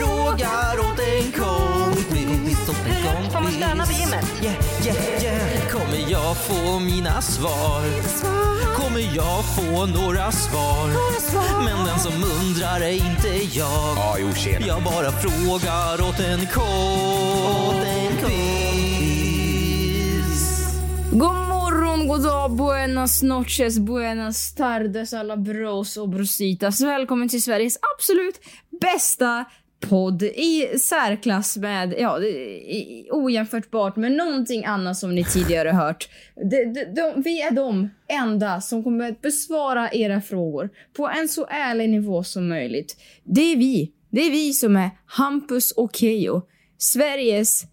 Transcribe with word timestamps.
Frågar 0.00 0.78
åt 0.78 0.98
en 0.98 1.32
kompis. 1.32 2.68
Åt 2.68 2.86
en 2.86 3.02
kompis. 3.04 3.32
Får 3.32 3.40
man 3.40 3.52
stöna 3.52 3.84
vid 3.84 3.96
gymmet? 3.96 4.24
Yeah, 4.42 4.56
yeah, 4.86 5.22
yeah. 5.22 5.68
Kommer 5.70 6.10
jag 6.10 6.36
få 6.36 6.78
mina 6.78 7.22
svar? 7.22 7.82
Kommer 8.74 9.16
jag 9.16 9.44
få 9.56 9.86
några 9.86 10.32
svar? 10.32 10.88
Men 11.64 11.86
den 11.86 11.98
som 11.98 12.12
undrar 12.12 12.80
är 12.80 12.92
inte 12.92 13.28
jag. 13.58 13.96
Ja, 13.96 14.16
jo, 14.20 14.32
tjena. 14.34 14.66
Jag 14.66 14.82
bara 14.82 15.12
frågar 15.12 16.08
åt 16.08 16.20
en 16.20 16.46
kompis. 16.46 17.90
God 21.12 21.34
morgon, 21.34 22.08
god 22.08 22.22
dag, 22.22 22.56
buenas 22.56 23.22
noches, 23.22 23.78
buenas 23.78 24.54
tardes 24.54 25.12
alla 25.12 25.36
bros 25.36 25.96
och 25.96 26.08
brositas. 26.08 26.80
Välkommen 26.80 27.28
till 27.28 27.42
Sveriges 27.42 27.78
absolut 27.96 28.40
bästa 28.80 29.44
podd 29.80 30.22
i 30.22 30.78
särklass 30.78 31.56
med, 31.56 31.94
ja, 31.98 32.18
i- 32.22 33.08
ojämförtbart 33.10 33.96
med 33.96 34.12
någonting 34.12 34.64
annat 34.64 34.96
som 34.96 35.14
ni 35.14 35.24
tidigare 35.24 35.68
hört. 35.70 36.08
De, 36.50 36.64
de, 36.64 36.84
de, 36.84 37.22
vi 37.22 37.42
är 37.42 37.50
de 37.50 37.90
enda 38.08 38.60
som 38.60 38.84
kommer 38.84 39.08
att 39.10 39.22
besvara 39.22 39.90
era 39.92 40.20
frågor 40.20 40.70
på 40.96 41.08
en 41.08 41.28
så 41.28 41.46
ärlig 41.50 41.90
nivå 41.90 42.24
som 42.24 42.48
möjligt. 42.48 42.96
Det 43.24 43.52
är 43.52 43.56
vi. 43.56 43.92
Det 44.10 44.20
är 44.20 44.30
vi 44.30 44.52
som 44.52 44.76
är 44.76 44.90
Hampus 45.06 45.70
och 45.70 45.90
Keyyo. 45.96 46.42
Sveriges 46.78 47.64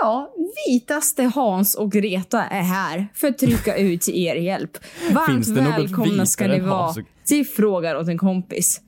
Ja, 0.00 0.34
vitaste 0.68 1.22
Hans 1.22 1.74
och 1.74 1.92
Greta 1.92 2.44
är 2.44 2.62
här 2.62 3.06
för 3.14 3.28
att 3.28 3.38
trycka 3.38 3.76
ut 3.76 4.08
er 4.08 4.34
hjälp. 4.34 4.78
Varmt 5.12 5.48
välkomna 5.48 6.26
ska 6.26 6.46
ni 6.46 6.60
vara 6.60 6.94
till 7.26 7.46
Frågar 7.46 7.96
åt 7.96 8.08
en 8.08 8.18
kompis. 8.18 8.80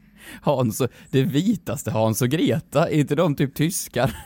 Hans 0.42 0.80
och, 0.80 0.88
det 1.10 1.22
vitaste 1.22 1.90
Hans 1.90 2.22
och 2.22 2.28
Greta, 2.28 2.88
är 2.88 2.94
inte 3.00 3.14
de 3.14 3.34
typ 3.34 3.54
tyskar? 3.54 4.16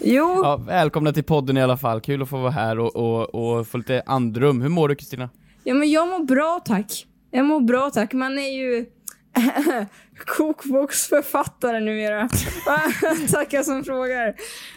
Jo, 0.00 0.40
Ja, 0.44 0.56
välkomna 0.56 1.12
till 1.12 1.24
podden 1.24 1.56
i 1.56 1.62
alla 1.62 1.76
fall, 1.76 2.00
kul 2.00 2.22
att 2.22 2.28
få 2.28 2.38
vara 2.40 2.50
här 2.50 2.78
och, 2.78 2.96
och, 2.96 3.34
och 3.58 3.66
få 3.68 3.78
lite 3.78 4.02
andrum. 4.06 4.62
Hur 4.62 4.68
mår 4.68 4.88
du 4.88 4.94
Kristina? 4.94 5.30
ja, 5.64 5.74
men 5.74 5.90
jag 5.90 6.08
mår 6.08 6.24
bra 6.24 6.60
tack. 6.64 7.06
Jag 7.30 7.44
mår 7.46 7.60
bra 7.60 7.90
tack. 7.90 8.12
Man 8.12 8.38
är 8.38 8.52
ju 8.58 8.86
kokboksförfattare 10.26 11.80
numera. 11.80 12.28
Tackar 13.32 13.62
som 13.62 13.84
frågar. 13.84 14.34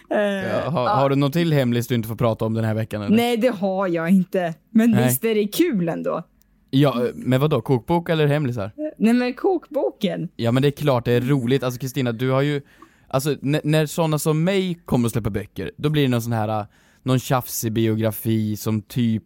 Eh, 0.09 0.19
Ja, 0.19 0.69
har, 0.69 0.88
har 0.88 1.09
du 1.09 1.16
någon 1.16 1.31
till 1.31 1.53
hemlis 1.53 1.88
du 1.88 1.95
inte 1.95 2.08
får 2.08 2.16
prata 2.16 2.45
om 2.45 2.53
den 2.53 2.64
här 2.66 2.73
veckan 2.73 3.02
eller? 3.02 3.16
Nej, 3.17 3.38
det 3.38 3.47
har 3.47 3.88
jag 3.88 4.09
inte. 4.09 4.53
Men 4.69 4.91
Nej. 4.91 5.03
visst 5.08 5.25
är 5.25 5.36
det 5.36 5.47
kul 5.47 5.89
ändå? 5.89 6.23
Ja, 6.69 7.03
men 7.15 7.41
vadå, 7.41 7.61
kokbok 7.61 8.09
eller 8.09 8.27
hemlisar? 8.27 8.71
Nej, 8.97 9.13
men 9.13 9.33
kokboken. 9.33 10.29
Ja 10.35 10.51
men 10.51 10.61
det 10.61 10.67
är 10.69 10.71
klart 10.71 11.05
det 11.05 11.11
är 11.13 11.21
roligt, 11.21 11.63
alltså 11.63 11.79
Kristina 11.79 12.11
du 12.11 12.29
har 12.29 12.41
ju, 12.41 12.61
alltså 13.07 13.35
när 13.41 13.85
sådana 13.85 14.19
som 14.19 14.43
mig 14.43 14.79
kommer 14.85 15.05
att 15.05 15.11
släppa 15.11 15.29
böcker, 15.29 15.71
då 15.77 15.89
blir 15.89 16.01
det 16.01 16.07
någon 16.07 16.21
sån 16.21 16.33
här, 16.33 16.59
äh, 16.59 16.65
någon 17.03 17.19
tjafsig 17.19 17.71
biografi 17.73 18.55
som 18.57 18.81
typ, 18.81 19.23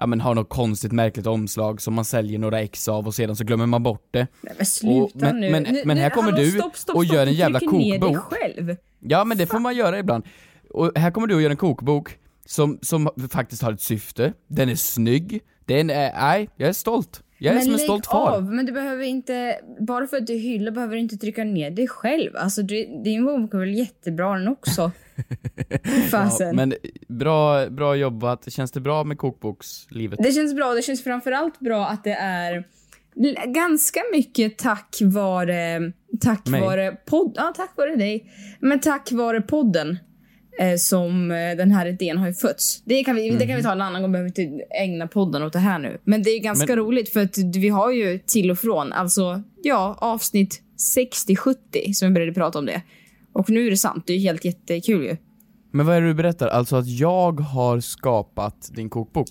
ja 0.00 0.06
men 0.06 0.20
har 0.20 0.34
något 0.34 0.48
konstigt 0.48 0.92
märkligt 0.92 1.26
omslag 1.26 1.80
som 1.80 1.94
man 1.94 2.04
säljer 2.04 2.38
några 2.38 2.60
ex 2.60 2.88
av 2.88 3.06
och 3.06 3.14
sedan 3.14 3.36
så 3.36 3.44
glömmer 3.44 3.66
man 3.66 3.82
bort 3.82 4.08
det. 4.10 4.26
Nej, 4.40 4.54
men 4.56 4.66
sluta 4.66 4.96
Och- 5.04 5.10
men- 5.14 5.40
nu. 5.40 5.50
men- 5.50 5.62
nu. 5.62 5.82
men 5.84 5.96
här 5.96 6.08
nu, 6.08 6.14
kommer 6.14 6.30
hallå, 6.32 6.44
du 6.44 6.50
stopp, 6.50 6.76
stopp, 6.76 6.96
och 6.96 7.04
gör 7.04 7.26
en 7.26 7.32
jävla 7.34 7.58
trycker 7.58 7.76
ner 7.76 7.90
dig 7.98 8.00
kokbok. 8.00 8.22
själv. 8.22 8.76
Ja 9.00 9.24
men 9.24 9.38
det 9.38 9.46
får 9.46 9.58
man 9.58 9.76
göra 9.76 9.98
ibland. 9.98 10.24
Och 10.70 10.92
här 10.98 11.10
kommer 11.10 11.26
du 11.26 11.34
och 11.34 11.42
gör 11.42 11.50
en 11.50 11.56
kokbok 11.56 12.18
som, 12.44 12.78
som 12.82 13.08
faktiskt 13.30 13.62
har 13.62 13.72
ett 13.72 13.80
syfte, 13.80 14.32
den 14.48 14.68
är 14.68 14.74
snygg, 14.74 15.40
den 15.64 15.90
är, 15.90 16.12
nej, 16.12 16.48
jag 16.56 16.68
är 16.68 16.72
stolt. 16.72 17.22
Jag 17.38 17.50
är 17.50 17.54
men 17.54 17.64
som 17.64 17.72
en 17.72 17.78
stolt 17.78 18.06
far. 18.06 18.30
av, 18.30 18.52
men 18.52 18.66
du 18.66 18.72
behöver 18.72 19.04
inte, 19.04 19.58
bara 19.80 20.06
för 20.06 20.16
att 20.16 20.26
du 20.26 20.34
hyllar 20.34 20.72
behöver 20.72 20.94
du 20.94 21.00
inte 21.00 21.16
trycka 21.16 21.44
ner 21.44 21.70
dig 21.70 21.88
själv. 21.88 22.36
Alltså 22.36 22.62
du, 22.62 23.02
din 23.04 23.24
bok 23.24 23.54
är 23.54 23.58
väl 23.58 23.74
jättebra 23.74 24.38
den 24.38 24.48
också? 24.48 24.90
Fasen. 26.10 26.46
Ja, 26.46 26.52
men 26.52 26.74
bra, 27.08 27.66
bra 27.70 27.96
jobbat, 27.96 28.52
känns 28.52 28.72
det 28.72 28.80
bra 28.80 29.04
med 29.04 29.18
kokbokslivet? 29.18 30.18
Det 30.22 30.32
känns 30.32 30.54
bra, 30.54 30.74
det 30.74 30.82
känns 30.82 31.04
framförallt 31.04 31.60
bra 31.60 31.86
att 31.86 32.04
det 32.04 32.12
är 32.14 32.64
ganska 33.46 34.00
mycket 34.12 34.58
tack 34.58 34.98
vare, 35.02 35.92
tack 36.20 36.46
Mig? 36.46 36.60
vare 36.60 36.96
podd, 37.06 37.32
ja 37.36 37.52
tack 37.56 37.76
vare 37.76 37.96
dig, 37.96 38.32
men 38.60 38.80
tack 38.80 39.12
vare 39.12 39.40
podden. 39.40 39.98
Eh, 40.60 40.76
som 40.76 41.30
eh, 41.30 41.36
den 41.56 41.70
här 41.70 41.86
idén 41.86 42.18
har 42.18 42.26
ju 42.26 42.34
fötts. 42.34 42.82
Det 42.84 43.04
kan, 43.04 43.16
vi, 43.16 43.30
det 43.30 43.46
kan 43.46 43.56
vi 43.56 43.62
ta 43.62 43.72
en 43.72 43.80
annan 43.80 44.02
gång, 44.02 44.12
behöver 44.12 44.28
inte 44.28 44.64
ägna 44.82 45.06
podden 45.06 45.42
åt 45.42 45.52
det 45.52 45.58
här 45.58 45.78
nu. 45.78 45.98
Men 46.04 46.22
det 46.22 46.30
är 46.30 46.38
ganska 46.40 46.66
Men- 46.66 46.76
roligt 46.76 47.08
för 47.12 47.20
att 47.20 47.38
vi 47.38 47.68
har 47.68 47.92
ju 47.92 48.18
till 48.18 48.50
och 48.50 48.58
från, 48.58 48.92
alltså 48.92 49.42
ja, 49.62 49.96
avsnitt 50.00 50.62
60-70 50.96 51.92
som 51.92 52.08
vi 52.08 52.14
började 52.14 52.32
prata 52.32 52.58
om 52.58 52.66
det. 52.66 52.82
Och 53.32 53.50
nu 53.50 53.66
är 53.66 53.70
det 53.70 53.76
sant, 53.76 54.06
det 54.06 54.12
är 54.12 54.16
ju 54.16 54.22
helt 54.22 54.44
jättekul 54.44 55.02
ju. 55.04 55.16
Men 55.72 55.86
vad 55.86 55.96
är 55.96 56.00
det 56.00 56.06
du 56.06 56.14
berättar? 56.14 56.48
Alltså 56.48 56.76
att 56.76 56.88
jag 56.88 57.40
har 57.40 57.80
skapat 57.80 58.70
din 58.74 58.90
kokbok? 58.90 59.28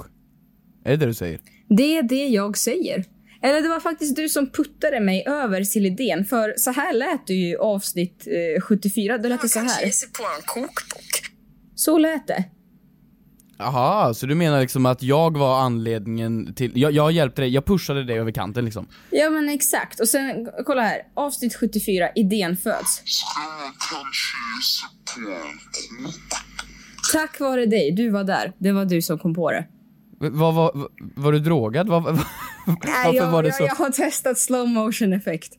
Är 0.85 0.91
det 0.91 0.97
det 0.97 1.05
du 1.05 1.13
säger? 1.13 1.39
Det 1.69 1.97
är 1.97 2.03
det 2.03 2.27
jag 2.27 2.57
säger. 2.57 3.05
Eller 3.43 3.61
det 3.61 3.69
var 3.69 3.79
faktiskt 3.79 4.15
du 4.15 4.29
som 4.29 4.51
puttade 4.51 4.99
mig 4.99 5.23
över 5.27 5.63
till 5.63 5.85
idén. 5.85 6.25
För 6.25 6.53
så 6.57 6.71
här 6.71 6.93
lät 6.93 7.27
det 7.27 7.33
ju 7.33 7.57
avsnitt 7.57 8.27
eh, 8.57 8.61
74. 8.61 9.17
Då 9.17 9.29
lät 9.29 9.41
det 9.41 9.49
så 9.49 9.59
här. 9.59 9.89
sig 9.89 10.09
på 10.09 10.23
en 10.23 10.41
kokbok. 10.45 11.31
Så 11.75 11.97
lät 11.97 12.27
det. 12.27 12.45
Jaha, 13.57 14.13
så 14.13 14.25
du 14.25 14.35
menar 14.35 14.61
liksom 14.61 14.85
att 14.85 15.03
jag 15.03 15.37
var 15.37 15.59
anledningen 15.59 16.53
till, 16.53 16.71
jag, 16.75 16.91
jag 16.91 17.11
hjälpte 17.11 17.41
dig, 17.41 17.49
jag 17.49 17.65
pushade 17.65 18.03
dig 18.03 18.19
över 18.19 18.31
kanten 18.31 18.65
liksom? 18.65 18.87
Ja 19.09 19.29
men 19.29 19.49
exakt. 19.49 19.99
Och 19.99 20.07
sen, 20.07 20.49
kolla 20.65 20.81
här. 20.81 21.01
Avsnitt 21.13 21.55
74, 21.55 22.09
idén 22.15 22.57
föds. 22.57 23.01
Tack 27.13 27.39
vare 27.39 27.65
dig, 27.65 27.91
du 27.91 28.09
var 28.09 28.23
där. 28.23 28.53
Det 28.57 28.71
var 28.71 28.85
du 28.85 29.01
som 29.01 29.19
kom 29.19 29.33
på 29.33 29.51
det. 29.51 29.67
Var, 30.29 30.51
var, 30.51 30.87
var, 31.15 31.31
du 31.31 31.39
drogad? 31.39 31.87
Var, 31.87 32.01
var, 32.01 32.11
Nej, 32.85 33.15
jag, 33.15 33.31
var 33.31 33.43
det 33.43 33.49
jag, 33.49 33.57
så? 33.57 33.63
jag 33.63 33.75
har 33.75 33.89
testat 33.89 34.37
slow 34.39 34.67
motion 34.67 35.13
effekt. 35.13 35.53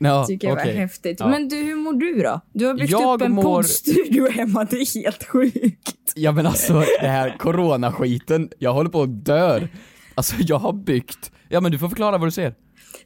Ja, 0.00 0.24
Tycker 0.26 0.48
jag 0.48 0.56
var 0.56 0.62
häftigt. 0.62 1.16
Ja. 1.20 1.28
Men 1.28 1.48
du, 1.48 1.56
hur 1.56 1.76
mår 1.76 1.92
du 1.92 2.22
då? 2.22 2.40
Du 2.52 2.66
har 2.66 2.74
byggt 2.74 2.90
Jag 2.90 3.14
upp 3.14 3.22
en 3.26 3.32
mår- 3.32 3.42
poddstudio 3.42 4.30
hemma. 4.30 4.64
Det 4.70 4.76
är 4.76 5.02
helt 5.02 5.24
sjukt. 5.24 6.12
Ja 6.14 6.32
men 6.32 6.46
alltså 6.46 6.72
det 7.00 7.08
här 7.08 7.36
coronaskiten, 7.38 8.50
jag 8.58 8.72
håller 8.72 8.90
på 8.90 9.02
att 9.02 9.24
dör. 9.24 9.68
Alltså 10.14 10.34
jag 10.38 10.58
har 10.58 10.72
byggt, 10.72 11.32
ja 11.48 11.60
men 11.60 11.72
du 11.72 11.78
får 11.78 11.88
förklara 11.88 12.18
vad 12.18 12.26
du 12.26 12.32
ser. 12.32 12.54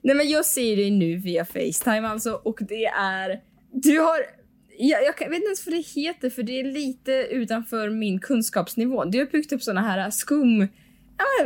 Nej 0.03 0.17
men 0.17 0.29
jag 0.29 0.45
ser 0.47 0.77
dig 0.77 0.91
nu 0.91 1.17
via 1.17 1.45
Facetime 1.45 2.09
alltså 2.09 2.33
och 2.45 2.59
det 2.69 2.85
är... 2.85 3.41
Du 3.73 3.99
har... 3.99 4.19
Jag, 4.79 5.01
jag 5.03 5.13
vet 5.31 5.37
inte 5.37 5.47
ens 5.47 5.67
vad 5.67 5.75
det 5.75 6.01
heter 6.01 6.31
för 6.31 6.43
det 6.43 6.61
är 6.61 6.65
lite 6.65 7.13
utanför 7.13 7.91
min 7.91 8.19
kunskapsnivå. 8.21 9.05
Du 9.05 9.19
har 9.19 9.27
byggt 9.27 9.53
upp 9.53 9.63
såna 9.63 9.81
här 9.81 10.11
skum... 10.11 10.69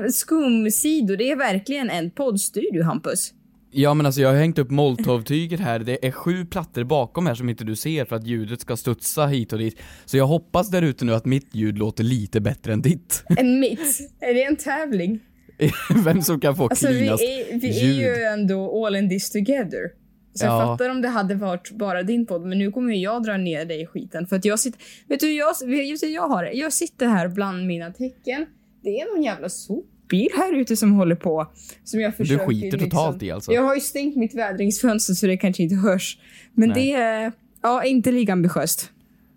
Ja, 0.03 0.09
skumsidor. 0.11 1.17
Det 1.17 1.31
är 1.31 1.37
verkligen 1.37 1.91
en 1.91 2.11
poddstudio 2.11 2.83
Hampus. 2.83 3.33
Ja 3.71 3.95
men 3.95 4.07
alltså 4.07 4.21
jag 4.21 4.29
har 4.29 4.37
hängt 4.37 4.59
upp 4.59 4.71
molotov-tyget 4.71 5.61
här, 5.61 5.79
det 5.79 6.07
är 6.07 6.11
sju 6.11 6.45
plattor 6.47 6.85
bakom 6.85 7.27
här 7.27 7.35
som 7.35 7.49
inte 7.49 7.65
du 7.65 7.77
ser 7.77 8.05
för 8.05 8.17
att 8.17 8.27
ljudet 8.27 8.61
ska 8.61 8.77
studsa 8.77 9.27
hit 9.27 9.53
och 9.53 9.59
dit. 9.59 9.79
Så 10.05 10.17
jag 10.17 10.27
hoppas 10.27 10.71
där 10.71 10.83
ute 10.83 11.05
nu 11.05 11.15
att 11.15 11.25
mitt 11.25 11.55
ljud 11.55 11.79
låter 11.79 12.05
lite 12.05 12.41
bättre 12.41 12.73
än 12.73 12.83
ditt. 12.83 13.25
En 13.37 13.61
mitt. 13.61 13.99
Är 14.21 14.35
det 14.35 14.45
en 14.45 14.57
tävling? 14.57 15.21
Vem 16.05 16.23
som 16.23 16.41
kan 16.41 16.57
få 16.57 16.69
Alltså 16.69 16.89
vi 16.89 16.99
cleanast 16.99 17.23
är, 17.23 17.61
vi 17.61 17.81
är 17.81 17.85
ljud. 17.85 17.97
ju 17.97 18.23
ändå 18.25 18.87
all 18.87 18.97
in 18.97 19.09
this 19.09 19.31
together. 19.31 20.07
Så 20.35 20.45
jag 20.47 20.53
Ja. 20.55 20.61
fattar 20.67 20.91
om 20.91 21.03
det 21.03 21.09
hade 21.09 21.35
varit 21.35 21.71
bara 21.71 22.03
din 22.03 22.27
podd, 22.27 22.47
men 22.47 22.59
nu 22.59 22.71
kommer 22.73 22.93
ju 22.95 23.01
jag 23.01 23.23
dra 23.23 23.37
ner 23.37 23.65
dig 23.65 23.83
i 23.83 23.87
skiten. 23.87 24.27
För 24.27 24.37
att 24.37 24.45
jag 24.45 24.61
sitter... 24.61 24.81
Vet 25.09 25.21
du 25.21 25.33
jag, 25.33 25.47
vet 25.67 26.01
du 26.01 26.07
jag 26.09 26.29
har 26.29 26.45
det? 26.45 26.53
Jag 26.53 26.73
sitter 26.73 27.07
här 27.07 27.29
bland 27.29 27.67
mina 27.67 27.91
tecken. 27.91 28.47
Det 28.87 29.01
är 29.01 29.15
någon 29.15 29.23
jävla 29.23 29.49
sopbil 29.49 30.29
här 30.37 30.55
ute 30.55 30.77
som 30.77 30.93
håller 30.93 31.15
på. 31.15 31.47
Som 31.85 32.01
jag 32.01 32.17
försöker 32.17 32.47
skiter 32.47 32.79
totalt 32.79 33.23
i 33.23 33.31
alltså? 33.31 33.53
Jag 33.53 33.63
har 33.63 33.75
ju 33.75 33.81
stängt 33.81 34.17
mitt 34.17 34.35
vädringsfönster 34.35 35.15
så 35.15 35.27
det 35.27 35.37
kanske 35.37 35.63
inte 35.63 35.75
hörs. 35.75 36.19
Men 36.55 36.69
Nej. 36.69 36.85
det 36.85 36.93
är... 36.93 37.33
Ja, 37.63 37.85
inte 37.85 38.13
lika 38.13 38.33
ambitiöst. 38.33 38.91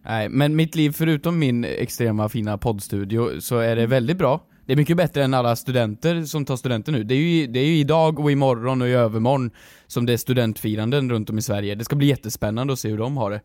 Nej, 0.06 0.30
men 0.30 0.56
mitt 0.56 0.76
liv 0.76 0.92
förutom 0.92 1.40
min 1.40 1.64
extrema 1.64 2.30
fina 2.30 2.58
poddstudio 2.58 3.42
så 3.42 3.58
är 3.58 3.76
det 3.76 3.88
väldigt 3.88 4.18
bra. 4.18 4.46
Det 4.66 4.74
är 4.74 4.78
mycket 4.78 4.98
bättre 4.98 5.24
än 5.24 5.34
alla 5.34 5.56
studenter 5.56 6.24
som 6.24 6.46
tar 6.46 6.56
studenter 6.56 6.92
nu. 6.92 7.04
Det 7.04 7.14
är 7.14 7.18
ju, 7.18 7.48
det 7.48 7.60
är 7.60 7.66
ju 7.66 7.78
idag 7.78 8.20
och 8.20 8.32
imorgon 8.32 8.82
och 8.82 8.88
i 8.88 8.92
övermorgon 8.92 9.52
som 9.88 10.06
det 10.06 10.14
är 10.14 10.18
studentfiranden 10.18 11.12
runt 11.12 11.30
om 11.30 11.38
i 11.38 11.42
Sverige. 11.42 11.76
Det 11.76 11.86
ska 11.86 11.96
bli 11.96 12.08
jättespännande 12.08 12.74
att 12.74 12.80
se 12.80 12.90
hur 12.90 12.98
de 12.98 13.18
har 13.18 13.32
det. 13.32 13.42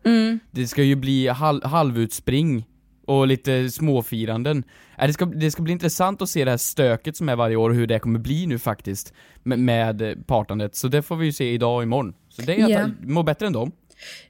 Det 0.51 0.67
ska 0.67 0.83
ju 0.83 0.95
bli 0.95 1.27
hal 1.27 1.63
halvutspring 1.63 2.65
och 3.07 3.27
lite 3.27 3.69
småfiranden. 3.69 4.63
Äh, 4.99 5.07
det, 5.07 5.13
ska, 5.13 5.25
det 5.25 5.51
ska 5.51 5.61
bli 5.63 5.73
intressant 5.73 6.21
att 6.21 6.29
se 6.29 6.45
det 6.45 6.51
här 6.51 6.57
stöket 6.57 7.17
som 7.17 7.29
är 7.29 7.35
varje 7.35 7.55
år 7.55 7.69
och 7.69 7.75
hur 7.75 7.87
det 7.87 7.99
kommer 7.99 8.19
bli 8.19 8.47
nu 8.47 8.59
faktiskt 8.59 9.13
med, 9.43 9.59
med 9.59 10.23
partandet. 10.27 10.75
Så 10.75 10.87
det 10.87 11.01
får 11.01 11.15
vi 11.15 11.25
ju 11.25 11.31
se 11.31 11.51
idag 11.53 11.75
och 11.77 11.83
imorgon. 11.83 12.13
Så 12.29 12.41
det 12.41 12.59
är 12.61 12.63
att 12.63 12.69
Ja. 12.71 12.89
må 13.01 13.23
bättre 13.23 13.47
än 13.47 13.53
dem. 13.53 13.71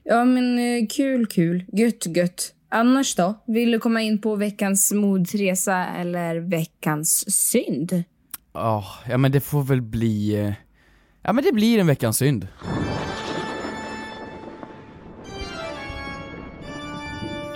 Ja 0.04 0.24
men 0.24 0.58
eh, 0.58 0.86
kul, 0.90 1.26
kul. 1.26 1.64
Gött, 1.72 2.16
gött. 2.16 2.52
Annars 2.68 3.14
då? 3.14 3.34
Vill 3.46 3.70
du 3.70 3.78
komma 3.78 4.02
in 4.02 4.20
på 4.20 4.36
veckans 4.36 4.92
modresa 4.92 5.86
eller 5.86 6.36
veckans 6.36 7.24
synd? 7.50 8.02
Ja, 8.52 8.84
ja 9.08 9.18
men 9.18 9.32
det 9.32 9.40
får 9.40 9.62
väl 9.62 9.82
bli... 9.82 10.34
eh, 10.40 10.52
Ja 11.22 11.32
men 11.32 11.44
det 11.44 11.52
blir 11.52 11.78
en 11.78 11.86
veckans 11.86 12.16
synd. 12.18 12.48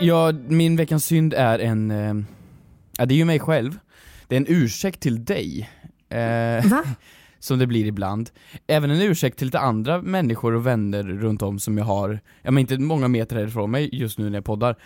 Ja, 0.00 0.32
min 0.49 0.76
veckans 0.76 1.05
synd 1.05 1.35
är 1.35 1.58
en... 1.58 1.91
eh, 1.91 2.14
Ja, 2.99 3.06
det 3.06 3.14
är 3.14 3.17
ju 3.17 3.25
mig 3.25 3.38
själv. 3.41 3.79
Det 4.29 4.35
är 4.35 4.41
en 4.41 4.47
ursäkt 4.49 5.00
till 5.00 5.25
dig. 5.25 5.70
Eh, 6.08 6.70
Va? 6.70 6.82
som 7.38 7.58
det 7.58 7.67
blir 7.67 7.87
ibland. 7.87 8.31
Även 8.67 8.91
en 8.91 9.00
ursäkt 9.02 9.38
till 9.38 9.47
lite 9.47 9.58
andra 9.58 10.02
människor 10.02 10.55
och 10.55 10.67
vänner 10.67 11.02
runt 11.02 11.43
om 11.43 11.58
som 11.58 11.79
jag 11.79 11.85
har, 11.85 12.20
ja 12.43 12.50
men 12.50 12.61
inte 12.61 12.79
många 12.79 13.08
meter 13.08 13.37
härifrån 13.37 13.70
mig 13.70 13.88
just 13.93 14.19
nu 14.19 14.31
när 14.31 14.37
jag 14.37 14.44
poddar. 14.44 14.76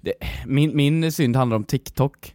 Det, 0.00 0.12
min, 0.46 0.76
min 0.76 1.12
synd 1.12 1.36
handlar 1.36 1.56
om 1.56 1.64
TikTok. 1.64 2.34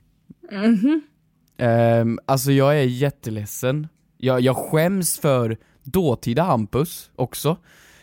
Ehm, 1.57 2.19
alltså 2.25 2.51
jag 2.51 2.79
är 2.79 2.83
jätteledsen. 2.83 3.87
Jag, 4.17 4.41
jag 4.41 4.57
skäms 4.57 5.19
för 5.19 5.57
dåtida 5.83 6.43
Hampus 6.43 7.11
också. 7.15 7.57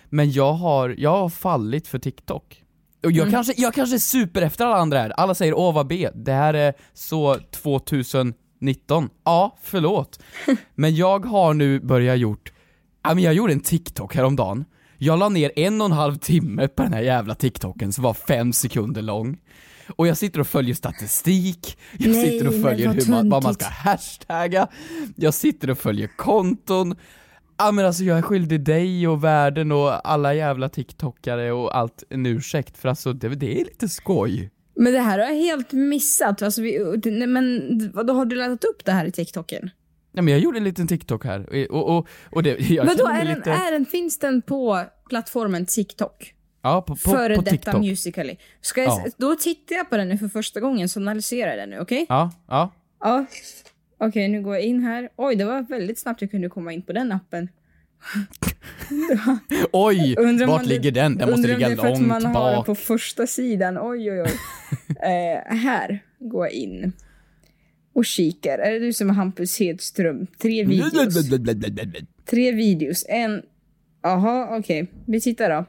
Men 0.09 0.31
jag 0.31 0.53
har, 0.53 0.95
jag 0.99 1.11
har 1.11 1.29
fallit 1.29 1.89
för 1.89 1.99
TikTok. 1.99 2.63
Och 3.07 3.13
jag, 3.13 3.31
kanske, 3.31 3.55
jag 3.57 3.75
kanske 3.75 3.97
är 3.97 3.99
super 3.99 4.43
efter 4.43 4.65
alla 4.65 4.77
andra 4.77 4.99
här. 4.99 5.11
Alla 5.11 5.35
säger 5.35 5.55
åh 5.55 5.75
vad 5.75 5.87
B, 5.87 6.09
det 6.15 6.33
här 6.33 6.55
är 6.55 6.75
så 6.95 7.39
2019. 7.51 9.09
Ja, 9.25 9.59
förlåt. 9.63 10.21
Men 10.75 10.97
jag 10.97 11.27
har 11.27 11.55
nu 11.55 11.81
börjat 11.81 12.19
gjort, 12.19 12.53
ja 13.05 13.15
men 13.15 13.25
jag 13.25 13.35
gjorde 13.35 13.53
en 13.53 13.61
TikTok 13.61 14.17
häromdagen. 14.17 14.65
Jag 14.99 15.19
la 15.19 15.29
ner 15.29 15.53
en 15.57 15.81
och 15.81 15.85
en 15.85 15.93
halv 15.93 16.17
timme 16.17 16.69
på 16.69 16.83
den 16.83 16.93
här 16.93 17.01
jävla 17.01 17.35
TikToken 17.35 17.93
som 17.93 18.05
var 18.05 18.15
fem 18.15 18.53
sekunder 18.53 19.03
lång. 19.03 19.39
Och 19.89 20.07
jag 20.07 20.17
sitter 20.17 20.41
och 20.41 20.47
följer 20.47 20.75
statistik, 20.75 21.79
jag 21.99 22.13
Nej, 22.13 22.31
sitter 22.31 22.49
och 22.49 22.63
följer 22.63 22.87
vad 22.87 22.97
hur 22.97 23.11
man, 23.11 23.29
vad 23.29 23.43
man 23.43 23.55
ska 23.55 23.67
hashtagga, 23.67 24.69
jag 25.17 25.35
sitter 25.35 25.71
och 25.71 25.79
följer 25.79 26.09
konton. 26.17 26.97
Ja 27.59 27.73
men 27.73 27.87
alltså 27.87 28.05
jag 28.05 28.19
är 28.19 28.23
skyldig 28.23 28.61
dig 28.61 29.09
och 29.09 29.25
världen 29.25 29.73
och 29.73 30.09
alla 30.09 30.35
jävla 30.35 30.69
TikTokare 30.69 31.53
och 31.53 31.77
allt 31.77 32.05
en 32.09 32.27
ursäkt 32.27 32.79
för 32.79 32.89
alltså 32.89 33.13
det, 33.13 33.29
det 33.29 33.61
är 33.61 33.65
lite 33.65 33.89
skoj. 33.89 34.51
Men 34.77 34.93
det 34.93 35.01
här 35.01 35.19
har 35.19 35.27
jag 35.27 35.35
helt 35.35 35.73
missat. 35.73 36.43
Alltså, 36.43 36.63
vi, 36.63 37.01
nej, 37.05 37.27
men 37.27 37.91
vadå, 37.95 38.13
har 38.13 38.25
du 38.25 38.37
laddat 38.37 38.65
upp 38.65 38.85
det 38.85 38.93
här 38.93 39.05
i 39.05 39.11
TikToken? 39.11 39.71
Ja 40.13 40.23
men 40.23 40.33
jag 40.33 40.41
gjorde 40.41 40.59
en 40.59 40.65
liten 40.65 40.89
TikTok 40.89 41.25
här 41.25 41.71
och, 41.73 41.97
och, 41.97 42.09
och, 42.31 42.43
det, 42.43 42.71
jag 42.71 42.85
Vadå, 42.85 43.07
är 43.07 43.13
mig 43.13 43.25
den, 43.25 43.37
lite... 43.37 43.51
är 43.51 43.73
den, 43.73 43.87
finns 43.87 44.19
den 44.19 44.43
på 44.43 44.85
plattformen 45.09 45.67
TikTok? 45.67 46.35
ja, 46.63 46.83
på, 46.83 46.95
på, 46.95 47.11
Före 47.11 47.37
på 47.37 47.43
detta 47.43 47.57
TikTok. 47.57 47.81
Musical.ly. 47.81 48.37
Ska 48.61 48.83
jag, 48.83 48.91
Ja. 48.91 49.07
Då 49.17 49.35
tittar 49.35 49.77
jag 49.77 49.91
på 49.91 49.97
den 49.97 50.09
nu 50.09 50.19
för 50.19 50.29
första 50.29 50.61
gången, 50.61 50.89
så 50.89 51.01
analyserar 51.01 51.51
jag 51.51 51.59
den 51.59 51.71
nu, 51.71 51.81
okej? 51.81 52.07
Ja, 52.09 52.31
ja. 52.49 52.73
Ja. 53.01 53.27
Okej, 53.99 54.29
nu 54.29 54.43
går 54.43 54.55
jag 54.55 54.65
in 54.65 54.83
här. 54.83 55.09
Oj, 55.17 55.37
det 55.37 55.45
var 55.45 55.63
väldigt 55.63 55.99
snabbt 55.99 56.21
jag 56.21 56.31
kunde 56.31 56.49
komma 56.49 56.73
in 56.73 56.83
på 56.83 56.93
den 56.93 57.13
appen. 57.13 57.49
Oj! 59.73 60.15
Undrar 60.19 60.47
Vart 60.47 60.61
man- 60.61 60.69
ligger 60.69 60.91
den? 60.91 61.19
Den 61.19 61.31
måste 61.31 61.37
undrar 61.37 61.55
om 61.55 61.59
ligga 61.59 61.69
det 61.69 61.75
är 61.75 61.77
för 61.77 61.87
att 61.87 61.99
långt 61.99 62.09
man 62.09 62.25
har 62.25 62.51
den 62.51 62.57
bak. 62.57 62.67
på 62.67 62.75
första 62.75 63.27
sidan. 63.27 63.79
Oj, 63.79 64.13
oj, 64.13 64.23
oj. 64.23 64.31
eh, 65.03 65.57
här 65.57 66.03
går 66.19 66.47
jag 66.47 66.53
in. 66.53 66.93
Och 67.95 68.05
kikar. 68.05 68.59
Är 68.59 68.73
det 68.73 68.79
du 68.79 68.93
som 68.93 69.11
är 69.11 69.15
Hampus 69.15 69.59
Hedström? 69.61 70.27
Tre 70.43 70.65
videos. 70.65 71.31
Tre 72.25 72.53
videos. 72.53 73.05
En... 73.09 73.43
Jaha, 74.03 74.59
okej. 74.59 74.87
Vi 75.07 75.21
tittar 75.21 75.51
då. 75.51 75.65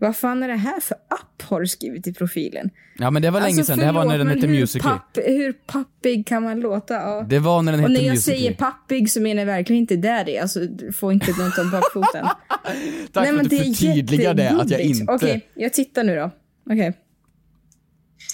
Vad 0.00 0.16
fan 0.16 0.42
är 0.42 0.48
det 0.48 0.56
här 0.56 0.80
för 0.80 0.94
app 0.94 1.42
har 1.42 1.60
du 1.60 1.66
skrivit 1.66 2.06
i 2.06 2.14
profilen? 2.14 2.70
Ja 2.98 3.10
men 3.10 3.22
det 3.22 3.30
var 3.30 3.40
länge 3.40 3.64
sedan, 3.64 3.78
det 3.78 3.84
här 3.84 3.92
var 3.92 4.04
när 4.04 4.18
den 4.18 4.28
Alltså, 4.28 4.46
hette 4.46 4.60
Musical.ly. 4.60 4.92
Papp, 4.92 5.18
hur 5.26 5.52
pappig 5.52 6.26
kan 6.26 6.42
man 6.42 6.60
låta? 6.60 6.94
Ja. 6.94 7.26
Det 7.28 7.38
var 7.38 7.62
när 7.62 7.72
den 7.72 7.84
Och 7.84 7.90
hette 7.90 8.00
när 8.00 8.06
jag 8.06 8.14
Musical.ly. 8.14 8.38
säger 8.38 8.54
pappig 8.54 9.10
så 9.10 9.20
menar 9.20 9.40
jag 9.40 9.46
verkligen 9.46 9.80
inte 9.80 9.96
daddy. 9.96 10.36
Alltså, 10.36 10.60
du 10.60 10.92
får 10.92 11.12
inte 11.12 11.30
något 11.30 11.58
om 11.58 11.70
bakfoten. 11.70 12.26
Tack 13.12 13.28
för 13.28 13.40
att 13.40 13.50
du 13.50 13.58
förtydligar 13.58 14.34
det, 14.34 14.50
att 14.50 14.70
jag 14.70 14.80
inte... 14.80 15.12
Okej, 15.12 15.48
jag 15.54 15.72
tittar 15.72 16.04
nu 16.04 16.16
då. 16.16 16.30
Okej. 16.70 16.92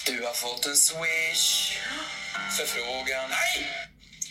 Du 0.07 0.13
har 0.25 0.33
fått 0.33 0.65
en 0.65 0.75
swish. 0.75 1.77
Förfrågan. 2.57 3.29
Nej! 3.29 3.67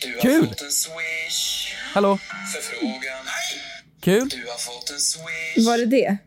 Du 0.01 0.13
har 0.13 0.21
Kul. 0.21 0.47
fått 0.47 0.61
en 0.61 0.71
swish. 0.71 1.73
Hallå? 1.93 2.17
Förfrågan. 2.53 3.19
Nej! 3.25 3.61
Kul? 4.01 4.29
Du 4.29 4.37
har 4.47 4.57
fått 4.57 4.89
en 4.89 4.99
swish. 4.99 5.67
Var 5.67 5.77
det 5.77 5.85
det? 5.85 6.17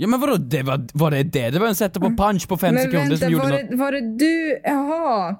Ja 0.00 0.06
men 0.06 0.20
vadå, 0.20 0.36
det 0.36 0.62
var, 0.62 0.88
var 0.92 1.10
det 1.10 1.22
det? 1.22 1.50
Det 1.50 1.58
var 1.58 1.66
en 1.66 1.74
sätta 1.74 2.00
på 2.00 2.16
punch 2.16 2.48
på 2.48 2.56
fem 2.56 2.74
Men 2.74 2.84
sekunder 2.84 3.08
vänta, 3.08 3.24
som 3.24 3.32
gjorde 3.32 3.44
var 3.44 3.50
något... 3.50 3.70
det, 3.70 3.76
var 3.76 3.92
det 3.92 4.18
du? 4.18 4.60
Jaha. 4.64 5.36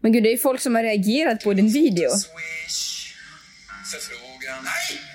Men 0.00 0.12
gud, 0.12 0.22
det 0.22 0.28
är 0.28 0.32
ju 0.32 0.38
folk 0.38 0.60
som 0.60 0.74
har 0.74 0.82
reagerat 0.82 1.44
på 1.44 1.54
din 1.54 1.68
video. 1.68 2.10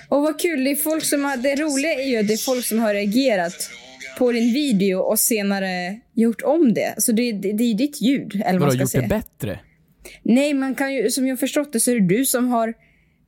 Och 0.08 0.22
vad 0.22 0.40
kul, 0.40 0.64
det 0.64 0.70
är 0.70 0.76
folk 0.76 1.04
som 1.04 1.24
har... 1.24 1.36
Det 1.36 1.56
roliga 1.56 1.94
är 1.94 2.08
ju 2.08 2.16
att 2.16 2.28
det 2.28 2.34
är 2.34 2.44
folk 2.44 2.64
som 2.64 2.78
har 2.78 2.94
reagerat 2.94 3.70
på 4.18 4.32
din 4.32 4.54
video 4.54 4.98
och 4.98 5.18
senare 5.18 6.00
gjort 6.14 6.42
om 6.42 6.74
det. 6.74 6.94
Så 6.98 7.12
det, 7.12 7.32
det, 7.32 7.52
det 7.52 7.64
är 7.64 7.68
ju 7.68 7.74
ditt 7.74 8.00
ljud, 8.00 8.42
eller 8.46 8.58
vad 8.58 8.68
man 8.68 8.70
ska 8.70 8.80
gjort 8.80 8.90
säga. 8.90 9.02
det 9.02 9.08
bättre? 9.08 9.60
Nej, 10.22 10.54
man 10.54 10.74
kan 10.74 10.94
ju, 10.94 11.10
som 11.10 11.26
jag 11.26 11.32
har 11.32 11.38
förstått 11.38 11.72
det 11.72 11.80
så 11.80 11.90
är 11.90 12.00
det 12.00 12.16
du 12.16 12.24
som 12.24 12.48
har 12.48 12.74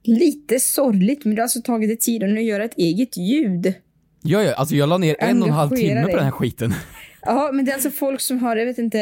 lite 0.03 0.61
sorgligt, 0.61 1.25
men 1.25 1.35
du 1.35 1.41
har 1.41 1.45
alltså 1.45 1.63
tagit 1.63 1.89
dig 1.89 1.99
tiden 1.99 2.39
att 2.39 2.45
göra 2.45 2.65
ett 2.65 2.79
eget 2.79 3.17
ljud. 3.17 3.75
Ja, 4.23 4.43
ja, 4.43 4.55
alltså 4.55 4.75
jag 4.75 4.89
la 4.89 4.99
ner 4.99 5.17
en 5.19 5.43
och 5.43 5.49
en 5.49 5.55
halv 5.55 5.71
timme 5.71 6.01
på 6.01 6.07
dig. 6.07 6.17
den 6.17 6.25
här 6.25 6.31
skiten. 6.31 6.75
Ja, 7.25 7.51
men 7.53 7.65
det 7.65 7.71
är 7.71 7.75
alltså 7.75 7.91
folk 7.91 8.21
som 8.21 8.39
har, 8.39 8.57
jag 8.57 8.67
vet 8.67 8.79
inte, 8.79 8.99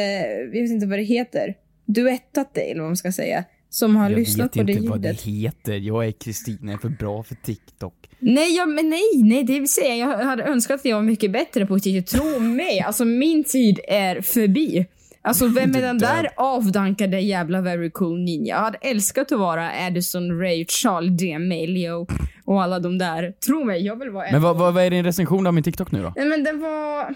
jag 0.53 0.61
vet 0.61 0.71
inte 0.71 0.85
vad 0.85 0.99
det 0.99 1.03
heter, 1.03 1.55
duettat 1.85 2.53
dig, 2.53 2.71
eller 2.71 2.81
vad 2.81 2.89
man 2.89 2.97
ska 2.97 3.11
säga, 3.11 3.43
som 3.69 3.95
har 3.95 4.09
Jag 4.09 4.19
lyssnat 4.19 4.45
vet 4.45 4.53
på 4.53 4.63
det 4.63 4.73
inte 4.73 4.89
vad 4.89 4.97
ljudet. 5.05 5.23
det 5.25 5.31
heter, 5.31 5.73
jag 5.73 6.07
är 6.07 6.11
Kristina, 6.11 6.59
jag 6.71 6.73
är 6.73 6.77
för 6.77 6.89
bra 6.89 7.23
för 7.23 7.35
TikTok. 7.35 8.09
Nej, 8.19 8.55
ja, 8.55 8.65
men 8.65 8.89
nej, 8.89 9.01
nej, 9.23 9.43
det 9.43 9.59
vill 9.59 9.69
säga, 9.69 9.95
jag 9.95 10.17
hade 10.17 10.43
önskat 10.43 10.79
att 10.79 10.85
jag 10.85 10.95
var 10.95 11.03
mycket 11.03 11.31
bättre 11.31 11.65
på 11.65 11.79
TikTok. 11.79 12.21
Tro 12.21 12.39
mig, 12.39 12.79
alltså 12.79 13.05
min 13.05 13.43
tid 13.43 13.79
är 13.87 14.21
förbi. 14.21 14.85
Alltså 15.23 15.47
vem 15.47 15.75
är 15.75 15.81
den 15.81 15.97
där 15.97 16.29
avdankade 16.37 17.19
jävla 17.19 17.61
very 17.61 17.91
cool 17.91 18.19
ninja? 18.19 18.55
Jag 18.55 18.61
hade 18.61 18.77
älskat 18.77 19.31
att 19.31 19.39
vara 19.39 19.71
Addison 19.87 20.39
Ray, 20.39 20.65
Charles 20.67 21.21
D'Amelio 21.21 22.07
och 22.45 22.63
alla 22.63 22.79
de 22.79 22.97
där. 22.97 23.31
Tro 23.45 23.63
mig, 23.63 23.85
jag 23.85 23.99
vill 23.99 24.09
vara 24.09 24.25
en 24.25 24.33
Men 24.33 24.41
vad, 24.41 24.57
vad, 24.57 24.73
vad 24.73 24.83
är 24.83 24.89
din 24.89 25.03
recension 25.03 25.47
av 25.47 25.53
min 25.53 25.63
TikTok 25.63 25.91
nu 25.91 26.01
då? 26.01 26.13
Nej 26.15 26.25
men 26.25 26.43
den 26.43 26.59
var... 26.61 27.15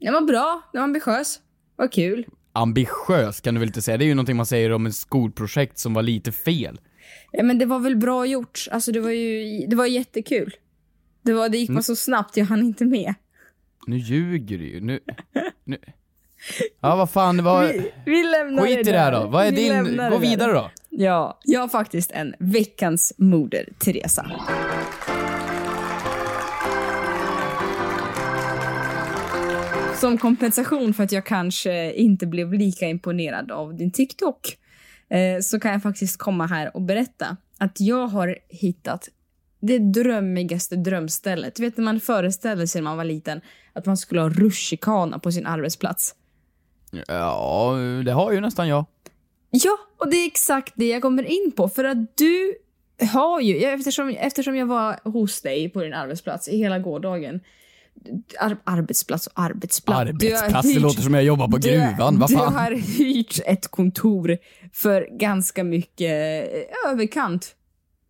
Den 0.00 0.12
var 0.12 0.20
bra, 0.20 0.62
den 0.72 0.80
var 0.80 0.84
ambitiös. 0.84 1.40
Vad 1.76 1.92
kul. 1.92 2.26
Ambitiös 2.52 3.40
kan 3.40 3.54
du 3.54 3.60
väl 3.60 3.68
inte 3.68 3.82
säga? 3.82 3.96
Det 3.96 4.04
är 4.04 4.06
ju 4.06 4.14
någonting 4.14 4.36
man 4.36 4.46
säger 4.46 4.72
om 4.72 4.86
ett 4.86 4.94
skolprojekt 4.94 5.78
som 5.78 5.94
var 5.94 6.02
lite 6.02 6.32
fel. 6.32 6.80
Ja, 7.32 7.42
men 7.42 7.58
det 7.58 7.66
var 7.66 7.78
väl 7.78 7.96
bra 7.96 8.26
gjort. 8.26 8.66
Alltså 8.70 8.92
det 8.92 9.00
var 9.00 9.10
ju 9.10 9.66
det 9.66 9.76
var 9.76 9.86
jättekul. 9.86 10.54
Det, 11.22 11.32
var, 11.32 11.48
det 11.48 11.58
gick 11.58 11.70
bara 11.70 11.82
så 11.82 11.96
snabbt, 11.96 12.36
jag 12.36 12.44
hann 12.44 12.60
inte 12.60 12.84
med. 12.84 13.14
Nu 13.86 13.96
ljuger 13.96 14.58
du 14.58 14.68
ju, 14.68 14.80
nu... 14.80 15.00
nu. 15.64 15.78
Ja 16.80 16.96
vad 16.96 17.10
fan, 17.10 17.44
vad... 17.44 17.66
Vi, 17.66 17.92
vi 18.04 18.22
lämnar 18.22 18.62
Skit 18.62 18.78
i 18.78 18.82
det 18.92 18.98
här 18.98 19.12
där. 19.12 19.20
då, 19.20 19.26
vad 19.26 19.46
är 19.46 19.50
Vi 19.50 19.56
din... 19.56 19.96
Gå 20.10 20.18
vidare 20.18 20.52
då. 20.52 20.70
Ja, 20.90 21.38
jag 21.44 21.60
har 21.60 21.68
faktiskt 21.68 22.10
en 22.10 22.34
veckans 22.38 23.12
moder, 23.18 23.68
Teresa. 23.78 24.26
Som 29.96 30.18
kompensation 30.18 30.94
för 30.94 31.04
att 31.04 31.12
jag 31.12 31.26
kanske 31.26 31.92
inte 31.92 32.26
blev 32.26 32.52
lika 32.52 32.86
imponerad 32.86 33.52
av 33.52 33.76
din 33.76 33.90
TikTok 33.90 34.56
eh, 35.08 35.40
så 35.40 35.60
kan 35.60 35.72
jag 35.72 35.82
faktiskt 35.82 36.18
komma 36.18 36.46
här 36.46 36.76
och 36.76 36.82
berätta 36.82 37.36
att 37.58 37.80
jag 37.80 38.06
har 38.06 38.38
hittat 38.48 39.08
det 39.60 39.78
drömmigaste 39.78 40.76
drömstället. 40.76 41.54
Du 41.54 41.62
vet 41.62 41.76
när 41.76 41.84
man 41.84 42.00
föreställde 42.00 42.68
sig 42.68 42.80
när 42.80 42.90
man 42.90 42.96
var 42.96 43.04
liten 43.04 43.40
att 43.72 43.86
man 43.86 43.96
skulle 43.96 44.20
ha 44.20 44.28
rutschkana 44.28 45.18
på 45.18 45.32
sin 45.32 45.46
arbetsplats. 45.46 46.14
Ja, 47.08 47.74
det 48.04 48.12
har 48.12 48.32
ju 48.32 48.40
nästan 48.40 48.68
jag. 48.68 48.84
Ja, 49.50 49.78
och 49.98 50.10
det 50.10 50.16
är 50.16 50.26
exakt 50.26 50.72
det 50.76 50.88
jag 50.88 51.02
kommer 51.02 51.22
in 51.22 51.52
på. 51.56 51.68
För 51.68 51.84
att 51.84 52.16
du 52.16 52.54
har 53.12 53.40
ju, 53.40 53.64
eftersom, 53.64 54.08
eftersom 54.08 54.56
jag 54.56 54.66
var 54.66 55.10
hos 55.10 55.42
dig 55.42 55.68
på 55.68 55.80
din 55.80 55.94
arbetsplats 55.94 56.48
i 56.48 56.56
hela 56.56 56.78
gårdagen, 56.78 57.40
ar, 58.38 58.56
arbetsplats 58.64 59.26
och 59.26 59.32
arbetsplats. 59.40 60.00
Arbetsplats, 60.00 60.74
det 60.74 60.80
låter 60.80 61.02
som 61.02 61.14
jag 61.14 61.24
jobbar 61.24 61.48
på 61.48 61.56
gruvan, 61.56 62.18
vad 62.18 62.30
Du 62.30 62.34
fan? 62.36 62.54
har 62.54 62.70
hyrt 62.70 63.40
ett 63.46 63.68
kontor 63.68 64.38
för 64.72 65.08
ganska 65.18 65.64
mycket 65.64 66.10
eh, 66.52 66.90
överkant 66.92 67.54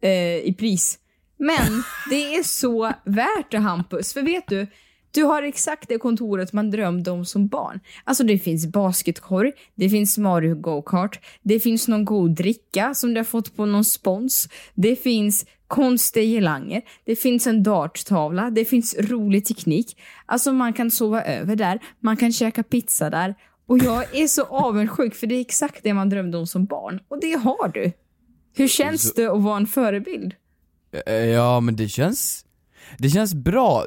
eh, 0.01 0.37
i 0.37 0.55
pris. 0.59 0.99
Men 1.37 1.83
det 2.11 2.35
är 2.37 2.43
så 2.43 2.93
värt 3.05 3.51
det 3.51 3.59
Hampus, 3.59 4.13
för 4.13 4.23
vet 4.23 4.49
du, 4.49 4.67
du 5.15 5.23
har 5.23 5.43
exakt 5.43 5.89
det 5.89 5.99
kontoret 5.99 6.53
man 6.53 6.71
drömde 6.71 7.11
om 7.11 7.25
som 7.25 7.47
barn. 7.47 7.81
Alltså 8.05 8.25
det 8.25 8.39
finns 8.39 8.67
basketkorg, 8.67 9.53
det 9.75 9.89
finns 9.91 10.19
Mario 10.19 10.55
Go-Kart, 10.55 11.21
det 11.43 11.61
finns 11.61 11.89
någon 11.89 12.05
god 12.05 12.31
dricka 12.31 12.95
som 12.95 13.15
du 13.15 13.21
har 13.21 13.25
fått 13.25 13.57
på 13.57 13.67
någon 13.67 13.85
spons, 13.85 14.49
det 14.75 14.97
finns 14.97 15.47
konstiga 15.67 16.25
girlanger, 16.25 16.83
det 17.05 17.17
finns 17.17 17.47
en 17.47 17.63
darttavla, 17.63 18.51
det 18.51 18.65
finns 18.65 18.95
rolig 18.99 19.45
teknik. 19.45 19.97
Alltså 20.27 20.53
man 20.53 20.73
kan 20.73 20.91
sova 20.91 21.25
över 21.25 21.57
där, 21.57 21.79
man 22.01 22.17
kan 22.17 22.33
käka 22.33 22.63
pizza 22.63 23.11
där. 23.11 23.35
Och 23.67 23.79
jag 23.79 24.17
är 24.17 24.27
så 24.27 24.43
avundsjuk 24.43 25.15
för 25.15 25.27
det 25.27 25.35
är 25.35 25.41
exakt 25.41 25.83
det 25.83 25.95
man 25.95 26.09
drömde 26.09 26.39
om 26.39 26.47
som 26.47 26.65
barn. 26.65 27.01
Och 27.09 27.21
det 27.21 27.33
har 27.33 27.69
du. 27.69 27.93
Hur 28.57 28.69
känns 28.69 29.15
det 29.15 29.27
att 29.27 29.43
vara 29.43 29.57
en 29.57 29.67
förebild? 29.67 30.35
Ja 31.35 31.61
men 31.61 31.77
det 31.77 31.89
känns, 31.89 32.44
det 32.99 33.09
känns 33.09 33.35
bra. 33.35 33.85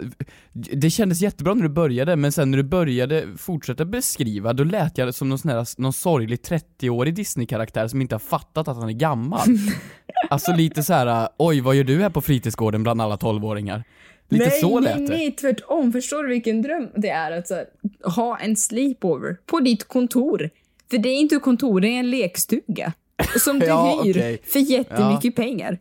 Det 0.53 0.89
kändes 0.89 1.21
jättebra 1.21 1.53
när 1.53 1.63
du 1.63 1.69
började, 1.69 2.15
men 2.15 2.31
sen 2.31 2.51
när 2.51 2.57
du 2.57 2.63
började 2.63 3.27
fortsätta 3.37 3.85
beskriva, 3.85 4.53
då 4.53 4.63
lät 4.63 4.97
jag 4.97 5.15
som 5.15 5.29
någon 5.29 5.39
sån 5.39 5.51
här, 5.51 5.81
någon 5.81 5.93
sorglig 5.93 6.39
30-årig 6.39 7.15
Disney-karaktär 7.15 7.87
som 7.87 8.01
inte 8.01 8.15
har 8.15 8.19
fattat 8.19 8.67
att 8.67 8.77
han 8.77 8.89
är 8.89 8.93
gammal. 8.93 9.47
alltså 10.29 10.53
lite 10.53 10.83
så 10.83 10.93
här: 10.93 11.29
oj 11.37 11.61
vad 11.61 11.75
gör 11.75 11.83
du 11.83 12.01
här 12.01 12.09
på 12.09 12.21
fritidsgården 12.21 12.83
bland 12.83 13.01
alla 13.01 13.15
12-åringar? 13.15 13.83
Lite 14.29 14.45
nej, 14.45 14.61
så 14.61 14.79
lät 14.79 14.97
nej, 14.97 15.07
det. 15.07 15.13
nej, 15.13 15.31
tvärtom. 15.31 15.91
Förstår 15.91 16.23
du 16.23 16.29
vilken 16.29 16.61
dröm 16.61 16.89
det 16.95 17.09
är 17.09 17.31
att 17.31 17.47
så, 17.47 17.55
här, 17.55 17.65
ha 18.03 18.37
en 18.37 18.55
sleepover 18.55 19.37
på 19.45 19.59
ditt 19.59 19.87
kontor? 19.87 20.49
För 20.89 20.97
det 20.97 21.09
är 21.09 21.15
inte 21.19 21.35
kontor, 21.35 21.81
det 21.81 21.87
är 21.87 21.99
en 21.99 22.09
lekstuga. 22.09 22.93
Som 23.39 23.59
du 23.59 23.65
Ja, 23.65 24.01
hyr 24.03 24.17
okej. 24.17 24.41
för 24.43 24.59
jättemycket 24.59 25.35
pengar. 25.35 25.79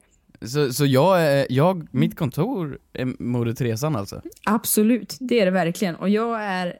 Så, 0.49 0.73
så 0.73 0.87
jag, 0.87 1.23
är- 1.23 1.47
jag, 1.51 1.87
mitt 1.91 2.17
kontor 2.19 2.79
är 2.93 3.23
Moder 3.23 3.53
Teresan 3.55 3.97
alltså? 3.97 4.23
Absolut, 4.45 5.17
det 5.21 5.41
är 5.41 5.45
det 5.45 5.51
verkligen. 5.51 5.97
Och 5.97 6.09
jag 6.09 6.43
är, 6.45 6.79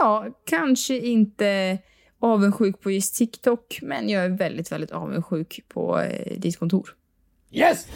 ja, 0.00 0.26
kanske 0.46 0.98
inte 0.98 1.78
avundsjuk 2.20 2.80
på 2.80 2.90
just 2.90 3.14
TikTok, 3.16 3.78
men 3.82 4.08
jag 4.08 4.24
är 4.24 4.28
väldigt, 4.28 4.72
väldigt 4.72 4.90
avundsjuk 4.90 5.60
på 5.68 6.00
eh, 6.00 6.38
ditt 6.38 6.58
kontor. 6.58 6.88
Yes! 7.50 7.86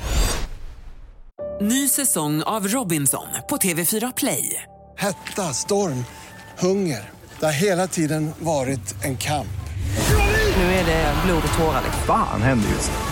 Ny 1.61 1.89
säsong 1.89 2.43
av 2.43 2.69
Robinson 2.69 3.27
på 3.51 3.57
TV4 3.57 4.13
Play. 4.17 4.63
Hetta, 4.97 5.43
storm, 5.43 6.05
hunger. 6.59 7.11
Det 7.41 7.47
har 7.47 7.53
hela 7.53 7.87
tiden 7.87 8.31
varit 8.39 9.05
en 9.05 9.17
kamp. 9.17 9.47
Nu 10.57 10.63
är 10.63 10.87
det 10.87 11.15
blod 11.27 11.43
och 11.53 11.59
tårar. 11.59 11.81
liksom. 11.85 12.03
Fan 12.07 12.43
händer 12.43 12.69
just 12.69 12.91
nu. 12.91 13.12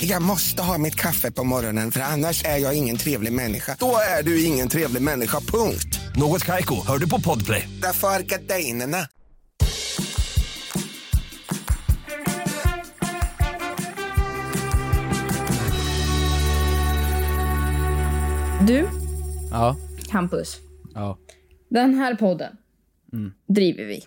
Jag 0.00 0.22
måste 0.22 0.62
ha 0.62 0.78
mitt 0.78 0.94
kaffe 0.94 1.30
på 1.30 1.44
morgonen 1.44 1.90
för 1.90 2.00
annars 2.00 2.44
är 2.44 2.56
jag 2.56 2.74
ingen 2.74 2.96
trevlig 2.96 3.32
människa. 3.32 3.76
Då 3.80 3.96
är 4.18 4.22
du 4.22 4.44
ingen 4.44 4.68
trevlig 4.68 5.02
människa, 5.02 5.40
punkt. 5.40 6.00
Något 6.16 6.44
Kaiko, 6.44 6.86
hör 6.86 6.98
du 6.98 7.08
på 7.08 7.20
Podplay. 7.20 7.68
Därför 7.82 8.08
är 8.08 8.20
gardinerna. 8.20 9.06
Du, 18.66 18.88
Ja, 19.50 19.76
Hampus. 20.10 20.56
ja. 20.94 21.18
Den 21.68 21.94
här 21.94 22.14
podden 22.14 22.56
Mm. 23.12 23.32
driver 23.46 23.84
vi 23.84 24.04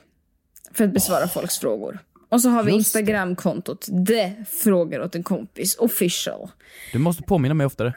för 0.71 0.83
att 0.83 0.93
besvara 0.93 1.27
folks 1.27 1.59
frågor. 1.59 1.99
Och 2.31 2.41
så 2.41 2.49
har 2.49 2.63
vi. 2.63 2.71
Instagramkontot 2.71 3.87
Det 3.91 4.33
frågar 4.49 4.99
åt 4.99 5.15
en 5.15 5.23
kompis 5.23 5.75
official. 5.77 6.49
Du 6.93 6.99
måste 6.99 7.23
påminna 7.23 7.53
mig 7.53 7.65
oftare. 7.65 7.93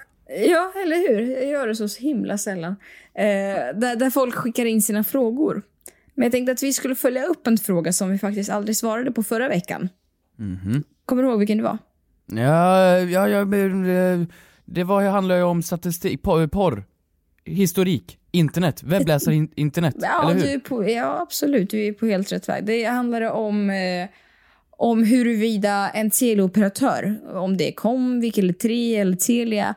Ja, 0.49 0.73
eller 0.83 1.09
hur? 1.09 1.21
Jag 1.37 1.47
gör 1.47 1.67
det 1.69 1.77
så 1.77 2.03
himla 2.03 2.39
sällan. 2.39 2.77
Eh, 3.15 3.25
där, 3.75 3.97
där 3.97 4.11
folk 4.11 4.35
skickar 4.35 4.65
in 4.65 4.83
sina 4.83 5.05
frågor. 5.05 5.63
Men 6.15 6.23
jag 6.23 6.33
tänkte 6.33 6.53
att 6.53 6.63
vi 6.63 6.73
skulle 6.73 6.95
följa 6.95 7.25
upp 7.25 7.47
en 7.47 7.59
fråga 7.59 7.93
som 7.93 8.11
vi 8.11 8.19
faktiskt 8.19 8.51
aldrig 8.51 8.77
svarade 8.77 9.13
på 9.13 9.23
förra 9.23 9.49
veckan. 9.49 9.89
Mhm. 10.37 10.85
Kommer 11.07 11.23
du 11.23 11.29
ihåg 11.29 11.39
vilken 11.39 11.59
det 11.59 11.65
var? 11.65 11.79
Ja, 12.27 12.99
ja, 12.99 13.29
ja 13.29 13.45
men, 13.45 13.85
eh, 14.21 14.27
det 14.65 14.85
var, 14.85 15.03
handlar 15.03 15.37
ju 15.37 15.43
om 15.43 15.63
statistik, 15.63 16.23
porr, 16.23 16.47
porr 16.47 16.85
historik, 17.45 18.19
internet, 18.31 18.83
webbläsare, 18.83 19.35
in, 19.35 19.51
internet, 19.57 19.95
Ja, 19.99 20.23
eller 20.31 20.35
hur? 20.35 20.43
du 20.43 20.51
är 20.51 20.59
på, 20.59 20.91
ja, 20.91 21.21
absolut. 21.23 21.71
Du 21.71 21.87
är 21.87 21.93
på 21.93 22.07
helt 22.07 22.33
rätt 22.33 22.49
väg. 22.49 22.65
Det 22.65 22.85
handlar 22.85 23.23
om, 23.31 23.71
eh, 23.71 24.09
om 24.77 25.05
huruvida 25.05 25.91
en 25.91 26.11
teleoperatör, 26.11 27.21
om 27.35 27.57
det 27.57 27.69
är 27.69 27.73
Comvik, 27.73 28.39
eller 28.39 28.53
Tre 28.53 28.97
eller 28.97 29.17
Telia, 29.17 29.75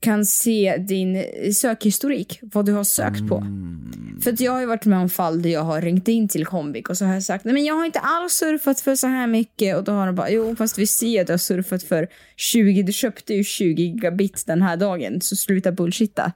kan 0.00 0.26
se 0.26 0.76
din 0.76 1.24
sökhistorik, 1.54 2.38
vad 2.42 2.66
du 2.66 2.72
har 2.72 2.84
sökt 2.84 3.28
på. 3.28 3.36
Mm. 3.36 4.20
För 4.22 4.32
att 4.32 4.40
jag 4.40 4.52
har 4.52 4.66
varit 4.66 4.84
med 4.84 4.98
om 4.98 5.08
fall 5.08 5.42
där 5.42 5.50
jag 5.50 5.62
har 5.62 5.80
ringt 5.80 6.08
in 6.08 6.28
till 6.28 6.46
Comvik 6.46 6.88
och 6.88 6.96
så 6.96 7.04
har 7.04 7.14
jag 7.14 7.22
sagt 7.22 7.44
nej 7.44 7.54
men 7.54 7.64
jag 7.64 7.74
har 7.74 7.86
inte 7.86 7.98
alls 7.98 8.32
surfat 8.32 8.80
för 8.80 8.94
så 8.94 9.06
här 9.06 9.26
mycket 9.26 9.76
och 9.76 9.84
då 9.84 9.92
har 9.92 10.06
de 10.06 10.14
bara 10.14 10.30
jo 10.30 10.56
fast 10.56 10.78
vi 10.78 10.86
ser 10.86 11.20
att 11.20 11.26
du 11.26 11.32
har 11.32 11.38
surfat 11.38 11.82
för 11.82 12.08
20, 12.36 12.82
du 12.82 12.92
köpte 12.92 13.34
ju 13.34 13.44
20 13.44 13.82
gigabit 13.82 14.44
den 14.46 14.62
här 14.62 14.76
dagen 14.76 15.20
så 15.20 15.36
sluta 15.36 15.72
bullshitta. 15.72 16.32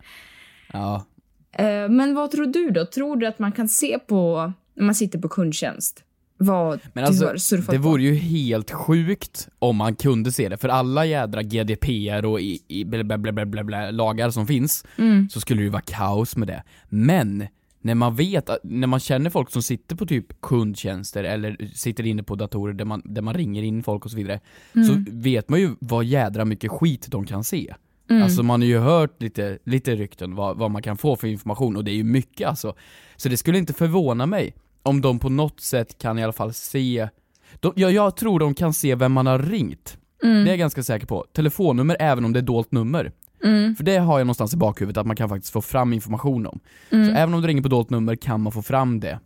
Ja. 0.73 1.07
Eh, 1.53 1.89
Men 1.89 2.15
vad 2.15 2.31
tror 2.31 2.47
du 2.47 2.71
då? 2.71 2.87
Tror 2.87 3.17
du 3.17 3.27
att 3.27 3.39
man 3.39 3.53
kan 3.53 3.69
se 3.69 3.99
på, 3.99 4.53
när 4.75 4.85
man 4.85 4.95
sitter 4.95 5.19
på 5.19 5.29
kundtjänst, 5.29 6.05
vad 6.45 6.81
Men 6.93 7.03
du 7.05 7.09
alltså, 7.09 7.27
har 7.27 7.37
surfat 7.37 7.71
det 7.71 7.77
på? 7.77 7.83
vore 7.89 8.03
ju 8.03 8.15
helt 8.15 8.71
sjukt 8.71 9.49
om 9.59 9.77
man 9.77 9.95
kunde 9.95 10.33
se 10.33 10.49
det, 10.49 10.57
för 10.57 10.69
alla 10.69 11.05
jädra 11.05 11.43
GDPR 11.43 12.25
och 12.25 12.41
i, 12.41 12.61
i 12.69 12.85
bla, 12.85 13.05
bla, 13.05 13.33
bla, 13.33 13.65
bla, 13.65 13.91
lagar 13.91 14.31
som 14.31 14.47
finns, 14.47 14.85
Mm. 14.99 15.29
så 15.31 15.41
skulle 15.41 15.61
det 15.61 15.65
ju 15.65 15.71
vara 15.71 15.83
kaos 15.87 16.37
med 16.37 16.49
det. 16.49 16.63
Men, 16.89 17.47
när 17.85 17.95
man 17.95 18.17
vet, 18.17 18.49
att- 18.51 18.61
när 18.65 18.87
man 18.87 19.01
känner 19.01 19.31
folk 19.31 19.51
som 19.51 19.63
sitter 19.63 19.97
på 19.97 20.07
typ 20.07 20.41
kundtjänster 20.41 21.25
eller 21.25 21.57
sitter 21.75 22.07
inne 22.07 22.23
på 22.23 22.35
datorer 22.35 22.73
där 22.75 22.85
man, 22.85 23.03
där 23.05 23.23
man 23.23 23.35
ringer 23.35 23.63
in 23.63 23.83
folk 23.83 24.05
och 24.05 24.11
så 24.11 24.17
vidare, 24.17 24.41
Mm. 24.75 24.89
så 24.89 24.95
vet 25.11 25.49
man 25.49 25.61
ju 25.61 25.71
vad 25.81 26.05
jädra 26.05 26.45
mycket 26.45 26.71
skit 26.71 27.07
de 27.11 27.27
kan 27.27 27.45
se. 27.45 27.75
Mm. 28.11 28.23
Alltså 28.23 28.43
man 28.43 28.61
har 28.61 28.67
ju 28.67 28.79
hört 28.79 29.23
lite, 29.23 29.59
lite 29.65 29.95
rykten 29.97 30.35
vad, 30.35 30.57
vad 30.59 30.71
man 30.71 30.83
kan 30.83 30.97
få 30.97 31.17
för 31.17 31.29
information 31.29 31.77
och 31.77 31.85
det 31.85 31.91
är 31.91 31.95
ju 31.95 32.05
mycket 32.05 32.49
alltså. 32.49 32.75
Så 33.17 33.29
det 33.29 33.37
skulle 33.37 33.59
inte 33.59 33.73
förvåna 33.73 34.27
mig 34.27 34.55
om 34.83 35.01
de 35.01 35.19
på 35.19 35.29
något 35.29 35.61
sätt 35.61 35.99
kan 35.99 36.19
i 36.19 36.25
alla 36.25 36.33
fall 36.33 36.53
se, 36.53 37.09
de, 37.61 37.73
ja, 37.77 37.91
jag 37.91 38.17
tror 38.17 38.39
de 38.41 38.55
kan 38.55 38.75
se 38.75 38.95
vem 38.95 39.13
man 39.13 39.27
har 39.27 39.39
ringt. 39.39 39.97
Mm. 40.23 40.45
Det 40.45 40.51
är 40.51 40.53
jag 40.53 40.59
ganska 40.59 40.83
säker 40.83 41.07
på. 41.07 41.27
Telefonnummer 41.33 41.97
även 42.01 42.25
om 42.25 42.33
det 42.33 42.39
är 42.39 42.43
dolt 42.43 42.73
nummer. 42.73 43.13
Mm. 43.45 43.77
För 43.77 43.85
det 43.85 43.97
har 43.97 44.19
jag 44.19 44.27
någonstans 44.27 44.55
i 44.55 44.57
bakhuvudet 44.57 45.01
att 45.01 45.07
man 45.07 45.17
kan 45.17 45.29
faktiskt 45.29 45.53
få 45.53 45.63
fram 45.63 45.93
information 45.93 46.47
om. 46.47 46.61
Mm. 46.91 47.07
Så 47.09 47.13
även 47.15 47.35
om 47.35 47.43
du 47.43 47.49
ringer 47.49 47.63
på 47.63 47.69
dolt 47.69 47.91
nummer 47.91 48.17
kan 48.17 48.41
man 48.41 48.53
få 48.53 48.63
fram 48.63 49.01
det. 49.01 49.19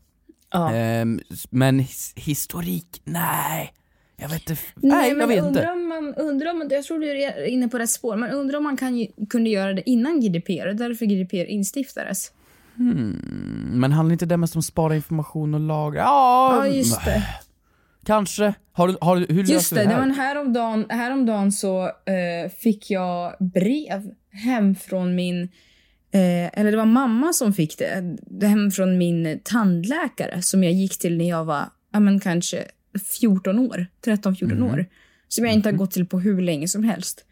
Ja. 0.53 0.73
Ehm, 0.73 1.21
men 1.51 1.79
his, 1.79 2.13
historik, 2.17 3.01
nej. 3.05 3.73
Jag 4.17 4.29
vet 4.29 4.41
inte, 4.41 4.53
f- 4.53 4.73
nej, 4.77 5.09
jag 5.11 5.27
vet 5.27 5.45
undrar 5.45 5.49
inte. 5.63 5.73
Om 5.73 5.89
man, 5.89 6.15
undrar 6.15 6.51
om, 6.51 6.69
jag 6.71 6.85
tror 6.85 6.99
du 6.99 7.23
är 7.23 7.45
inne 7.47 7.69
på 7.69 7.79
rätt 7.79 7.91
spår, 7.91 8.17
men 8.17 8.31
undrar 8.31 8.59
om 8.59 8.65
man 8.65 8.77
kan, 8.77 9.07
kunde 9.31 9.51
göra 9.51 9.73
det 9.73 9.91
innan 9.91 10.21
GDPR, 10.21 10.73
därför 10.75 11.07
GDPR 11.07 11.45
instiftades. 11.51 12.33
Hmm, 12.77 13.71
men 13.73 13.93
handlar 13.93 14.13
inte 14.13 14.27
det 14.27 14.37
mest 14.37 14.55
om 14.57 14.59
att 14.59 14.65
spara 14.65 14.97
information 14.97 15.55
och 15.55 15.61
lagra? 15.61 16.01
Ja, 16.01 16.57
Ja, 16.67 16.73
just 16.73 17.05
det. 17.05 17.23
Kanske. 18.05 18.55
Har 18.73 18.89
du, 18.89 18.97
har 19.01 19.17
du, 19.17 19.27
hur 19.35 19.45
Just 19.45 19.75
det, 19.75 19.83
det 19.85 19.89
här? 19.91 20.07
var 20.07 20.15
häromdagen, 20.15 20.87
häromdagen 20.89 21.53
så 21.53 21.85
eh, 21.87 22.51
fick 22.59 22.91
jag 22.91 23.35
brev 23.41 24.11
hem 24.31 24.75
från 24.75 25.15
min, 25.15 25.43
eh, 26.13 26.59
eller 26.61 26.71
det 26.71 26.77
var 26.77 26.85
mamma 26.87 27.33
som 27.33 27.53
fick 27.53 27.79
det, 27.79 28.47
hem 28.47 28.71
från 28.71 28.99
min 28.99 29.41
tandläkare 29.45 30.43
som 30.43 30.65
jag 30.65 30.73
gick 30.73 30.99
till 30.99 31.17
när 31.19 31.29
jag 31.29 31.45
var, 31.45 31.65
ja 31.93 32.01
men 32.01 32.21
kanske 32.21 32.65
14 33.21 33.59
år, 33.59 33.87
13-14 34.05 34.55
Mhm. 34.55 34.63
år. 34.63 34.87
Som 35.29 35.45
jag 35.45 35.55
inte 35.55 35.69
har 35.69 35.77
gått 35.77 35.91
till 35.91 36.07
på 36.07 36.21
hur 36.21 36.41
länge 36.41 36.69
som 36.69 36.85
helst. 36.85 37.25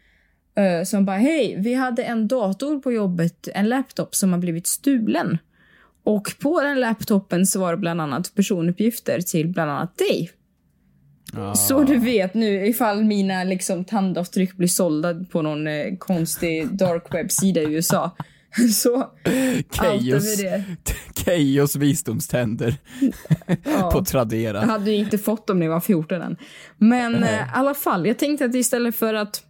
Eh, 0.55 0.83
som 0.83 1.05
bara, 1.05 1.17
hej, 1.17 1.55
vi 1.59 1.73
hade 1.73 2.03
en 2.03 2.27
dator 2.27 2.79
på 2.79 2.91
jobbet, 2.91 3.47
en 3.53 3.69
laptop 3.69 4.15
som 4.15 4.33
har 4.33 4.39
blivit 4.39 4.67
stulen. 4.67 5.37
Och 6.03 6.33
på 6.39 6.61
den 6.61 6.79
laptopen 6.79 7.45
så 7.45 7.59
var 7.59 7.71
det 7.71 7.77
bland 7.77 8.01
annat 8.01 8.35
personuppgifter 8.35 9.21
till 9.21 9.47
bland 9.47 9.71
annat 9.71 9.97
dig. 9.97 10.31
Så 11.55 11.83
du 11.83 11.97
vet 11.97 12.33
nu 12.33 12.67
ifall 12.67 13.03
mina 13.03 13.43
liksom 13.43 13.85
tandavtryck 13.85 14.53
blir 14.53 14.67
sålda 14.67 15.13
på 15.31 15.41
någon 15.41 15.67
eh, 15.67 15.97
konstig 15.97 16.77
dark 16.77 17.13
web-sida 17.13 17.61
i 17.61 17.73
USA. 17.73 18.11
Så 18.73 19.11
Keyos, 19.71 20.37
det. 20.37 20.63
Keyos 21.25 21.75
visdomständer 21.75 22.75
på 23.91 24.05
Tradera. 24.05 24.57
Jag 24.57 24.67
hade 24.67 24.91
ju 24.91 24.97
inte 24.97 25.17
fått 25.17 25.47
när 25.47 25.65
jag 25.65 25.73
var 25.73 25.79
14 25.79 26.21
än. 26.21 26.37
Men 26.77 27.23
eh, 27.23 27.35
i 27.35 27.43
alla 27.53 27.73
fall, 27.73 28.07
jag 28.07 28.19
tänkte 28.19 28.45
att 28.45 28.55
istället 28.55 28.95
för 28.95 29.13
att 29.13 29.43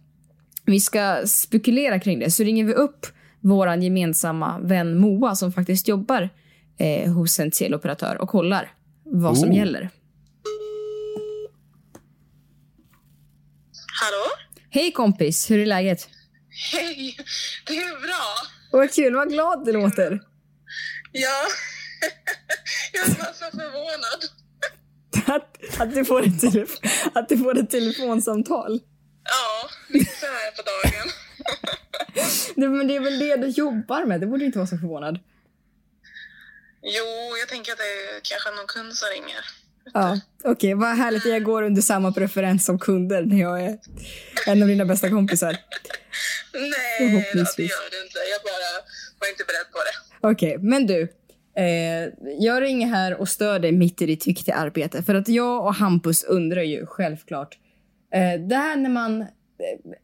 vi 0.66 0.80
ska 0.80 1.22
spekulera 1.26 2.00
kring 2.00 2.18
det 2.18 2.30
så 2.30 2.42
ringer 2.42 2.64
vi 2.64 2.72
upp 2.74 3.06
våran 3.40 3.82
gemensamma 3.82 4.58
vän 4.58 4.98
Moa 4.98 5.34
som 5.36 5.52
faktiskt 5.52 5.88
jobbar 5.88 6.28
eh, 6.78 7.12
hos 7.12 7.40
en 7.40 7.50
teleoperatör 7.50 8.16
och 8.22 8.28
kollar 8.28 8.72
vad 9.04 9.38
som 9.38 9.48
Oh. 9.50 9.56
gäller. 9.56 9.90
Hallå? 14.02 14.24
Hej 14.70 14.92
kompis, 14.92 15.50
hur 15.50 15.58
är 15.58 15.66
läget? 15.66 16.08
Hej! 16.72 17.16
Det 17.66 17.76
är 17.76 18.00
bra. 18.06 18.24
Vad 18.72 18.92
kul, 18.94 19.14
vad 19.14 19.28
glad 19.30 19.64
du 19.64 19.72
låter. 19.72 20.20
Ja. 21.12 21.42
Jag 22.92 23.02
är 23.08 23.32
så 23.32 23.56
förvånad. 23.56 24.24
Att, 25.36 25.80
att, 25.80 25.94
du 25.94 26.04
får 26.04 26.22
ett 26.26 26.42
telef- 26.42 27.08
att 27.14 27.28
du 27.28 27.38
får 27.38 27.58
ett 27.58 27.70
telefonsamtal. 27.70 28.80
Ja, 29.28 29.70
lite 29.88 30.10
så 30.20 30.26
här 30.26 30.50
på 30.56 30.62
dagen. 30.62 31.08
Det, 32.56 32.68
men 32.68 32.86
det 32.88 32.96
är 32.96 33.00
väl 33.00 33.18
det 33.18 33.36
du 33.36 33.48
jobbar 33.48 34.04
med? 34.04 34.20
Det 34.20 34.26
borde 34.26 34.44
inte 34.44 34.58
vara 34.58 34.66
så 34.66 34.78
förvånad. 34.78 35.18
Jo, 36.82 37.36
jag 37.40 37.48
tänker 37.48 37.72
att 37.72 37.78
det 37.78 37.84
är 37.84 38.20
kanske 38.22 38.50
någon 38.50 38.66
kund 38.66 38.94
som 38.94 39.08
ringer. 39.08 39.44
Ja, 39.94 40.20
okej. 40.44 40.74
vad 40.74 40.96
härligt. 40.96 41.24
Jag 41.24 41.42
går 41.42 41.62
under 41.62 41.82
samma 41.82 42.12
preferens 42.12 42.64
som 42.64 42.78
kunder 42.78 43.22
när 43.22 43.40
jag 43.40 43.62
är 43.62 43.78
en 44.46 44.62
av 44.62 44.68
dina 44.68 44.84
bästa 44.84 45.10
kompisar. 45.10 45.56
Nej, 46.52 47.24
då, 47.34 47.44
det 47.56 47.62
gör 47.62 47.90
du 47.90 48.04
inte. 48.04 48.18
Jag 48.32 48.42
bara 48.42 48.70
var 49.20 49.28
inte 49.28 49.44
beredd 49.44 49.70
på 49.72 49.78
det. 49.78 50.28
Okej, 50.30 50.58
men 50.58 50.86
du. 50.86 51.02
Eh, 51.56 52.12
jag 52.38 52.62
ringer 52.62 52.86
här 52.86 53.20
och 53.20 53.28
stör 53.28 53.58
dig 53.58 53.72
mitt 53.72 54.02
i 54.02 54.06
ditt 54.06 54.26
viktiga 54.26 54.54
arbete. 54.54 55.02
För 55.02 55.14
att 55.14 55.28
jag 55.28 55.64
och 55.64 55.74
Hampus 55.74 56.24
undrar 56.24 56.62
ju 56.62 56.86
självklart. 56.86 57.58
Eh, 58.14 58.40
det 58.48 58.56
här 58.56 58.76
när 58.76 58.90
man 58.90 59.20
eh, 59.22 59.28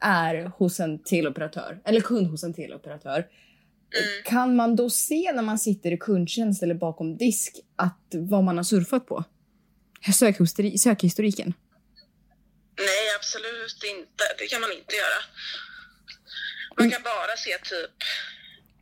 är 0.00 0.44
hos 0.44 0.80
en 0.80 1.02
teleoperatör, 1.02 1.80
eller 1.85 2.00
kund 2.00 2.26
hos 2.26 2.44
en 2.44 2.54
teleoperatör. 2.54 3.18
eh, 3.18 4.30
Kan 4.30 4.56
man 4.56 4.76
då 4.76 4.90
se 4.90 5.32
när 5.35 5.42
man 5.42 5.59
sitter 5.59 5.92
i 5.92 5.97
kundtjänst 5.99 6.62
eller 6.62 6.75
bakom 6.75 7.16
disk 7.16 7.52
att 7.76 8.06
vad 8.14 8.44
man 8.44 8.56
har 8.56 8.64
surfat 8.64 9.06
på? 9.06 9.25
Sökhistori- 10.06 10.76
sökhistoriken. 10.78 11.54
Nej, 12.78 13.06
absolut 13.18 13.82
inte. 13.97 14.25
Det 14.38 14.47
kan 14.47 14.61
man 14.61 14.73
inte 14.73 14.94
göra. 14.94 15.21
Man 16.78 16.90
kan 16.90 17.02
bara 17.02 17.37
se 17.37 17.50
typ, 17.50 17.90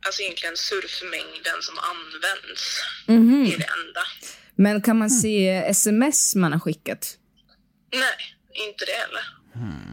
alltså 0.05 0.21
egentligen 0.21 0.57
surfmängden 0.57 1.57
som 1.61 1.75
används. 1.93 2.63
Mhm. 3.07 3.43
Det 3.45 3.53
är 3.53 3.57
det 3.57 3.69
enda. 3.79 4.01
Men 4.55 4.81
kan 4.81 4.97
man 4.97 5.09
se 5.09 5.49
sms 5.67 6.35
man 6.35 6.51
har 6.51 6.59
skickat? 6.59 7.17
Nej, 7.93 8.15
inte 8.53 8.85
det 8.85 8.91
heller. 8.91 9.41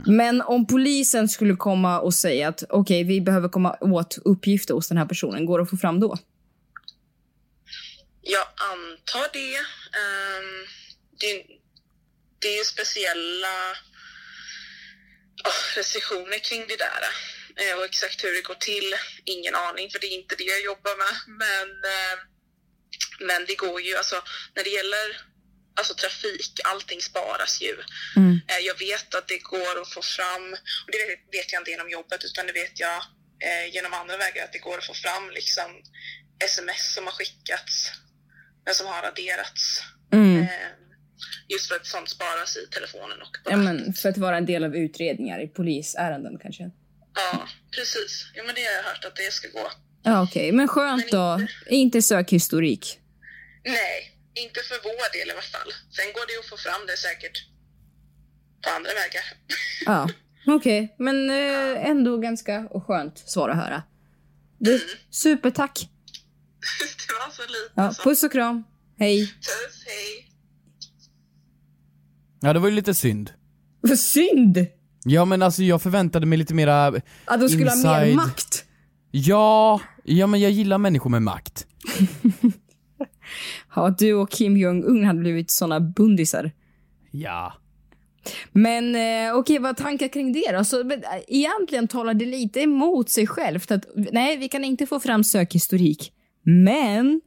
Men 0.07 0.43
om 0.43 0.67
polisen 0.67 1.29
skulle 1.29 1.57
komma 1.57 2.01
och 2.01 2.15
säga 2.15 2.49
att 2.49 2.63
okej, 2.69 3.05
vi 3.05 3.21
behöver 3.21 3.49
komma 3.49 3.77
åt 3.81 4.19
uppgifter 4.25 4.75
hos 4.75 4.89
den 4.89 4.99
här 4.99 5.07
personen, 5.07 5.47
går 5.47 5.59
det 5.59 5.63
att 5.63 5.71
få 5.71 5.77
fram 5.77 6.01
då? 6.01 6.19
Jag 8.23 8.47
antar 8.73 9.33
det. 9.33 9.57
Ehm, 10.01 10.67
det, 11.21 11.47
det 12.39 12.49
är 12.49 12.59
ju 12.59 12.65
speciella 12.65 13.57
oh, 15.45 15.77
restriktioner 15.77 16.39
kring 16.39 16.65
det 16.69 16.77
där. 16.77 17.03
Eh, 17.61 17.79
och 17.79 17.85
exakt 17.85 18.25
hur 18.25 18.33
det 18.35 18.43
går 18.43 18.55
till, 18.55 18.95
ingen 19.25 19.55
aning, 19.55 19.91
för 19.91 19.99
det 19.99 20.07
är 20.07 20.19
inte 20.23 20.35
det 20.39 20.45
jag 20.45 20.63
jobbar 20.63 20.97
med. 21.03 21.15
Men, 21.43 21.69
eh, 21.95 22.17
men 23.21 23.45
det 23.47 23.55
går 23.55 23.81
ju, 23.81 23.97
alltså 23.97 24.23
när 24.55 24.65
det 24.65 24.71
gäller 24.71 25.07
alltså, 25.79 25.95
trafik, 25.95 26.53
allting 26.65 27.01
sparas 27.11 27.61
ju. 27.67 27.75
Eh, 28.51 28.59
Jag 28.71 28.79
vet 28.79 29.15
att 29.15 29.29
det 29.29 29.39
går 29.55 29.75
att 29.83 29.93
få 29.97 30.03
fram, 30.03 30.45
och 30.85 30.91
det 30.93 30.99
vet- 31.39 31.53
jag 31.53 31.61
inte 31.61 31.71
genom 31.71 31.91
jobbet, 31.91 32.21
utan 32.25 32.47
det 32.47 32.53
vet 32.63 32.81
jag 32.87 32.99
eh, 33.49 33.75
genom 33.75 33.93
andra 34.01 34.17
vägar, 34.17 34.45
att 34.45 34.53
det 34.53 34.59
går 34.69 34.79
att 34.79 34.85
få 34.87 34.95
fram 34.95 35.31
liksom 35.31 35.69
sms 36.45 36.95
som 36.95 37.05
har 37.05 37.13
skickats, 37.13 37.75
men 38.65 38.75
som 38.75 38.87
har 38.87 39.03
raderats. 39.03 39.83
Mm. 40.13 40.43
Eh, 40.43 40.49
Just 41.49 41.69
för 41.69 41.77
att 41.77 41.87
sånt 41.87 42.09
sparas 42.11 42.57
i 42.57 42.67
telefonen 42.67 43.23
och 43.23 43.33
på 43.45 43.51
Ja, 43.51 43.57
men 43.57 43.93
för 43.95 44.09
att 44.09 44.17
vara 44.19 44.37
en 44.37 44.47
del 44.47 44.65
av 44.65 44.77
utredningar 44.77 45.43
i 45.45 45.49
polisärenden 45.49 46.39
kanske. 46.43 46.71
Ja, 47.15 47.49
precis. 47.77 48.27
Ja, 48.35 48.43
men 48.47 48.55
det 48.55 48.65
har 48.65 48.73
jag 48.73 48.83
hört 48.83 49.05
att 49.05 49.17
det 49.17 49.33
ska 49.33 49.49
gå. 49.49 49.71
Ja, 50.03 50.23
okej. 50.23 50.53
Men 50.53 50.69
skönt 50.69 51.11
då. 51.11 51.41
Inte 51.71 52.03
sökhistorik. 52.03 52.99
Nej, 53.65 54.13
inte 54.47 54.61
för 54.69 54.77
vår 54.89 55.09
del 55.19 55.29
i 55.29 55.33
alla 55.33 55.43
fall. 55.57 55.71
Sen 55.97 56.07
går 56.15 56.25
det 56.27 56.33
ju 56.33 56.39
att 56.39 56.47
få 56.53 56.57
fram 56.57 56.83
det 56.87 56.97
säkert 56.97 57.37
på 58.65 58.69
andra 58.77 58.91
vägar. 59.01 59.25
Ja, 59.87 60.09
okej. 60.57 60.95
Men 60.99 61.31
eh, 61.31 61.91
ändå 61.91 62.19
ganska 62.19 62.69
skönt 62.87 63.19
svar 63.19 63.49
att 63.49 63.57
höra. 63.57 63.83
Du, 64.59 64.81
supertack. 65.11 65.77
det 67.09 67.15
var 67.27 67.31
så 67.31 67.43
lite. 67.43 67.73
Ja, 67.75 67.95
puss 68.05 68.23
och 68.23 68.33
kram. 68.33 68.65
Hej. 68.99 69.27
Puss, 69.27 69.85
hej. 69.87 70.33
Ja, 72.41 72.53
det 72.53 72.59
var 72.59 72.69
ju 72.69 72.75
lite 72.75 72.95
synd. 72.95 73.33
Vad 73.81 73.99
synd! 73.99 74.67
Ja, 75.05 75.25
men 75.25 75.43
alltså 75.43 75.63
jag 75.63 75.83
förväntade 75.83 76.27
mig 76.27 76.39
lite 76.39 76.55
mera 76.55 76.87
Att 77.25 77.41
de 77.41 77.49
skulle 77.49 77.71
ha 77.71 77.77
mer 77.77 78.07
inside- 78.07 78.15
makt. 78.15 78.65
Ja, 79.11 79.81
ja 80.05 80.27
men 80.27 80.41
jag 80.41 80.51
gillar 80.51 80.79
människor 80.79 81.11
med 81.11 81.23
makt. 81.23 81.67
Ja, 83.75 83.95
du 83.99 84.15
och 84.15 84.31
Kim 84.31 84.57
Jong-Un 84.57 85.05
hade 85.05 85.19
blivit 85.21 85.51
såna 85.51 85.81
bundisar. 85.81 86.51
Ja. 87.11 87.53
Men 88.53 88.95
eh, 88.97 89.35
okej, 89.37 89.59
vad 89.59 89.77
tankar 89.77 90.09
kring 90.09 90.33
det 90.33 90.53
då? 90.53 90.65
Så, 90.65 90.85
men, 90.85 90.99
eh, 91.05 91.09
egentligen 91.29 91.89
talar 91.89 92.15
det 92.15 92.27
lite 92.27 92.61
emot 92.61 93.11
sig 93.11 93.27
självt 93.27 93.71
att 93.71 93.85
nej, 94.13 94.37
vi 94.37 94.49
kan 94.49 94.65
inte 94.65 94.87
få 94.87 95.01
fram 95.01 95.25
sökhistorik. 95.25 96.13
Men 96.43 97.21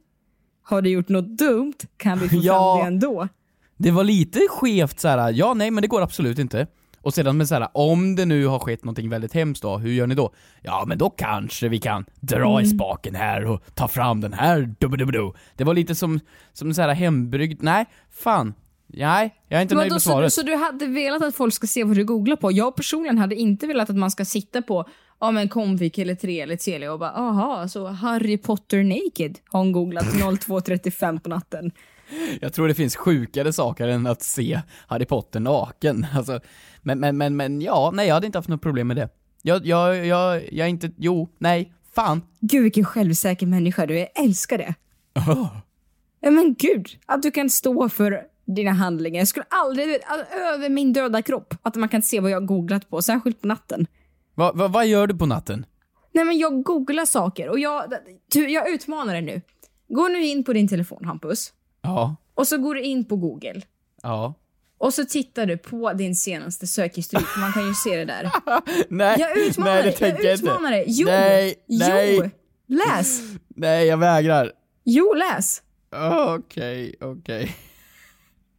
har 0.62 0.82
du 0.82 0.90
gjort 0.90 1.08
något 1.08 1.38
dumt 1.38 1.74
kan 1.96 2.18
vi 2.18 2.28
få 2.28 2.36
Ja. 2.36 2.76
fram 2.76 2.84
det 2.84 3.06
ändå. 3.06 3.28
Det 3.76 3.90
var 3.90 4.04
lite 4.04 4.40
skevt 4.50 5.00
så 5.00 5.08
här. 5.08 5.32
ja 5.32 5.54
nej 5.54 5.70
men 5.70 5.82
det 5.82 5.88
går 5.88 6.02
absolut 6.02 6.38
inte. 6.38 6.66
Och 7.02 7.14
sedan 7.14 7.36
med 7.36 7.48
så 7.48 7.54
här, 7.54 7.68
om 7.74 8.16
det 8.16 8.24
nu 8.26 8.46
har 8.46 8.58
skett 8.58 8.84
någonting 8.84 9.08
väldigt 9.08 9.32
hemskt 9.34 9.62
då, 9.62 9.78
hur 9.78 9.92
gör 9.92 10.06
ni 10.06 10.14
då? 10.14 10.32
Ja 10.62 10.84
men 10.86 10.98
då 10.98 11.10
kanske 11.10 11.68
vi 11.68 11.78
kan 11.78 12.04
dra 12.20 12.60
i 12.60 12.64
Mm. 12.64 12.76
spaken 12.78 13.14
här 13.14 13.44
och 13.46 13.62
ta 13.74 13.88
fram 13.88 14.20
den 14.20 14.32
här 14.32 14.74
dubbedubbedu. 14.80 15.32
Det 15.56 15.64
var 15.64 15.74
lite 15.74 15.94
som, 15.94 16.20
som 16.52 16.74
så 16.74 16.82
här 16.82 16.94
hembryggd, 16.94 17.62
nej, 17.62 17.84
fan. 18.10 18.54
Nej, 18.94 19.34
jag 19.48 19.58
är 19.58 19.62
inte 19.62 19.74
nöjd 19.74 19.84
Vadå, 19.84 19.94
med 19.94 20.02
så, 20.02 20.08
du, 20.10 20.12
svaret. 20.14 20.32
så 20.32 20.42
du 20.42 20.54
hade 20.56 20.86
velat 20.86 21.22
att 21.22 21.34
folk 21.36 21.54
ska 21.54 21.66
se 21.66 21.84
vad 21.84 21.96
du 21.96 22.04
googlar 22.04 22.36
på? 22.36 22.52
Jag 22.52 22.76
personligen 22.76 23.18
hade 23.18 23.34
inte 23.36 23.66
velat 23.66 23.90
att 23.90 23.96
man 23.96 24.10
ska 24.10 24.24
sitta 24.24 24.62
på 24.62 24.88
ja, 25.20 25.30
men 25.30 25.48
Comvik 25.48 25.98
eller 25.98 26.14
3 26.14 26.40
eller 26.40 26.56
Telia 26.56 26.92
och 26.92 26.98
bara 26.98 27.10
aha, 27.10 27.68
så 27.68 27.86
Harry 27.86 28.38
Potter 28.38 28.82
naked 28.82 29.38
har 29.48 29.60
hon 29.60 29.72
googlat 29.72 30.04
02.35 30.14 31.20
på 31.20 31.28
natten. 31.28 31.70
Jag 32.40 32.52
tror 32.52 32.68
det 32.68 32.74
finns 32.74 32.96
sjukare 32.96 33.52
saker 33.52 33.88
än 33.88 34.06
att 34.06 34.22
se 34.22 34.60
Harry 34.86 35.04
Potter 35.04 35.40
naken. 35.40 36.06
Alltså, 36.16 36.40
men, 36.82 37.00
men, 37.00 37.16
men, 37.16 37.36
men 37.36 37.60
ja, 37.60 37.90
nej 37.94 38.06
jag 38.06 38.14
hade 38.14 38.26
inte 38.26 38.38
haft 38.38 38.48
något 38.48 38.62
problem 38.62 38.88
med 38.88 38.96
det. 38.96 39.08
Jag, 39.42 39.66
jag, 39.66 40.06
jag, 40.06 40.52
jag 40.52 40.64
är 40.64 40.70
inte, 40.70 40.90
jo, 40.96 41.28
nej, 41.38 41.72
fan. 41.94 42.22
Gud 42.40 42.62
vilken 42.62 42.84
självsäker 42.84 43.46
människa 43.46 43.86
du 43.86 43.94
är, 43.94 44.08
jag 44.14 44.24
älskar 44.24 44.58
det. 44.58 44.74
Ja 46.20 46.30
men 46.30 46.54
gud, 46.58 46.88
att 47.06 47.22
du 47.22 47.30
kan 47.30 47.50
stå 47.50 47.88
för 47.88 48.22
dina 48.46 48.70
handlingar. 48.70 49.18
Jag 49.18 49.28
skulle 49.28 49.46
aldrig, 49.48 49.88
vet, 49.88 50.02
över 50.54 50.68
min 50.68 50.92
döda 50.92 51.22
kropp, 51.22 51.54
att 51.62 51.74
man 51.74 51.88
kan 51.88 52.02
se 52.02 52.20
vad 52.20 52.30
jag 52.30 52.40
har 52.40 52.46
googlat 52.46 52.90
på, 52.90 53.02
särskilt 53.02 53.40
på 53.40 53.46
natten. 53.46 53.86
Va, 54.34 54.52
va, 54.54 54.68
vad 54.68 54.86
gör 54.86 55.06
du 55.06 55.18
på 55.18 55.26
natten? 55.26 55.66
Nej 56.12 56.24
men 56.24 56.38
jag 56.38 56.62
googlar 56.62 57.04
saker 57.04 57.48
och 57.48 57.58
jag, 57.58 57.94
jag 58.34 58.70
utmanar 58.70 59.12
dig 59.12 59.22
nu. 59.22 59.40
Gå 59.88 60.08
nu 60.08 60.24
in 60.24 60.44
på 60.44 60.52
din 60.52 60.68
telefon 60.68 61.04
Hampus, 61.04 61.52
Ja, 61.82 62.16
och 62.34 62.48
så 62.48 62.58
går 62.58 62.74
du 62.74 62.82
in 62.82 63.04
på 63.04 63.16
google. 63.16 63.62
ja. 64.02 64.34
Och 64.78 64.94
så 64.94 65.04
tittar 65.04 65.46
du 65.46 65.58
på 65.58 65.92
din 65.92 66.14
senaste 66.14 66.66
sökhistorik, 66.66 67.26
man 67.38 67.52
kan 67.52 67.66
ju 67.66 67.74
se 67.74 67.96
det 67.96 68.04
där. 68.04 68.30
Nej, 68.88 69.16
Jag 69.20 69.38
utmanar 69.38 69.74
nej 69.74 69.82
det 69.82 69.92
tänker 69.92 70.24
jag 70.24 70.32
jag 70.32 70.34
utmanar 70.34 70.70
dig. 70.70 70.84
Jo, 70.86 71.06
nej, 71.06 71.54
nej, 71.66 72.16
jo, 72.16 72.30
läs. 72.66 73.20
nej 73.48 73.86
jag 73.86 73.96
vägrar. 73.96 74.52
Jo, 74.84 75.14
läs. 75.14 75.62
Okej, 76.34 76.94
okej. 77.00 77.56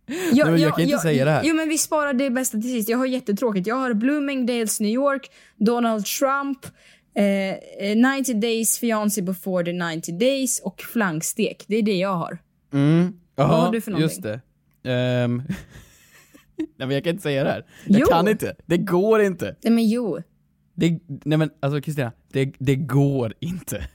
Nej, 0.05 0.45
men 0.45 0.57
jag 0.61 0.75
kan 0.75 0.83
inte 0.83 0.97
säga 0.97 1.25
det 1.25 1.31
här. 1.31 1.41
Jo, 1.45 1.55
men 1.55 1.69
vi 1.69 1.77
sparar 1.77 2.13
det 2.13 2.29
bästa 2.29 2.57
till 2.57 2.71
sist. 2.71 2.89
Jag 2.89 2.97
har 2.97 3.05
jättetråkigt. 3.05 3.67
Jag 3.67 3.75
har 3.75 3.93
Bloomingdales, 3.93 4.79
New 4.79 4.91
York, 4.91 5.31
Donald 5.57 6.05
Trump, 6.05 6.65
Eh, 7.15 7.53
eh, 7.89 7.95
90 8.17 8.33
days, 8.33 8.79
fiancé 8.79 9.21
before 9.21 9.65
the 9.65 9.73
90 9.73 10.11
days 10.17 10.59
och 10.59 10.81
flankstek. 10.81 11.63
Det 11.67 11.75
är 11.75 11.81
det 11.81 11.95
jag 11.95 12.15
har. 12.15 12.37
Mm. 12.73 13.13
Vad 13.35 13.47
Jaha, 13.47 13.55
har 13.65 13.71
du 13.71 13.81
för 13.81 13.91
någonting? 13.91 14.09
just 14.09 14.23
det. 14.23 14.41
Ehm, 14.91 15.43
nej 16.57 16.67
men 16.77 16.91
jag 16.91 17.03
kan 17.03 17.11
inte 17.11 17.23
säga 17.23 17.43
det 17.43 17.49
här. 17.49 17.65
Jag 17.87 17.99
Jo. 18.01 18.07
kan 18.07 18.27
inte. 18.27 18.55
Det 18.65 18.77
går 18.77 19.21
inte. 19.21 19.55
Nej 19.63 19.73
men 19.73 19.89
jo. 19.89 20.19
Det, 20.73 20.99
nej 21.07 21.37
men 21.37 21.49
alltså 21.59 21.81
Kristina, 21.81 22.11
det, 22.31 22.53
det 22.59 22.75
går 22.75 23.33
inte. 23.39 23.87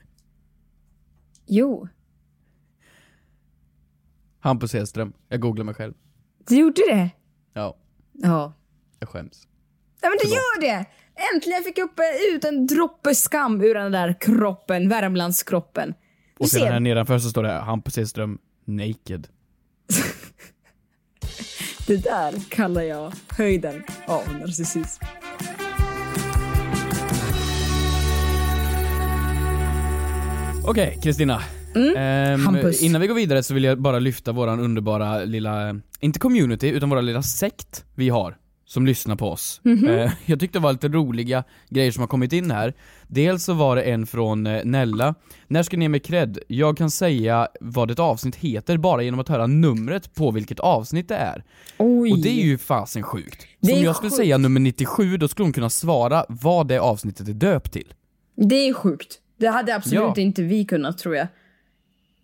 Jo. 1.47 1.89
Hampus 4.41 4.73
Hedström. 4.73 5.13
Jag 5.29 5.41
googlar 5.41 5.65
mig 5.65 5.75
själv. 5.75 5.95
Du 6.49 6.57
gjorde 6.59 6.83
det? 6.91 7.11
Ja, 7.53 7.77
Ja. 8.13 8.53
jag 8.99 9.09
skäms. 9.09 9.49
Nej 10.03 10.11
men 10.11 10.19
det 10.23 10.29
gör 10.35 10.61
det! 10.61 10.87
Äntligen 11.35 11.63
fick 11.63 11.79
jag 11.79 11.85
upp 11.85 11.99
eh, 11.99 12.35
ut 12.37 12.45
en 12.45 12.67
droppe 12.67 13.15
skam 13.15 13.61
ur 13.61 13.75
den 13.75 13.93
där 13.93 14.17
kroppen, 14.21 14.89
Värmlandskroppen. 14.89 15.89
Du 15.89 15.95
Och 16.45 16.49
sedan 16.49 16.73
här 16.73 16.81
nedanför 16.81 17.19
så 17.19 17.31
står 17.31 17.43
det 17.43 17.53
Hampus 17.53 17.97
Hedström 17.97 18.39
naked. 18.69 19.29
Det 21.87 21.97
där 21.97 22.51
kallar 22.51 22.83
jag 22.83 23.13
höjden 23.29 23.83
av 24.07 24.23
narcissism. 24.33 25.05
Okej, 30.65 30.99
Kristina. 31.03 31.43
Ehm, 31.97 32.41
Hampus. 32.41 32.83
innan 32.83 33.01
vi 33.01 33.07
går 33.07 33.15
vidare 33.15 33.43
så 33.43 33.55
vill 33.55 33.65
jag 33.65 33.81
bara 33.81 33.99
lyfta 33.99 34.33
våran 34.33 34.61
underbara 34.61 35.25
lilla, 35.25 35.81
inte 36.01 36.19
community, 36.19 36.69
utan 36.69 36.91
våra 36.91 37.01
lilla 37.01 37.23
sekt 37.23 37.85
vi 37.95 38.09
har. 38.09 38.37
Som 38.71 38.87
lyssnar 38.87 39.17
på 39.17 39.29
oss. 39.31 39.61
Eh, 39.65 40.13
jag 40.27 40.41
tyckte 40.41 40.59
det 40.59 40.63
var 40.63 40.73
lite 40.73 40.89
roliga 40.89 41.45
grejer 41.69 41.91
som 41.91 42.01
har 42.01 42.09
kommit 42.09 42.33
in 42.33 42.51
här. 42.51 42.75
Dels 43.07 43.45
så 43.45 43.53
var 43.53 43.77
det 43.77 43.83
en 43.83 44.07
från 44.07 44.47
eh, 44.47 44.65
Nella. 44.65 45.15
När 45.47 45.63
ska 45.63 45.77
ni 45.77 45.85
ge 45.85 45.89
mig 45.89 46.01
cred? 46.01 46.39
Jag 46.49 46.77
kan 46.79 46.91
säga 46.91 47.49
vad 47.61 47.91
ett 47.91 47.99
avsnitt 47.99 48.37
heter 48.37 48.77
bara 48.77 49.03
genom 49.03 49.21
att 49.21 49.29
höra 49.29 49.47
numret 49.47 50.15
på 50.15 50.31
vilket 50.31 50.61
avsnitt 50.61 51.09
det 51.09 51.15
är. 51.17 51.45
Oj. 51.79 52.13
Och 52.13 52.19
det 52.19 52.29
är 52.29 52.45
ju 52.45 52.59
fasen 52.59 53.03
sjukt. 53.03 53.47
Så 53.67 53.75
om 53.77 53.83
jag 53.83 53.97
skulle 53.97 54.11
sjukt. 54.11 54.17
säga 54.23 54.39
nummer 54.39 54.61
97, 54.61 55.17
då 55.17 55.29
skulle 55.29 55.45
hon 55.45 55.53
kunna 55.53 55.71
svara 55.71 56.25
vad 56.29 56.69
det 56.69 56.79
avsnittet 56.81 57.29
är 57.29 57.33
döpt 57.33 57.73
till. 57.73 57.95
Det 58.37 58.69
är 58.69 58.73
sjukt. 58.75 59.19
Det 59.39 59.49
hade 59.49 59.75
absolut 59.77 60.03
Ja. 60.17 60.23
inte 60.23 60.43
vi 60.43 60.65
kunnat 60.65 60.99
tror 60.99 61.17
jag. 61.17 61.27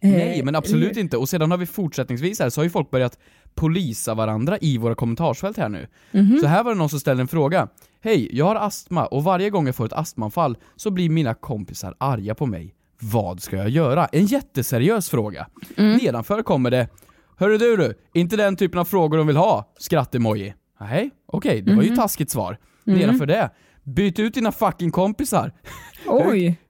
Nej, 0.03 0.39
Eh, 0.39 0.45
men 0.45 0.55
absolut 0.55 0.97
inte. 0.97 1.17
Och 1.17 1.29
sedan 1.29 1.51
har 1.51 1.59
vi 1.59 1.67
fortsättningsvis 1.67 2.41
här, 2.41 2.51
så 2.51 2.61
har 2.61 2.65
ju 2.65 2.71
folk 2.71 2.91
börjat 2.91 3.19
polisa 3.55 4.15
varandra 4.15 4.59
i 4.61 4.79
våra 4.79 4.95
kommentarsfält 4.95 5.57
här 5.57 5.69
nu. 5.69 5.87
Mhm. 6.13 6.39
Så 6.41 6.47
här 6.47 6.65
var 6.65 6.71
det 6.73 6.79
någon 6.79 6.89
som 6.89 7.01
ställde 7.01 7.21
en 7.21 7.29
fråga. 7.29 7.69
Hej, 8.01 8.29
jag 8.33 8.45
har 8.47 8.57
astma 8.57 9.07
och 9.07 9.25
varje 9.25 9.51
gång 9.51 9.67
jag 9.67 9.75
får 9.77 9.87
ett 9.87 9.93
astmaanfall 9.93 10.57
så 10.77 10.91
blir 10.91 11.11
mina 11.11 11.35
kompisar 11.35 11.95
arga 11.99 12.35
på 12.35 12.47
mig. 12.47 12.75
Vad 13.01 13.43
ska 13.43 13.57
jag 13.57 13.69
göra? 13.69 14.07
En 14.07 14.27
jätteseriös 14.27 15.11
fråga. 15.11 15.47
Mm. 15.77 15.97
Nedanför 15.97 16.43
kommer 16.43 16.71
det 16.71 16.89
Hörru 17.37 17.59
du 17.59 17.77
du, 17.77 17.95
inte 18.15 18.37
den 18.37 18.57
typen 18.57 18.81
av 18.81 18.85
frågor 18.85 19.19
de 19.19 19.27
vill 19.27 19.37
ha? 19.37 19.75
Skratt-emoji. 19.79 20.55
Nej, 20.81 21.11
okej, 21.27 21.63
det 21.63 21.71
var 21.75 21.83
Mhm. 21.83 21.91
ju 21.91 21.97
taskigt 21.97 22.31
svar. 22.31 22.59
Nedanför 22.85 23.27
det, 23.27 23.51
byt 23.83 24.19
ut 24.19 24.35
dina 24.35 24.53
fucking 24.53 24.91
kompisar. 24.91 25.53
Oj. 26.07 26.61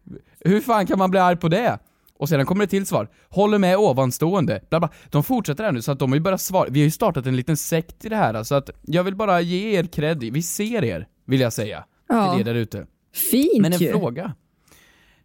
Hur 0.40 0.60
fan 0.60 0.86
kan 0.86 0.98
man 0.98 1.10
bli 1.10 1.20
arg 1.20 1.36
på 1.36 1.48
det? 1.48 1.78
Och 2.18 2.28
sedan 2.28 2.46
kommer 2.46 2.64
det 2.64 2.70
till 2.70 2.86
svar. 2.86 3.08
Håller 3.28 3.58
med 3.58 3.76
ovanstående. 3.76 4.60
Bla 4.70 4.80
bla. 4.80 4.90
De 5.10 5.24
fortsätter 5.24 5.64
här 5.64 5.72
nu 5.72 5.82
så 5.82 5.92
att 5.92 5.98
de 5.98 6.10
har 6.10 6.16
ju 6.16 6.22
börjat 6.22 6.40
svara. 6.40 6.68
Vi 6.70 6.80
har 6.80 6.84
ju 6.84 6.90
startat 6.90 7.26
en 7.26 7.36
liten 7.36 7.56
sekt 7.56 8.04
i 8.04 8.08
det 8.08 8.16
här 8.16 8.42
så 8.42 8.54
att 8.54 8.70
jag 8.82 9.04
vill 9.04 9.16
bara 9.16 9.40
ge 9.40 9.78
er 9.78 9.84
cred. 9.84 10.18
Vi 10.18 10.42
ser 10.42 10.84
er, 10.84 11.08
vill 11.24 11.40
jag 11.40 11.52
säga. 11.52 11.84
Ja. 12.08 12.32
Till 12.32 12.40
er 12.40 12.44
där 12.44 12.54
ute. 12.54 12.86
Fint 13.30 13.62
Men 13.62 13.72
en 13.72 13.78
ju. 13.78 13.90
fråga. 13.90 14.34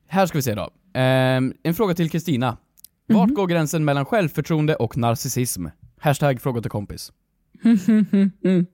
Här 0.08 0.26
ska 0.26 0.38
vi 0.38 0.42
se 0.42 0.56
då. 0.56 0.70
Ehm, 0.94 1.54
en 1.64 1.76
fråga 1.76 1.94
till 1.94 2.10
Kristina. 2.10 2.58
Vart 3.08 3.30
går 3.30 3.48
gränsen 3.48 3.86
mellan 3.86 4.06
självförtroende 4.06 4.76
och 4.76 4.98
narcissism? 4.98 5.66
Hashtag 6.00 6.42
fråga 6.42 6.62
till 6.62 6.72
kompis. 6.72 7.12
Mm, 7.64 8.66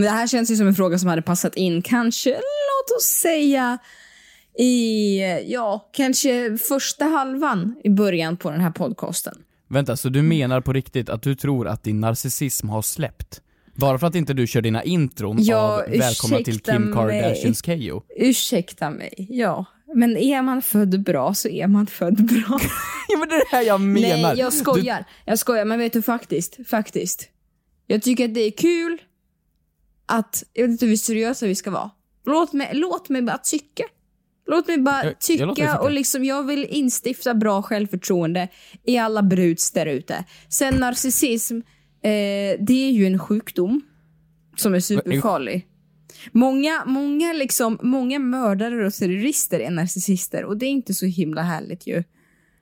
det 0.00 0.08
här 0.10 0.26
känns 0.26 0.50
ju 0.50 0.56
som 0.56 0.66
en 0.66 0.74
fråga 0.74 0.98
som 0.98 1.08
hade 1.08 1.22
passat 1.22 1.56
in 1.56 1.82
kanske, 1.82 2.30
låt 2.30 2.96
oss 2.98 3.04
säga 3.04 3.78
i, 4.58 5.18
ja, 5.46 5.90
kanske 5.92 6.58
första 6.68 7.04
halvan 7.04 7.76
i 7.84 7.90
början 7.90 8.36
på 8.36 8.50
den 8.50 8.60
här 8.60 8.70
podcasten. 8.70 9.34
Vänta, 9.68 9.96
så 9.96 10.08
du 10.08 10.22
menar 10.22 10.60
på 10.60 10.72
riktigt 10.72 11.08
att 11.08 11.22
du 11.22 11.34
tror 11.34 11.68
att 11.68 11.82
din 11.82 12.00
narcissism 12.00 12.68
har 12.68 12.82
släppt? 12.82 13.40
Bara 13.74 13.98
för 13.98 14.06
att 14.06 14.14
inte 14.14 14.34
du 14.34 14.46
kör 14.46 14.60
dina 14.60 14.82
intron 14.82 15.36
Ja, 15.40 15.56
av 15.56 15.98
Välkomna 15.98 16.38
till 16.38 16.60
Kim. 16.60 16.92
Kardashians 16.92 17.64
Keyyo? 17.64 18.02
Ursäkta 18.16 18.90
mig, 18.90 19.26
ja. 19.30 19.64
Men 19.94 20.16
är 20.16 20.42
man 20.42 20.62
född 20.62 21.02
bra 21.02 21.34
så 21.34 21.48
är 21.48 21.66
man 21.66 21.86
född 21.86 22.26
bra. 22.26 22.60
Ja 23.12 23.18
men 23.18 23.28
det 23.28 23.34
är 23.34 23.38
det 23.38 23.56
här 23.56 23.62
jag 23.62 23.80
menar! 23.80 24.22
Nej, 24.22 24.38
jag 24.38 24.52
skojar. 24.52 25.04
Jag 25.24 25.38
skojar, 25.38 25.64
men 25.64 25.78
vet 25.78 25.92
du 25.92 26.02
faktiskt, 26.02 26.58
faktiskt. 26.66 27.28
Jag 27.86 28.02
tycker 28.02 28.24
att 28.24 28.34
det 28.34 28.40
är 28.40 28.50
kul 28.50 28.98
att, 30.06 30.44
jag 30.52 30.62
vet 30.62 30.70
inte 30.70 30.86
hur 30.86 30.96
seriösa 30.96 31.46
vi 31.46 31.54
ska 31.54 31.70
vara. 31.70 31.90
Låt 32.26 32.52
mig, 32.52 32.70
låt 32.72 33.08
mig 33.08 33.22
bara 33.22 33.38
tycka. 33.38 33.84
Låt 34.50 34.66
mig 34.68 34.78
bara 34.78 34.96
Jag- 34.96 35.06
jag 35.06 35.18
tycka 35.20 35.46
dig 35.46 35.54
tycka. 35.54 35.78
och 35.80 35.90
liksom 35.90 36.24
jag 36.24 36.42
vill 36.46 36.64
instifta 36.70 37.34
bra 37.34 37.62
självförtroende 37.62 38.48
i 38.84 38.98
alla 38.98 39.22
bruts 39.22 39.70
där 39.72 39.86
ute. 39.86 40.24
Sen 40.48 40.74
narcissism, 40.74 41.56
eh, 41.56 42.10
det 42.60 42.72
är 42.88 42.90
ju 42.90 43.06
en 43.06 43.18
sjukdom 43.18 43.80
som 44.56 44.74
är 44.74 44.80
superfarlig. 44.80 45.66
Många, 46.32 46.82
många, 46.86 47.32
liksom, 47.32 47.78
många 47.82 48.18
mördare 48.18 48.86
och 48.86 48.92
terrorister 48.94 49.60
är 49.60 49.70
narcissister 49.70 50.44
och 50.44 50.56
det 50.56 50.66
är 50.66 50.70
inte 50.70 50.94
så 50.94 51.06
himla 51.06 51.42
härligt 51.42 51.86
ju. 51.86 52.04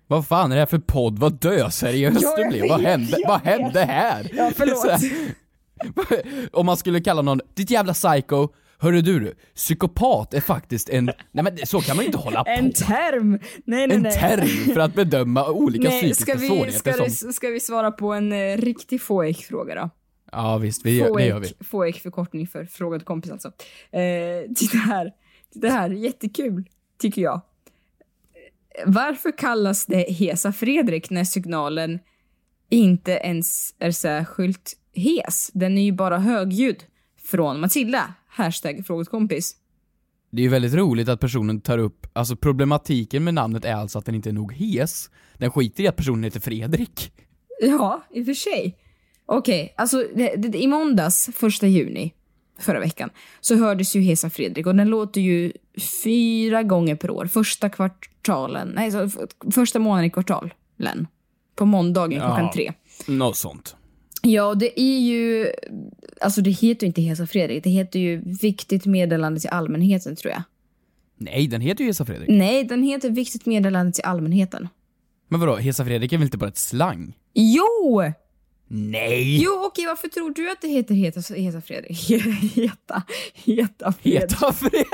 Vad 0.06 0.26
fan 0.26 0.52
är 0.52 0.56
det 0.56 0.60
här 0.62 0.66
för 0.66 0.78
podd? 0.78 1.18
Vad 1.18 1.40
döseriös 1.40 2.18
Ja, 2.22 2.36
du 2.36 2.42
jag 2.42 2.50
blev. 2.52 2.68
Vad 2.68 2.80
hände, 2.80 3.14
jag 3.20 3.28
vad 3.28 3.40
hände 3.40 3.80
här? 3.84 4.30
Ja, 4.36 4.50
förlåt. 4.56 5.00
Om 6.52 6.66
man 6.66 6.76
skulle 6.76 7.00
kalla 7.00 7.22
någon, 7.22 7.40
ditt 7.54 7.70
jävla 7.70 7.92
psycho, 7.94 8.48
hörru 8.78 9.00
du, 9.02 9.34
psykopat 9.54 10.34
är 10.34 10.40
faktiskt 10.40 10.88
en, 10.88 11.04
nej 11.32 11.44
men 11.44 11.66
så 11.66 11.80
kan 11.80 11.96
man 11.96 12.02
ju 12.04 12.06
inte 12.06 12.18
hålla 12.18 12.44
på. 12.44 12.50
En 12.50 12.72
term! 12.72 13.30
Nej, 13.30 13.86
nej, 13.86 13.96
En 13.96 14.02
nej. 14.02 14.12
term 14.12 14.74
för 14.74 14.80
att 14.80 14.94
bedöma 14.94 15.48
olika 15.50 15.88
Nej, 15.88 16.00
psykiska 16.00 16.32
ska 16.32 16.40
vi, 16.40 16.48
svårigheter 16.48 16.92
ska, 16.92 17.10
som... 17.10 17.32
ska 17.32 17.48
vi 17.48 17.60
svara 17.60 17.90
på 17.90 18.12
en 18.12 18.32
eh, 18.32 18.56
riktig 18.56 19.02
fåek-fråga 19.02 19.74
då? 19.74 19.90
Ja 20.32 20.58
visst, 20.58 20.86
vi 20.86 20.96
gör, 20.98 21.16
det 21.16 21.26
gör 21.26 21.40
vi. 21.40 21.46
Fåek- 21.48 21.64
Fåek-förkortning 21.64 22.46
för 22.46 22.64
fråga 22.64 22.98
till 22.98 23.06
kompis 23.06 23.30
alltså. 23.30 23.48
Eh, 23.92 24.52
titta 24.56 24.78
här, 24.78 25.12
titta 25.52 25.68
här, 25.68 25.90
jättekul 25.90 26.64
tycker 26.98 27.22
jag. 27.22 27.40
Varför 28.86 29.38
kallas 29.38 29.86
det 29.86 30.12
Hesa 30.12 30.52
Fredrik 30.52 31.10
när 31.10 31.24
signalen 31.24 31.98
inte 32.70 33.12
ens 33.12 33.74
är 33.78 33.90
särskilt 33.90 34.72
hes? 34.94 35.50
Den 35.54 35.78
är 35.78 35.82
ju 35.82 35.92
bara 35.92 36.18
högljudd. 36.18 36.84
Från 37.30 37.60
Matilda. 37.60 38.14
Hashtag 38.38 38.86
fråga 38.86 39.04
till 39.04 39.10
kompis. 39.10 39.56
Det 40.30 40.40
är 40.40 40.44
ju 40.44 40.48
väldigt 40.48 40.74
roligt 40.74 41.08
att 41.08 41.20
personen 41.20 41.60
tar 41.60 41.78
upp, 41.78 42.06
alltså 42.12 42.36
problematiken 42.36 43.24
med 43.24 43.34
namnet 43.34 43.64
är 43.64 43.74
alltså 43.74 43.98
att 43.98 44.04
den 44.04 44.14
inte 44.14 44.28
är 44.28 44.32
nog 44.32 44.52
hes. 44.52 45.10
Den 45.38 45.50
skiter 45.50 45.82
i 45.84 45.88
att 45.88 45.96
personen 45.96 46.24
heter 46.24 46.40
Fredrik. 46.40 47.12
Ja, 47.60 48.02
i 48.10 48.22
och 48.22 48.26
för 48.26 48.34
sig. 48.34 48.78
Okej, 49.26 49.74
alltså 49.76 50.04
det, 50.14 50.34
det, 50.36 50.58
i 50.58 50.66
måndags, 50.66 51.30
första 51.34 51.66
juni, 51.66 52.14
förra 52.58 52.80
veckan, 52.80 53.10
så 53.40 53.56
hördes 53.56 53.96
ju 53.96 54.00
Hesa 54.00 54.30
Fredrik 54.30 54.66
och 54.66 54.74
den 54.74 54.88
låter 54.88 55.20
ju 55.20 55.52
fyra 56.04 56.62
gånger 56.62 56.96
per 56.96 57.10
år. 57.10 57.26
Första 57.26 57.68
kvartalen, 57.68 58.72
nej, 58.74 58.90
så, 58.92 59.10
första 59.52 59.78
månaden 59.78 60.04
i 60.04 60.10
kvartalen. 60.10 61.06
På 61.54 61.64
måndagen 61.66 62.20
klockan 62.20 62.44
Ja. 62.44 62.52
tre. 62.54 62.72
Något 63.08 63.36
sånt. 63.36 63.76
Ja, 64.32 64.54
det 64.54 64.80
är 64.80 64.98
ju, 64.98 65.52
alltså 66.20 66.40
det 66.40 66.50
heter 66.50 66.82
ju 66.82 66.86
inte 66.86 67.02
Hesa 67.02 67.26
Fredrik, 67.26 67.64
det 67.64 67.70
heter 67.70 67.98
ju 67.98 68.22
Viktigt 68.24 68.86
meddelande 68.86 69.40
till 69.40 69.50
allmänheten 69.50 70.16
tror 70.16 70.32
jag. 70.32 70.42
Nej, 71.16 71.46
den 71.46 71.60
heter 71.60 71.84
ju 71.84 71.90
Hesa 71.90 72.04
Fredrik. 72.04 72.28
Nej, 72.28 72.64
den 72.64 72.82
heter 72.82 73.10
Viktigt 73.10 73.46
meddelande 73.46 73.92
till 73.92 74.04
allmänheten. 74.04 74.68
Men 75.28 75.40
vadå, 75.40 75.56
Hesa 75.56 75.84
Fredrik 75.84 76.12
är 76.12 76.16
väl 76.16 76.24
inte 76.24 76.38
bara 76.38 76.48
ett 76.48 76.58
slang? 76.58 77.16
Jo! 77.34 78.02
Nej! 78.68 79.42
Jo, 79.42 79.62
okej, 79.66 79.86
varför 79.86 80.08
tror 80.08 80.30
du 80.30 80.50
att 80.50 80.60
det 80.60 80.68
heter 80.68 80.94
Heta, 80.94 81.34
heta 81.34 81.60
Fredrik? 81.60 82.10
Heta, 82.54 83.02
heta 83.34 83.92
Fredrik. 83.92 84.22
Heta 84.22 84.52
Fredrik? 84.52 84.86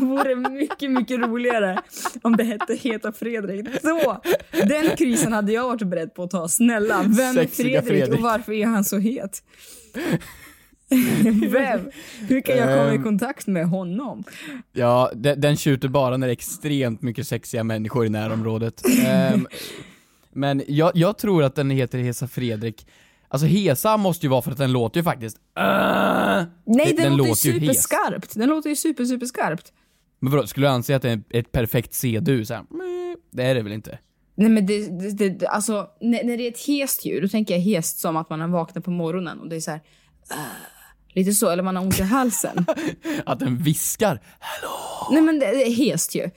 Vore 0.00 0.34
mycket, 0.36 0.90
mycket 0.90 1.20
roligare 1.20 1.78
om 2.22 2.36
det 2.36 2.44
hette 2.44 2.74
Heta 2.74 3.12
Fredrik. 3.12 3.66
Så, 3.82 4.22
den 4.66 4.96
krisen 4.96 5.32
hade 5.32 5.52
jag 5.52 5.64
varit 5.64 5.82
beredd 5.82 6.14
på 6.14 6.22
att 6.22 6.30
ta. 6.30 6.48
Snälla, 6.48 7.02
vem 7.02 7.38
är 7.38 7.46
Fredrik, 7.46 7.86
Fredrik. 7.86 8.14
och 8.18 8.20
varför 8.20 8.52
är 8.52 8.66
han 8.66 8.84
så 8.84 8.98
het? 8.98 9.42
vem? 11.50 11.80
Hur 12.28 12.40
kan 12.40 12.56
jag 12.56 12.78
komma 12.78 12.92
i 12.92 12.96
Ehm. 12.96 13.02
kontakt 13.04 13.46
med 13.46 13.68
honom? 13.68 14.24
Ja, 14.72 15.10
den, 15.14 15.40
den 15.40 15.56
tjuter 15.56 15.88
bara 15.88 16.16
när 16.16 16.26
det 16.26 16.30
är 16.30 16.32
extremt 16.32 17.02
mycket 17.02 17.26
sexiga 17.26 17.64
människor 17.64 18.06
i 18.06 18.08
närområdet. 18.08 18.82
Ehm, 19.06 19.46
men 20.32 20.62
jag, 20.68 20.92
jag 20.94 21.18
tror 21.18 21.42
att 21.44 21.54
den 21.54 21.70
heter 21.70 21.98
Hesa 21.98 22.28
Fredrik. 22.28 22.86
Alltså 23.28 23.46
Hesa 23.46 23.96
måste 23.96 24.26
ju 24.26 24.30
vara 24.30 24.42
för 24.42 24.50
att 24.50 24.58
den 24.58 24.72
låter 24.72 25.00
ju 25.00 25.04
faktiskt... 25.04 25.36
Uh, 25.36 25.62
Nej, 26.66 26.94
den, 26.96 27.16
låter 27.16 27.46
ju 27.48 27.60
superskarpt. 27.60 28.34
Den 28.34 28.48
låter 28.48 28.70
ju 28.70 28.76
super, 28.76 29.04
super 29.04 29.26
skarpt. 29.26 29.72
Men 30.18 30.32
vadå, 30.32 30.46
skulle 30.46 30.66
du 30.66 30.70
anse 30.70 30.96
att 30.96 31.02
det 31.02 31.10
är 31.10 31.22
ett 31.30 31.52
perfekt 31.52 31.94
C-dur? 31.94 32.44
Så 32.44 32.54
här, 32.54 32.60
"Mm, 32.70 33.16
Det 33.32 33.42
är 33.42 33.54
det 33.54 33.62
väl 33.62 33.72
inte? 33.72 33.98
Nej 34.34 34.48
men 34.48 34.66
det, 34.66 35.00
det, 35.12 35.28
det 35.28 35.46
alltså 35.48 35.88
när, 36.00 36.24
när 36.24 36.36
det 36.36 36.46
är 36.46 36.50
ett 36.50 36.66
hest 36.66 37.04
ljud, 37.04 37.22
då 37.22 37.28
tänker 37.28 37.54
jag 37.54 37.60
hest 37.60 37.98
som 37.98 38.16
att 38.16 38.30
man 38.30 38.40
har 38.40 38.48
vaknat 38.48 38.84
på 38.84 38.90
morgonen 38.90 39.40
och 39.40 39.48
det 39.48 39.56
är 39.56 39.60
så 39.60 39.70
här. 39.70 39.80
"Ah", 40.28 40.34
lite 41.14 41.32
så, 41.32 41.48
eller 41.50 41.62
man 41.62 41.76
har 41.76 41.82
ont 41.82 41.98
i 42.00 42.02
halsen. 42.02 42.66
Att 43.26 43.38
den 43.38 43.56
viskar? 43.58 44.20
Nej 45.10 45.22
men 45.22 45.38
det, 45.38 45.46
det 45.46 45.62
är 45.68 45.72
hest 45.90 46.14
ju. 46.14 46.30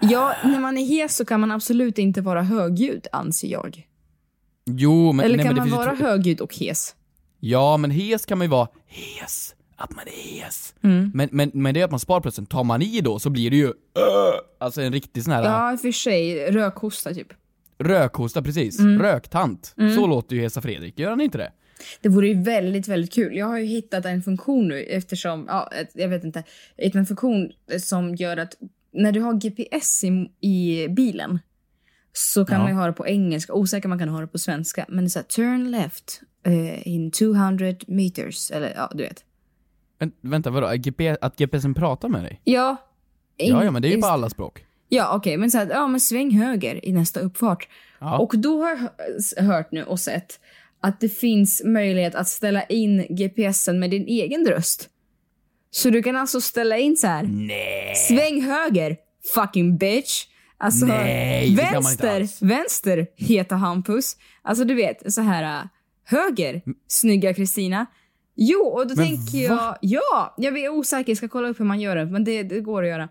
Ja, 0.00 0.34
när 0.44 0.60
man 0.60 0.78
är 0.78 0.84
hes 0.84 1.16
så 1.16 1.24
kan 1.24 1.40
man 1.40 1.50
absolut 1.50 1.98
inte 1.98 2.20
vara 2.20 2.42
högljudd, 2.42 3.06
anser 3.12 3.48
jag. 3.48 3.86
Jo, 4.66 5.12
men... 5.12 5.24
eller 5.26 5.36
nej, 5.36 5.46
kan 5.46 5.54
men 5.56 5.68
man 5.70 5.78
vara 5.78 5.94
högljudd 5.94 6.40
och 6.40 6.54
hes? 6.56 6.94
Ja, 7.40 7.76
men 7.76 7.90
hes 7.90 8.26
kan 8.26 8.38
man 8.38 8.44
ju 8.44 8.50
vara 8.50 8.68
hes. 8.86 9.54
Att 9.82 9.96
man 9.96 10.04
är 10.06 10.40
hes. 10.42 10.74
Mm. 10.82 11.10
Men, 11.14 11.28
men, 11.32 11.50
men 11.54 11.74
det 11.74 11.80
är 11.80 11.84
att 11.84 11.90
man 11.90 12.00
sparar 12.00 12.20
plötsligt. 12.20 12.50
Tar 12.50 12.64
man 12.64 12.82
i 12.82 13.00
då 13.00 13.18
så 13.18 13.30
blir 13.30 13.50
det 13.50 13.56
ju... 13.56 13.66
"Åh!" 13.68 14.34
Alltså 14.60 14.82
en 14.82 14.92
riktig 14.92 15.22
sån 15.24 15.32
här 15.32 15.44
Ja, 15.44 15.72
i 15.72 15.76
och 15.76 15.80
för 15.80 15.92
sig. 15.92 16.50
Rökhosta 16.50 17.14
typ. 17.14 17.28
rökhosta 17.78 18.42
precis. 18.42 18.78
Mm. 18.78 19.02
Röktant. 19.02 19.74
Mm. 19.78 19.94
Så 19.96 20.06
låter 20.06 20.36
ju 20.36 20.42
Hesa 20.42 20.60
Fredrik, 20.60 20.98
gör 20.98 21.10
han 21.10 21.20
inte 21.20 21.38
det? 21.38 21.52
Det 22.00 22.08
vore 22.08 22.28
ju 22.28 22.42
väldigt, 22.42 22.88
väldigt 22.88 23.12
kul. 23.12 23.36
Jag 23.36 23.46
har 23.46 23.58
ju 23.58 23.64
hittat 23.64 24.04
en 24.04 24.22
funktion 24.22 24.68
nu 24.68 24.82
eftersom, 24.82 25.44
ja, 25.48 25.70
jag 25.94 26.08
vet 26.08 26.24
inte, 26.24 26.42
en 26.76 27.06
funktion 27.06 27.50
som 27.80 28.14
gör 28.14 28.36
att 28.36 28.54
när 28.92 29.12
du 29.12 29.20
har 29.20 29.34
GPS 29.34 30.04
i, 30.04 30.08
i 30.40 30.88
bilen 30.88 31.38
så 32.12 32.44
kan 32.44 32.58
Ja. 32.60 32.64
man 32.66 32.72
ha 32.76 32.86
det 32.86 32.92
på 32.92 33.06
engelska, 33.06 33.52
osäker 33.54 33.88
man 33.88 33.98
kan 33.98 34.08
ha 34.08 34.20
det 34.20 34.26
på 34.26 34.38
svenska. 34.38 34.86
Men 34.88 35.04
det 35.04 35.06
är 35.06 35.10
såhär, 35.10 35.26
turn 35.26 35.70
left 35.70 36.20
eh, 36.46 36.88
in 36.88 37.10
200 37.10 37.74
meters, 37.86 38.50
eller 38.50 38.72
ja, 38.76 38.90
du 38.94 39.02
vet. 39.02 39.24
Vänta, 40.20 40.50
vadå? 40.50 40.68
GP, 40.76 41.16
att 41.20 41.36
GPSen 41.36 41.74
pratar 41.74 42.08
med 42.08 42.22
dig? 42.24 42.40
Ja. 42.44 42.76
Ja, 43.36 43.64
ja, 43.64 43.70
men 43.70 43.82
det 43.82 43.88
är 43.88 43.94
ju 43.96 44.00
på 44.00 44.06
alla 44.06 44.30
språk. 44.30 44.64
Ja, 44.88 45.16
okej, 45.16 45.36
men 45.36 45.50
så 45.50 45.58
här, 45.58 45.68
ja 45.70 45.86
men 45.86 46.00
sväng 46.00 46.30
höger 46.30 46.84
i 46.88 46.92
nästa 46.92 47.20
uppfart. 47.20 47.68
Ja. 47.98 48.18
Och 48.18 48.32
då 48.38 48.62
har 48.62 48.70
jag 48.70 48.76
hö- 48.76 49.42
hört 49.46 49.72
nu 49.72 49.84
och 49.84 50.00
sett 50.00 50.40
att 50.80 51.00
det 51.00 51.08
finns 51.08 51.62
möjlighet 51.64 52.14
att 52.14 52.28
ställa 52.28 52.62
in 52.62 53.06
GPSen 53.10 53.78
med 53.78 53.90
din 53.90 54.06
egen 54.06 54.46
röst. 54.46 54.88
Så 55.70 55.90
du 55.90 56.02
kan 56.02 56.16
alltså 56.16 56.40
ställa 56.40 56.78
in 56.78 56.96
så 56.96 57.06
här. 57.06 57.22
Nej. 57.22 57.94
Sväng 57.94 58.42
höger, 58.42 58.96
fucking 59.34 59.76
bitch. 59.78 60.26
Alltså, 60.58 60.86
Nej, 60.86 61.54
vänster, 61.54 62.44
vänster, 62.44 63.06
heta 63.16 63.54
Hampus. 63.54 64.16
Alltså 64.42 64.64
du 64.64 64.74
vet, 64.74 65.12
så 65.12 65.20
här 65.20 65.68
höger, 66.04 66.62
snygga 66.88 67.34
Kristina. 67.34 67.86
Jo, 68.34 68.60
och 68.60 68.86
då 68.86 68.94
Men 68.94 69.06
tänker 69.06 69.48
va? 69.48 69.78
jag, 69.80 70.00
ja, 70.00 70.34
jag 70.36 70.58
är 70.58 70.68
osäker, 70.68 71.10
jag 71.10 71.16
ska 71.16 71.28
kolla 71.28 71.48
upp 71.48 71.60
hur 71.60 71.64
man 71.64 71.80
gör 71.80 71.96
det, 71.96 72.06
men 72.06 72.24
det, 72.24 72.42
det 72.42 72.60
går 72.60 72.82
att 72.82 72.88
göra. 72.88 73.08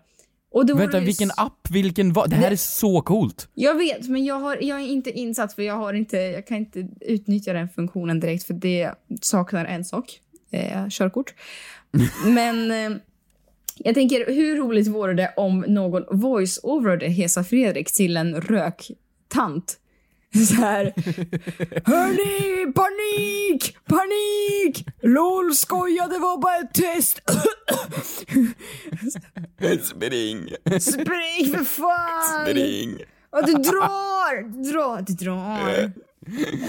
Och 0.52 0.66
då 0.66 0.74
Vänta, 0.74 1.00
det 1.00 1.06
vilken 1.06 1.30
app, 1.36 1.70
vilken 1.70 2.12
va? 2.12 2.26
Det 2.26 2.34
här 2.34 2.42
Nej. 2.42 2.52
är 2.52 2.56
så 2.56 3.00
coolt. 3.00 3.48
Jag 3.54 3.74
vet, 3.74 4.08
men 4.08 4.24
jag, 4.24 4.40
har, 4.40 4.58
jag 4.60 4.80
är 4.80 4.86
inte 4.86 5.10
insatt 5.10 5.52
för 5.52 5.62
jag 5.62 5.74
har 5.74 5.92
inte, 5.92 6.16
jag 6.16 6.46
kan 6.46 6.56
inte 6.56 6.88
utnyttja 7.00 7.52
den 7.52 7.68
funktionen 7.68 8.20
direkt 8.20 8.44
för 8.44 8.54
det 8.54 8.90
saknar 9.20 9.64
en 9.64 9.84
sak. 9.84 10.20
Eh, 10.50 10.88
körkort. 10.88 11.34
men 12.26 12.70
eh, 12.70 12.98
jag 13.76 13.94
tänker, 13.94 14.34
hur 14.34 14.56
roligt 14.56 14.88
vore 14.88 15.14
det 15.14 15.34
om 15.36 15.64
någon 15.68 16.04
voice-overade 16.10 17.06
Hesa 17.06 17.44
Fredrik 17.44 17.92
till 17.92 18.16
en 18.16 18.40
röktant? 18.40 19.78
Så 20.48 20.54
här. 20.54 20.92
Hörni, 21.84 22.72
panik! 22.72 23.76
Panik! 23.88 24.86
LOL, 25.02 25.54
skoja, 25.54 26.06
det 26.06 26.18
var 26.18 26.40
bara 26.40 26.56
ett 26.56 26.74
test! 26.74 27.20
Spring. 29.86 30.48
Spring 30.80 31.56
för 31.56 31.64
fan! 31.64 32.46
Spring. 32.46 32.96
Och 33.30 33.46
du 33.46 33.52
drar! 33.52 34.62
Du 34.62 34.72
drar, 34.72 35.04
du 35.06 35.12
drar. 35.14 35.92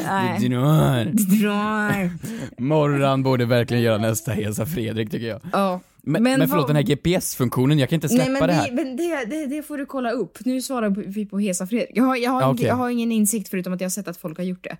Nej. 0.05 0.37
Du 0.39 0.49
drar. 0.49 1.05
Du 1.05 1.23
drar. 1.23 2.09
Morran 2.57 3.23
borde 3.23 3.45
verkligen 3.45 3.83
göra 3.83 3.97
nästa 3.97 4.31
Hesa 4.31 4.65
Fredrik 4.65 5.11
tycker 5.11 5.27
jag. 5.27 5.41
Ja. 5.51 5.79
Men, 6.03 6.23
men, 6.23 6.39
Men 6.39 6.49
förlåt, 6.49 6.63
vad- 6.63 6.69
den 6.69 6.75
här 6.75 6.83
GPS-funktionen, 6.83 7.79
jag 7.79 7.89
kan 7.89 7.95
inte 7.97 8.09
släppa 8.09 8.29
Nej, 8.29 8.39
men 8.39 8.47
det 8.47 8.53
här. 8.53 8.69
det, 8.69 8.75
men 8.75 8.97
det, 8.97 9.25
det, 9.25 9.45
det 9.45 9.63
får 9.63 9.77
du 9.77 9.85
kolla 9.85 10.11
upp. 10.11 10.37
Nu 10.45 10.61
svarar 10.61 10.89
vi 10.89 11.25
på 11.25 11.39
Hesa 11.39 11.67
Fredrik. 11.67 11.91
Jag 11.97 12.03
har, 12.03 12.15
jag, 12.15 12.31
har 12.31 12.53
okej. 12.53 12.65
jag 12.65 12.75
har 12.75 12.89
ingen 12.89 13.11
insikt 13.11 13.49
förutom 13.49 13.73
att 13.73 13.81
jag 13.81 13.85
har 13.85 13.91
sett 13.91 14.07
att 14.07 14.17
folk 14.17 14.37
har 14.37 14.45
gjort 14.45 14.63
det. 14.63 14.77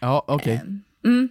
Ja, 0.00 0.24
okej. 0.28 0.60
Mm. 1.04 1.28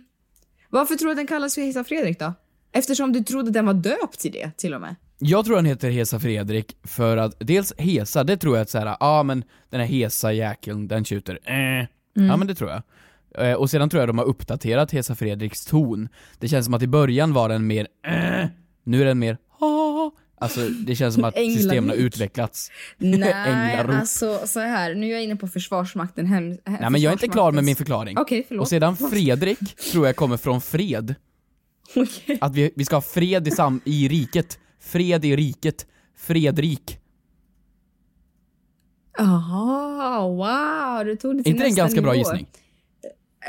Varför 0.70 0.96
tror 0.96 1.06
du 1.08 1.12
att 1.12 1.18
den 1.18 1.28
kallas 1.28 1.56
för 1.56 1.62
Hesa 1.62 1.84
Fredrik 1.84 2.20
då? 2.20 2.34
Eftersom 2.72 3.14
du 3.14 3.24
trodde 3.24 3.52
den 3.52 3.66
var 3.66 3.74
döpt 3.74 4.20
till 4.20 4.32
det 4.32 4.52
till 4.58 4.74
och 4.74 4.82
med. 4.82 4.96
Jag 5.20 5.46
tror 5.46 5.56
den 5.56 5.66
heter 5.66 5.90
Hesa 5.90 6.20
Fredrik 6.20 6.78
för 6.84 7.18
att 7.18 7.36
dels 7.40 7.74
Hesa, 7.78 8.24
det 8.24 8.38
tror 8.38 8.56
jag 8.56 8.62
att 8.62 8.70
såhär, 8.70 8.86
ja 8.86 8.98
ah, 9.00 9.24
men 9.24 9.44
den 9.70 9.80
här 9.80 9.88
Hesa 9.88 10.34
jäkeln, 10.34 10.88
den 10.88 11.06
tjuter, 11.06 11.40
eh. 11.44 11.88
Ja 12.14 12.38
men 12.38 12.48
det 12.48 12.56
tror 12.56 12.70
jag. 12.70 12.82
Eh, 13.50 13.54
och 13.54 13.70
sedan 13.70 13.90
tror 13.90 14.02
jag 14.02 14.10
de 14.10 14.18
har 14.18 14.26
uppdaterat 14.26 14.92
Hesa 14.92 15.16
Fredriks 15.16 15.66
ton. 15.66 16.10
Det 16.40 16.48
känns 16.48 16.66
som 16.66 16.74
att 16.74 16.82
i 16.82 16.88
början 16.88 17.34
var 17.34 17.50
den 17.50 17.68
mer 17.68 17.88
eh, 18.08 18.46
nu 18.84 19.02
är 19.02 19.06
den 19.06 19.20
mer. 19.20 19.38
Alltså 20.38 20.70
det 20.70 20.96
känns 20.96 21.16
som 21.16 21.24
att 21.24 21.36
systemen 21.36 21.90
har 21.90 21.96
utvecklats. 21.98 22.72
Nej, 22.98 23.76
alltså 23.90 24.42
så 24.46 24.60
här. 24.60 24.96
Nu 24.96 25.08
är 25.08 25.12
jag 25.12 25.24
inne 25.24 25.36
på 25.36 25.48
Försvarsmakten. 25.48 26.26
Hem, 26.26 26.50
hem, 26.50 26.58
Nej 26.66 26.90
men 26.90 27.02
jag 27.02 27.10
är 27.10 27.14
inte 27.14 27.28
klar 27.28 27.52
med 27.52 27.64
min 27.64 27.76
förklaring. 27.76 28.18
Okej, 28.18 28.46
förlåt. 28.48 28.62
Och 28.62 28.68
sedan 28.68 28.98
Fredrik 28.98 29.76
tror 29.92 30.06
jag 30.06 30.16
kommer 30.16 30.38
från 30.38 30.62
fred. 30.62 31.16
Att 32.42 32.56
vi, 32.56 32.72
vi 32.76 32.86
ska 32.86 32.96
ha 32.96 33.02
fred 33.02 33.48
i, 33.48 33.52
sam, 33.52 33.82
i 33.86 34.08
riket. 34.08 34.60
Fred 34.80 35.26
i 35.26 35.36
riket. 35.36 35.88
Fredrik. 36.18 37.00
Jaha, 39.18 40.28
wow. 40.28 41.06
Du 41.06 41.16
tog 41.16 41.38
det 41.38 41.44
till 41.44 41.52
inte 41.54 41.66
en 41.66 41.76
ganska 41.76 42.02
bra 42.02 42.12
nivå. 42.12 42.20
gissning? 42.20 42.48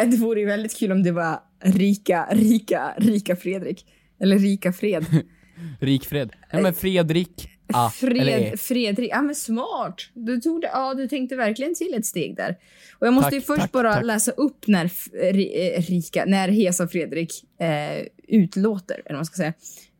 Eh, 0.00 0.08
Det 0.08 0.16
vore 0.16 0.40
ju 0.40 0.46
väldigt 0.46 0.76
kul 0.76 0.92
om 0.92 1.02
det 1.02 1.12
var 1.12 1.38
rika, 1.60 2.28
rika, 2.30 2.94
rika 2.96 3.36
Fredrik. 3.36 3.86
Eller 4.20 4.38
rika 4.38 4.72
Fred. 4.72 5.06
Rik 5.80 6.04
Fred. 6.04 6.32
Nej 6.52 6.62
men 6.62 6.74
Fredrik. 6.74 7.50
Ah, 7.72 7.90
eller 8.02 8.38
E. 8.38 8.44
Fred, 8.46 8.60
Fredrik. 8.60 9.10
Ja 9.10 9.22
men 9.22 9.34
smart. 9.34 10.10
Du 10.14 10.40
tog 10.40 10.60
det, 10.60 10.70
ja 10.72 10.94
du 10.94 11.08
tänkte 11.08 11.36
verkligen 11.36 11.74
till 11.74 11.94
ett 11.94 12.06
steg 12.06 12.36
där. 12.36 12.56
Och 12.98 13.06
jag 13.06 13.14
måste 13.14 13.30
Tack, 13.30 13.34
ju 13.34 13.40
först 13.40 13.60
tack, 13.60 13.72
bara 13.72 13.94
tack. 13.94 14.04
läsa 14.04 14.30
upp 14.30 14.66
när 14.66 14.84
eh, 14.84 15.82
rika, 15.82 16.24
när 16.24 16.48
Hesa 16.48 16.88
Fredrik 16.88 17.30
eh, 17.60 18.06
utlåter, 18.28 18.94
eller 18.94 19.04
vad 19.10 19.18
man 19.18 19.24
ska 19.26 19.36
säga. 19.36 19.52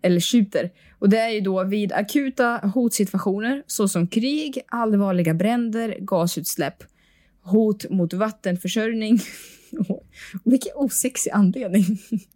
Eller 0.02 0.20
skjuter. 0.20 0.70
Och 0.98 1.08
det 1.08 1.18
är 1.18 1.28
ju 1.30 1.40
då 1.40 1.64
vid 1.64 1.92
akuta 1.92 2.56
hotsituationer 2.74 3.62
såsom 3.66 4.08
krig, 4.08 4.60
allvarliga 4.68 5.34
bränder, 5.34 5.96
gasutsläpp, 6.00 6.74
hot 7.44 7.90
mot 7.90 8.12
vattenförsörjning. 8.12 9.18
Vilken 10.44 10.72
osexig 10.74 11.30
anledning. 11.30 11.84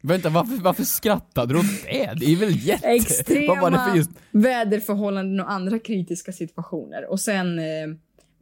Vänta, 0.00 0.28
varför, 0.28 0.62
varför 0.62 0.84
skrattade 0.84 1.54
du 1.54 1.58
åt 1.58 1.66
det? 1.84 2.12
Det 2.16 2.32
är 2.32 2.36
väl 2.36 2.66
jätte... 2.66 2.88
Extrema 2.88 3.96
just... 3.96 4.10
väderförhållanden 4.30 5.40
och 5.40 5.52
andra 5.52 5.78
kritiska 5.78 6.32
situationer. 6.32 7.10
Och 7.10 7.20
sen 7.20 7.58
eh, 7.58 7.64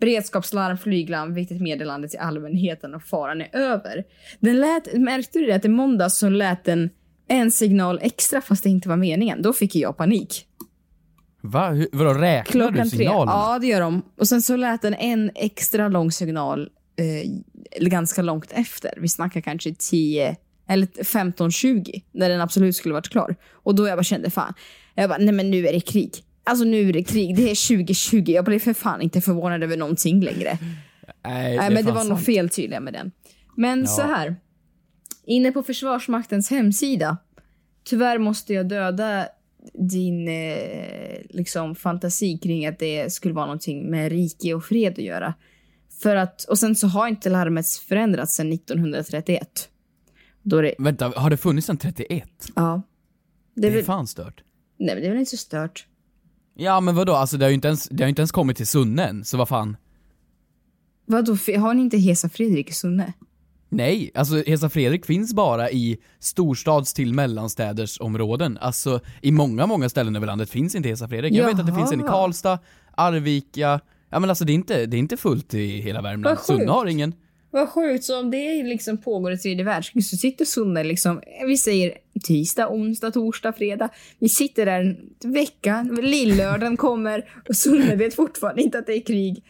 beredskapslarm, 0.01 0.79
flyglarm, 0.79 1.35
viktigt 1.35 1.63
meddelande 1.63 2.09
till 2.09 2.19
allmänheten 2.19 2.95
och 2.95 3.03
faran 3.03 3.41
är 3.41 3.49
över. 3.53 4.05
Den 4.41 4.61
lät, 4.61 4.93
märkte 4.95 5.39
du 5.39 5.47
det 5.47 5.55
att 5.55 5.65
i 5.65 5.69
måndags 5.69 6.19
så 6.19 6.29
lät 6.29 6.65
den 6.65 6.91
en 7.29 7.51
signal 7.51 7.99
extra 8.03 8.41
fast 8.41 8.63
det 8.63 8.69
inte 8.69 8.89
var 8.89 8.97
meningen. 8.97 9.43
Då 9.43 9.53
fick 9.53 9.77
jag 9.77 9.97
panik. 9.97 10.47
Va? 11.47 11.69
Hur, 11.71 11.89
vadå, 11.93 12.15
räknar 12.15 12.71
du 12.71 12.77
tre. 12.81 12.91
signalerna? 12.91 13.33
Ja, 13.33 13.59
det 13.59 13.67
gör 13.67 13.81
de. 13.81 14.03
Och 14.19 14.29
sen 14.29 14.43
så 14.43 14.57
lät 14.57 14.83
den 14.83 14.95
en 14.95 15.31
extra 15.35 15.89
lång 15.89 16.13
signal 16.13 16.69
eh, 16.97 17.31
ganska 17.87 18.23
långt 18.23 18.53
efter. 18.53 18.91
Vi 18.97 19.09
snackar 19.09 19.41
kanske 19.41 19.75
10 19.79 20.37
eller 20.69 20.87
15-20 20.87 22.03
när 22.13 22.29
den 22.29 22.41
absolut 22.41 22.77
skulle 22.77 22.95
varit 22.95 23.09
klar. 23.09 23.37
Och 23.53 23.75
då 23.75 23.89
jag 23.89 23.99
bara 23.99 24.03
kände 24.05 24.31
fan, 24.31 24.55
jag 24.95 25.09
bara 25.09 25.19
nej 25.19 25.33
men 25.35 25.51
nu 25.51 25.67
är 25.67 25.73
det 25.73 25.81
krig. 25.81 26.11
Alltså 26.45 26.65
nu 26.65 26.89
är 26.89 26.93
det 26.93 27.05
krig, 27.05 27.37
det 27.37 27.51
är 27.51 27.77
2020. 27.77 28.25
Jag 28.27 28.45
blir 28.45 28.59
för 28.59 28.73
fan 28.73 29.03
inte 29.03 29.21
förvånad 29.21 29.63
över 29.63 29.77
någonting 29.77 30.23
längre. 30.25 30.59
Nej, 31.25 31.57
Nej, 31.59 31.71
men 31.71 31.85
det 31.85 31.93
var 31.93 32.05
nog 32.05 32.21
fel 32.25 32.49
tydligen 32.49 32.85
med 32.85 32.93
den. 32.93 33.13
Men 33.57 33.81
Ja. 33.81 33.87
så 33.87 34.03
här. 34.03 34.37
Inne 35.27 35.53
på 35.53 35.63
Försvarsmaktens 35.63 36.51
hemsida. 36.51 37.17
Tyvärr 37.85 38.19
måste 38.19 38.53
jag 38.55 38.69
döda 38.69 39.27
din 39.75 40.29
eh, 40.29 41.19
liksom 41.31 41.75
fantasi 41.75 42.39
kring 42.39 42.67
att 42.67 42.79
det 42.79 43.13
skulle 43.13 43.35
vara 43.35 43.47
någonting 43.47 43.91
med 43.91 44.13
rike 44.13 44.55
och 44.55 44.65
fred 44.65 44.93
att 44.93 45.05
göra. 45.05 45.35
För 46.03 46.17
att, 46.17 46.45
och 46.45 46.59
sen 46.59 46.77
så 46.77 46.87
har 46.87 47.09
inte 47.09 47.31
larmet 47.31 47.69
förändrats 47.69 48.37
sedan 48.37 48.53
1931. 48.53 49.69
Då 50.43 50.61
det, 50.61 50.75
Vänta, 50.79 51.13
har 51.17 51.31
det 51.31 51.37
funnits 51.37 51.69
en 51.71 51.77
31? 51.77 52.29
ja. 52.57 52.83
Det 53.55 53.61
Det 53.61 53.67
är, 53.69 53.71
är 53.73 53.77
väl, 53.77 53.85
fan 53.85 54.07
stört. 54.07 54.43
nej 54.79 54.95
men 54.95 55.03
det 55.03 55.07
är 55.07 55.11
väl 55.11 55.19
inte 55.19 55.31
så 55.31 55.37
stört. 55.37 55.87
Ja 56.55 56.81
men 56.81 56.95
vadå, 56.95 57.13
alltså 57.15 57.37
det 57.37 57.45
har 57.45 57.51
ju 57.51 57.55
inte 57.55 57.69
ens, 57.69 57.89
det 57.89 58.05
har 58.05 58.09
inte 58.09 58.21
ens 58.23 58.33
kommit 58.33 58.57
till 58.57 58.67
Sunne 58.67 59.25
så 59.25 59.37
vad 59.37 59.49
fan. 59.49 59.77
Vadå, 61.07 61.33
har 61.59 61.75
ni 61.75 61.83
inte 61.83 61.99
Hesa 61.99 62.29
Fredrik 62.29 62.71
i 62.71 62.73
Sunne? 62.73 63.13
Nej, 63.69 64.11
alltså 64.15 64.43
Hesa 64.47 64.69
Fredrik 64.69 65.07
finns 65.07 65.35
bara 65.35 65.71
i 65.71 65.99
storstads 66.19 66.95
till 66.95 67.15
mellanstäders 67.15 68.01
områden. 68.01 68.59
Alltså 68.61 69.01
i 69.23 69.33
många, 69.33 69.67
många 69.67 69.89
ställen 69.89 70.17
över 70.17 70.27
landet 70.27 70.51
finns 70.51 70.75
inte 70.75 70.89
Hesa 70.89 71.09
Fredrik. 71.09 71.33
Jag 71.35 71.47
vet 71.47 71.61
att 71.61 71.67
det 71.67 71.75
finns 71.75 71.93
en 71.93 72.01
i 72.01 72.03
Jaha. 72.03 72.13
Karlstad, 72.13 72.59
Arvika, 72.97 73.81
ja 74.11 74.21
men 74.21 74.31
alltså 74.31 74.45
det 74.45 74.53
är 74.53 74.55
inte, 74.55 74.87
det 74.87 74.97
är 74.97 74.99
inte 74.99 75.17
fullt 75.17 75.55
i 75.55 75.81
hela 75.81 76.03
Värmland. 76.03 76.39
Sunne 76.39 76.71
har 76.71 76.87
ingen. 76.87 77.15
Vad 77.57 77.69
sjukt, 77.69 78.05
så 78.05 78.21
om 78.21 78.31
det 78.31 78.63
liksom 78.63 78.99
pågår 78.99 79.31
ett 79.31 79.43
tredje 79.43 79.65
världskrig 79.65 80.05
så 80.05 80.17
sitter 80.17 80.45
Sunne 80.45 80.85
liksom, 80.85 81.21
vi 81.47 81.57
säger 81.57 81.93
tisdag, 82.25 82.69
onsdag, 82.69 83.11
torsdag, 83.11 83.53
fredag. 83.53 83.89
Vi 84.19 84.29
sitter 84.29 84.67
där 84.67 84.81
en 84.81 85.33
vecka, 85.33 85.89
lillördagen 86.03 86.77
kommer 86.77 87.25
och 87.49 87.57
Sunne 87.57 87.97
vet 87.97 88.15
fortfarande 88.15 88.63
inte 88.63 88.79
att 88.79 88.87
det 88.87 88.93
är 88.93 89.01
krig. 89.01 89.45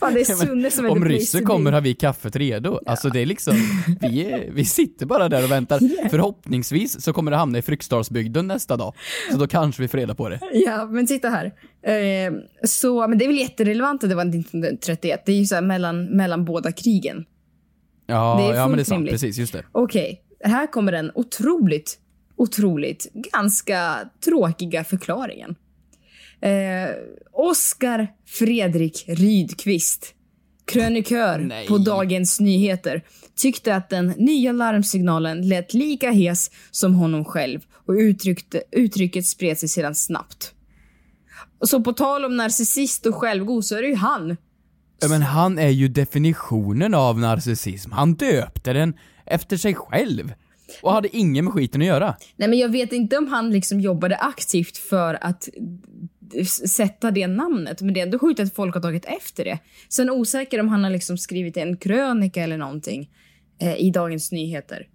Fan, 0.00 0.14
det 0.14 0.20
är 0.20 0.30
Ja, 0.30 0.36
Sunne 0.36 0.70
som 0.70 0.84
är 0.84 0.90
Om 0.90 1.04
ryssen 1.04 1.44
kommer 1.44 1.72
har 1.72 1.80
vi 1.80 1.94
kaffet 1.94 2.36
redo. 2.36 2.80
Alltså 2.86 3.08
det 3.08 3.20
är 3.20 3.26
liksom, 3.26 3.54
vi, 4.00 4.24
är, 4.24 4.50
vi 4.50 4.64
sitter 4.64 5.06
bara 5.06 5.28
där 5.28 5.44
och 5.44 5.50
väntar. 5.50 6.08
Förhoppningsvis 6.10 7.02
så 7.02 7.12
kommer 7.12 7.30
det 7.30 7.36
hamna 7.36 7.58
i 7.58 7.62
Fryksdalsbygden 7.62 8.46
nästa 8.46 8.76
dag. 8.76 8.94
Så 9.32 9.38
då 9.38 9.46
kanske 9.46 9.82
vi 9.82 9.88
får 9.88 9.98
reda 9.98 10.14
på 10.14 10.28
det. 10.28 10.40
Ja, 10.52 10.86
men 10.86 11.06
titta 11.06 11.28
här. 11.28 11.52
Eh, 11.82 12.32
så, 12.64 13.08
men 13.08 13.18
det 13.18 13.24
är 13.24 13.28
väl 13.28 13.38
jätterelevant 13.38 14.04
att 14.04 14.10
det 14.10 14.16
var 14.16 14.22
1931. 14.22 15.22
Det 15.26 15.32
är 15.32 15.36
ju 15.36 15.46
så 15.46 15.54
här 15.54 15.62
mellan, 15.62 16.04
mellan 16.04 16.44
båda 16.44 16.72
krigen. 16.72 17.24
Ja, 18.10 18.36
Det 18.40 18.52
är 18.52 18.60
ja 18.60 18.68
men 18.68 18.76
det 18.76 18.82
är 18.82 18.84
sant, 18.84 18.96
rimligt. 18.98 19.12
precis, 19.12 19.38
just 19.38 19.52
det. 19.52 19.64
Okej, 19.72 20.22
här 20.44 20.66
kommer 20.66 20.92
den 20.92 21.10
otroligt, 21.14 21.98
otroligt, 22.36 23.06
ganska 23.14 23.98
tråkiga 24.24 24.84
förklaringen. 24.84 25.54
Eh, 26.40 26.90
Oskar 27.32 28.08
Fredrik 28.26 29.04
Rydqvist, 29.08 30.14
krönikör 30.64 31.38
Nej. 31.38 31.66
på 31.66 31.78
Dagens 31.78 32.40
Nyheter, 32.40 33.02
tyckte 33.36 33.74
att 33.74 33.90
den 33.90 34.06
nya 34.06 34.52
larmsignalen 34.52 35.48
lät 35.48 35.74
lika 35.74 36.10
hes 36.10 36.50
som 36.70 36.94
honom 36.94 37.24
själv 37.24 37.60
och 37.86 37.92
uttryckte, 37.94 38.62
uttrycket 38.70 39.26
spred 39.26 39.58
sig 39.58 39.68
sedan 39.68 39.94
snabbt. 39.94 40.54
Och 41.58 41.68
så 41.68 41.80
på 41.84 41.92
tal 41.92 42.24
om 42.24 42.36
narcissist 42.36 43.06
och 43.06 43.14
självgod 43.14 43.64
så 43.64 43.76
är 43.76 43.82
det 43.82 43.88
ju 43.88 43.94
han 43.94 44.36
Ja, 45.00 45.08
Men 45.08 45.22
han 45.22 45.58
är 45.58 45.68
ju 45.68 45.88
definitionen 45.88 46.94
av 46.94 47.18
narcissism. 47.18 47.92
Han 47.92 48.14
döpte 48.14 48.72
den 48.72 48.94
efter 49.26 49.56
sig 49.56 49.74
själv. 49.74 50.32
Och 50.82 50.92
hade 50.92 51.16
ingen 51.16 51.44
med 51.44 51.54
skiten 51.54 51.80
att 51.80 51.86
göra. 51.86 52.16
Nej, 52.36 52.48
men 52.48 52.58
jag 52.58 52.68
vet 52.68 52.92
inte 52.92 53.18
om 53.18 53.28
han 53.28 53.50
liksom 53.50 53.80
jobbade 53.80 54.16
aktivt 54.16 54.76
för 54.76 55.18
att 55.20 55.48
sätta 56.68 57.10
det 57.10 57.26
namnet, 57.26 57.82
men 57.82 57.94
det 57.94 58.00
är 58.00 58.04
ändå 58.04 58.18
sjukt 58.18 58.40
att 58.40 58.54
folk 58.54 58.74
har 58.74 58.82
tagit 58.82 59.04
efter 59.04 59.44
det. 59.44 59.58
Sen 59.88 60.10
osäker 60.10 60.60
om 60.60 60.68
han 60.68 60.84
har 60.84 60.90
liksom 60.90 61.18
skrivit 61.18 61.56
en 61.56 61.76
krönika 61.76 62.42
eller 62.42 62.56
någonting 62.56 63.10
eh, 63.60 63.76
i 63.76 63.90
Dagens 63.90 64.32
Nyheter. 64.32 64.86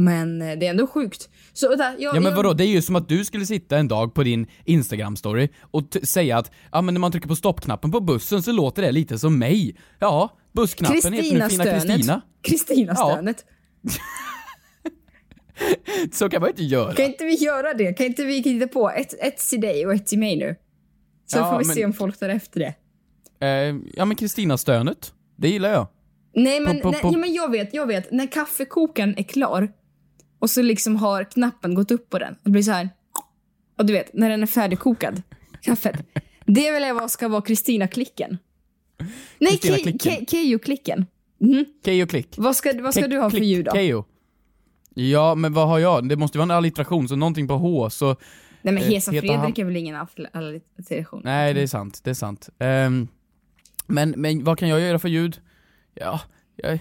Men 0.00 0.42
eh, 0.42 0.58
det 0.58 0.66
är 0.66 0.70
ändå 0.70 0.86
sjukt. 0.86 1.28
Så 1.52 1.68
vänta, 1.68 1.94
jag, 1.98 2.16
Ja 2.16 2.20
men 2.20 2.34
vadå, 2.34 2.52
det 2.52 2.64
är 2.64 2.68
ju 2.68 2.82
som 2.82 2.96
att 2.96 3.08
du 3.08 3.24
skulle 3.24 3.46
sitta 3.46 3.78
en 3.78 3.88
dag 3.88 4.14
på 4.14 4.22
din 4.22 4.46
Instagram-story 4.64 5.48
och 5.60 5.96
säga 6.02 6.38
att 6.38 6.50
ja 6.72 6.82
men 6.82 6.94
när 6.94 6.98
man 7.00 7.12
trycker 7.12 7.28
på 7.28 7.36
stoppknappen 7.36 7.90
på 7.90 8.00
bussen 8.00 8.42
så 8.42 8.52
låter 8.52 8.82
det 8.82 8.92
lite 8.92 9.18
som 9.18 9.38
mig. 9.38 9.76
Ja, 9.98 10.30
bussknappen 10.52 11.12
heter 11.12 11.38
nu 11.38 11.48
fina. 11.48 11.64
Kristina. 11.64 12.20
Kristina-stönet. 12.42 13.44
Så 16.12 16.28
kan 16.28 16.40
man 16.40 16.48
ju 16.48 16.50
inte 16.50 16.62
göra. 16.64 16.94
Kan 16.94 17.04
inte 17.06 17.24
vi 17.24 17.34
göra 17.34 17.74
det? 17.74 17.92
Kan 17.92 18.06
inte 18.06 18.24
vi 18.24 18.40
hitta 18.40 18.68
på 18.68 18.90
ett, 18.90 19.14
ett 19.22 19.38
till 19.38 19.60
dig 19.60 19.86
och 19.86 19.94
ett 19.94 20.06
till 20.06 20.18
mig 20.18 20.36
nu? 20.36 20.54
Så 21.26 21.38
Ja, 21.38 21.50
får 21.50 21.58
vi 21.58 21.64
men- 21.66 21.76
se 21.76 21.84
om 21.84 21.92
folk 21.92 22.18
tar 22.18 22.28
efter 22.28 22.60
det. 22.60 22.74
Eh, 23.46 23.76
ja 23.94 24.04
men 24.04 24.16
Kristina-stönet, 24.16 25.12
det 25.36 25.48
gillar 25.48 25.70
jag. 25.70 25.86
Nej 26.34 26.60
men, 26.60 26.76
På- 26.76 26.82
på- 26.82 26.90
nej, 26.90 27.00
på- 27.00 27.10
ja, 27.12 27.18
men 27.18 27.34
jag 27.34 27.50
vet, 27.50 27.74
jag 27.74 27.86
vet. 27.86 28.12
När 28.12 28.26
kaffekokaren 28.26 29.18
är 29.18 29.22
klar 29.22 29.68
och 30.38 30.50
så 30.50 30.62
liksom 30.62 30.96
har 30.96 31.24
knappen 31.24 31.74
gått 31.74 31.90
upp 31.90 32.10
på 32.10 32.18
den. 32.18 32.36
Det 32.42 32.50
blir 32.50 32.62
så 32.62 32.70
här. 32.72 32.90
Och 33.78 33.86
du 33.86 33.92
vet, 33.92 34.12
när 34.14 34.30
den 34.30 34.42
är 34.42 34.46
färdigkokad, 34.46 35.22
kaffet. 35.62 35.96
Det 36.46 36.70
vill 36.72 36.82
jag 36.82 36.94
vad 36.94 37.10
ska 37.10 37.28
vara 37.28 37.42
Kristina-klicken. 37.42 38.38
Nej, 39.38 39.58
Keyyo-klicken. 40.28 41.06
Mhm. 41.38 41.64
Keyyo 41.84 42.06
klick. 42.06 42.34
Vad 42.38 42.56
ska, 42.56 42.72
vad 42.82 42.94
ska 42.94 43.06
du 43.08 43.18
ha 43.18 43.30
för 43.30 43.38
ljud 43.38 43.64
då? 43.64 43.70
Keyyo. 43.72 44.04
Ja, 44.94 45.34
men 45.34 45.52
vad 45.52 45.68
har 45.68 45.78
jag? 45.78 46.08
Det 46.08 46.16
måste 46.16 46.38
ju 46.38 46.40
vara 46.40 46.52
en 46.52 46.56
alliteration, 46.58 47.08
så 47.08 47.16
någonting 47.16 47.48
på 47.48 47.54
H, 47.54 47.90
så... 47.90 48.06
Nej 48.62 48.74
men 48.74 48.76
eh, 48.82 48.88
Hesa 48.88 49.10
Fredrik 49.10 49.30
han- 49.30 49.52
är 49.56 49.64
väl 49.64 49.76
ingen 49.76 49.96
all- 49.96 50.28
alliteration? 50.32 51.22
Nej, 51.24 51.54
det 51.54 51.62
är 51.62 51.66
sant, 51.66 52.00
det 52.04 52.10
är 52.10 52.14
sant. 52.14 52.48
Ehm, 52.58 53.08
men, 53.86 54.10
men 54.10 54.44
vad 54.44 54.58
kan 54.58 54.68
jag 54.68 54.80
göra 54.80 54.98
för 54.98 55.08
ljud? 55.08 55.40
Ja, 55.94 56.20
jag... 56.56 56.78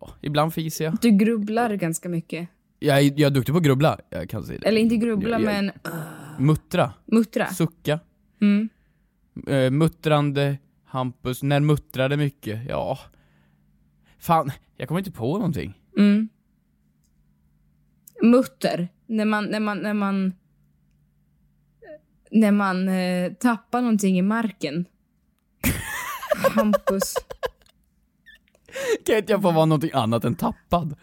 Ja, 0.00 0.10
ibland 0.20 0.54
fiser 0.54 0.84
jag. 0.84 0.96
Du 1.00 1.10
grubblar 1.10 1.74
ganska 1.74 2.08
mycket. 2.08 2.48
Jag 2.78 2.98
är, 2.98 3.02
jag 3.02 3.20
är 3.20 3.30
duktig 3.30 3.52
på 3.54 3.58
att 3.58 3.64
grubbla, 3.64 3.98
jag 4.10 4.30
kan 4.30 4.44
säga 4.44 4.58
det. 4.60 4.68
Eller 4.68 4.80
inte 4.80 4.96
grubbla, 4.96 5.28
Jag- 5.30 5.40
jag- 5.40 5.46
men 5.46 5.66
uh, 5.66 6.40
Muttra. 6.40 6.92
muttra. 7.06 7.46
Sucka. 7.46 8.00
Mm. 8.40 8.68
Eh, 9.46 9.70
muttrande, 9.70 10.58
Hampus, 10.84 11.42
när 11.42 11.60
muttrade 11.60 12.16
mycket, 12.16 12.60
ja. 12.68 12.98
Fan, 14.18 14.50
jag 14.76 14.88
kommer 14.88 14.98
inte 14.98 15.12
på 15.12 15.38
någonting. 15.38 15.80
Mm. 15.98 16.28
Mutter. 18.22 18.88
När 19.06 19.24
man, 19.24 19.44
när 19.44 19.60
man, 19.60 19.78
när 19.78 19.94
man, 19.94 20.32
när 22.30 22.52
man 22.52 22.88
eh, 22.88 23.32
tappar 23.32 23.80
någonting 23.80 24.18
i 24.18 24.22
marken. 24.22 24.84
Hampus. 26.54 27.14
Kan 29.06 29.16
inte 29.16 29.32
jag 29.32 29.42
få 29.42 29.50
vara 29.50 29.64
någonting 29.64 29.90
annat 29.94 30.24
än 30.24 30.34
tappad? 30.34 30.96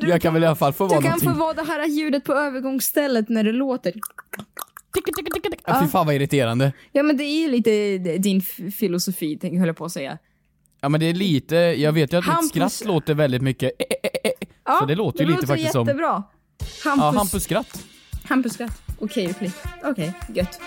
jag 0.00 0.22
kan 0.22 0.34
väl 0.34 0.42
i 0.42 0.46
alla 0.46 0.56
fall 0.56 0.72
få 0.72 0.86
vara 0.86 0.98
Du 1.00 1.02
kan 1.02 1.10
någonting... 1.10 1.30
få 1.30 1.36
vara 1.38 1.52
det 1.54 1.62
här 1.64 1.86
ljudet 1.86 2.24
på 2.24 2.32
övergångsstället 2.32 3.28
när 3.28 3.44
det 3.44 3.52
låter. 3.52 3.92
Ja, 5.66 5.80
fy 5.82 5.88
fan 5.88 6.06
vad 6.06 6.14
irriterande. 6.14 6.72
Ja 6.92 7.02
men 7.02 7.16
det 7.16 7.24
är 7.24 7.40
ju 7.42 7.48
lite 7.48 7.98
din 8.18 8.40
filosofi, 8.72 9.38
tänk- 9.40 9.58
höll 9.58 9.66
jag 9.66 9.76
på 9.76 9.84
att 9.84 9.92
säga. 9.92 10.18
Ja 10.80 10.88
men 10.88 11.00
det 11.00 11.06
är 11.06 11.14
lite, 11.14 11.56
jag 11.56 11.92
vet 11.92 12.12
ju 12.12 12.16
att 12.16 12.24
Hampus- 12.24 12.42
mitt 12.42 12.50
skratt 12.72 12.84
låter 12.88 13.14
väldigt 13.14 13.42
mycket 13.42 13.72
eh, 13.78 13.86
eh, 14.02 14.10
eh. 14.24 14.30
Ja, 14.64 14.78
Så 14.80 14.86
det 14.86 14.94
låter 14.94 15.24
ju 15.24 15.30
lite 15.30 15.46
faktiskt 15.46 15.72
som... 15.72 15.86
jättebra. 15.86 16.22
Ja, 16.84 16.90
Hampus, 16.90 17.18
Hampus 17.18 17.42
skratt. 17.44 17.84
Hampus 18.24 18.52
skratt. 18.52 18.82
Okej, 18.98 19.30
okej. 19.36 19.52
Okej, 19.84 20.12
gött. 20.34 20.60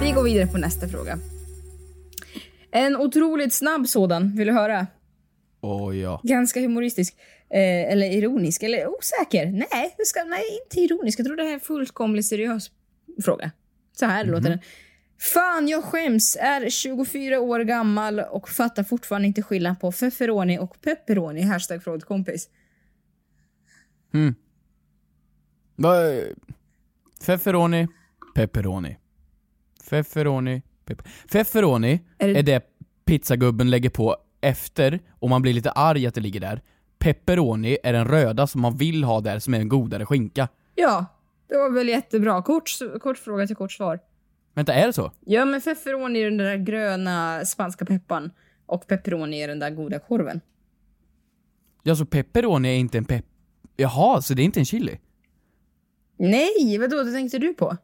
Vi 0.00 0.12
går 0.12 0.22
vidare 0.22 0.46
på 0.46 0.58
nästa 0.58 0.88
fråga. 0.88 1.18
En 2.70 2.96
otroligt 2.96 3.52
snabb 3.52 3.88
sådan, 3.88 4.36
vill 4.36 4.46
du 4.46 4.52
höra? 4.52 4.86
Åh 5.60 5.96
ja. 5.96 6.20
Ganska 6.24 6.60
humoristisk. 6.60 7.16
Eh, 7.50 7.92
eller 7.92 8.10
ironisk, 8.10 8.62
eller 8.62 8.86
osäker. 8.88 9.46
Nej, 9.46 9.94
det 9.98 10.06
ska, 10.06 10.24
nej, 10.24 10.42
inte 10.64 10.80
ironisk. 10.80 11.18
Jag 11.18 11.26
tror 11.26 11.36
det 11.36 11.42
här 11.42 11.50
är 11.50 11.54
en 11.54 11.60
fullkomligt 11.60 12.26
seriös 12.26 12.70
fråga. 13.24 13.50
Så 13.92 14.06
här 14.06 14.24
låter 14.24 14.50
den. 14.50 14.58
Fan, 15.18 15.68
jag 15.68 15.84
skäms. 15.84 16.36
Är 16.40 16.70
24 16.70 17.40
år 17.40 17.60
gammal 17.60 18.20
och 18.20 18.48
fattar 18.48 18.84
fortfarande 18.84 19.28
inte 19.28 19.42
skillnad 19.42 19.80
på 19.80 19.92
feferoni 19.92 20.58
och 20.58 20.80
pepperoni. 20.80 21.42
Hashtag 21.42 21.84
frågekompis. 21.84 22.48
Mm. 24.14 24.34
Feferoni, 27.22 27.88
pepperoni. 28.34 28.96
Feferoni. 29.90 30.62
Feferoni 31.32 32.00
Är 32.18 32.28
är 32.28 32.34
det- 32.34 32.42
det... 32.42 32.62
pizzagubben 33.04 33.70
lägger 33.70 33.90
på 33.90 34.16
efter 34.40 35.00
och 35.10 35.30
man 35.30 35.42
blir 35.42 35.52
lite 35.52 35.70
arg 35.70 36.06
att 36.06 36.14
det 36.14 36.20
ligger 36.20 36.40
där. 36.40 36.62
Pepperoni 36.98 37.78
är 37.82 37.92
den 37.92 38.04
röda 38.08 38.46
som 38.46 38.60
man 38.60 38.76
vill 38.76 39.04
ha 39.04 39.20
där 39.20 39.38
som 39.38 39.54
är 39.54 39.58
en 39.60 39.68
godare 39.68 40.06
skinka. 40.06 40.48
Ja, 40.74 41.06
det 41.48 41.56
var 41.56 41.70
väl 41.70 41.88
jättebra. 41.88 42.42
Kort, 42.42 42.70
kort 43.00 43.18
fråga 43.18 43.46
till 43.46 43.56
kort 43.56 43.72
svar. 43.72 44.00
Vänta, 44.54 44.74
är 44.74 44.86
det 44.86 44.92
så? 44.92 45.12
Ja, 45.20 45.44
men 45.44 45.60
feferoni 45.60 46.20
är 46.20 46.24
den 46.24 46.36
där 46.36 46.56
gröna 46.56 47.44
spanska 47.44 47.84
pepparn 47.84 48.30
och 48.66 48.86
pepperoni 48.86 49.40
är 49.42 49.48
den 49.48 49.58
där 49.58 49.70
goda 49.70 49.98
korven. 49.98 50.40
Ja, 51.82 51.96
så 51.96 52.06
pepperoni 52.06 52.68
är 52.68 52.76
inte 52.78 52.98
en 52.98 53.04
pepp... 53.04 53.24
Jaha, 53.76 54.22
så 54.22 54.34
det 54.34 54.42
är 54.42 54.44
inte 54.44 54.60
en 54.60 54.64
chili? 54.66 54.98
Nej, 56.18 56.78
vadå? 56.78 57.02
Det 57.02 57.12
tänkte 57.12 57.38
du 57.38 57.54
på? 57.54 57.76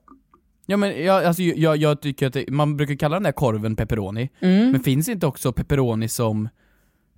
Ja 0.66 0.76
men 0.76 1.04
jag, 1.04 1.24
alltså, 1.24 1.42
jag, 1.42 1.76
jag 1.76 2.00
tycker 2.00 2.26
att 2.26 2.32
det, 2.32 2.50
man 2.50 2.76
brukar 2.76 2.94
kalla 2.94 3.16
den 3.16 3.22
där 3.22 3.32
korven 3.32 3.76
pepperoni, 3.76 4.30
Mm. 4.40 4.70
men 4.70 4.80
finns 4.80 5.08
inte 5.08 5.26
också 5.26 5.52
pepperoni 5.52 6.08
som, 6.08 6.48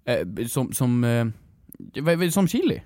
eh, 0.04 0.46
som, 0.46 0.72
som, 0.72 1.04
eh, 1.04 2.28
som 2.30 2.48
chili? 2.48 2.83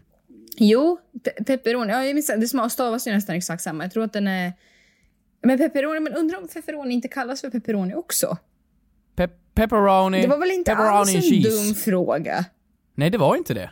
Jo, 0.56 0.98
pe- 1.24 1.44
pepperoni. 1.44 1.92
Ja, 1.92 2.04
jag 2.04 2.14
minns, 2.14 2.26
det 2.26 2.70
stavas 2.70 3.06
ju 3.06 3.12
nästan 3.12 3.36
exakt 3.36 3.62
samma. 3.62 3.84
Jag 3.84 3.92
tror 3.92 4.04
att 4.04 4.12
den 4.12 4.26
är... 4.26 4.52
Men 5.42 5.58
pepperoni, 5.58 6.00
men 6.00 6.12
undrar 6.14 6.38
om 6.38 6.48
pepperoni 6.48 6.94
inte 6.94 7.08
kallas 7.08 7.40
för 7.40 7.50
pepperoni 7.50 7.94
också? 7.94 8.36
Pe 9.16 9.28
pepperoni, 9.54 10.22
Det 10.22 10.28
var 10.28 10.38
väl 10.38 10.50
inte 10.50 10.74
alls 10.74 11.14
en 11.14 11.22
cheese. 11.22 11.50
dum 11.50 11.74
fråga? 11.74 12.44
Nej 12.94 13.10
det 13.10 13.18
var 13.18 13.36
inte 13.36 13.54
det. 13.54 13.70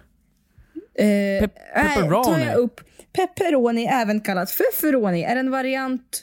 Eh, 0.95 1.05
Pe- 1.05 1.51
nej, 1.77 1.95
pepperoni. 1.97 2.25
tar 2.25 2.39
jag 2.39 2.57
upp. 2.59 2.81
Pepperoni, 3.13 3.85
även 3.87 4.21
kallat 4.21 4.51
feferoni, 4.51 5.23
är 5.23 5.37
en 5.37 5.51
variant... 5.51 6.23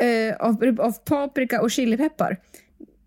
eh, 0.00 0.36
av, 0.40 0.76
av 0.80 0.92
paprika 1.04 1.62
och 1.62 1.70
chilipeppar. 1.70 2.36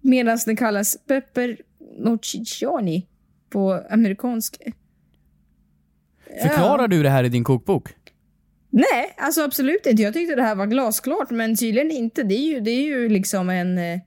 Medan 0.02 0.38
den 0.46 0.56
kallas 0.56 0.98
pepperoncini 1.08 3.08
på 3.50 3.84
amerikansk. 3.90 4.58
Förklarar 6.42 6.88
du 6.88 7.04
det 7.04 7.10
här 7.10 7.24
i 7.24 7.30
din 7.30 7.44
kokbok? 7.44 7.90
Nej, 8.70 9.14
alltså 9.18 9.44
absolut 9.44 9.86
inte. 9.86 10.02
Jag 10.04 10.14
tyckte 10.14 10.36
det 10.36 10.42
här 10.44 10.56
var 10.56 10.66
glasklart, 10.66 11.30
men 11.30 11.56
tydligen 11.56 11.92
inte. 11.92 12.24
Det 12.24 12.36
är 12.36 12.44
ju, 12.54 12.60
det 12.60 12.72
är 12.72 12.84
ju 12.84 13.10
liksom 13.10 13.50
en... 13.50 13.78
eh, 13.78 14.00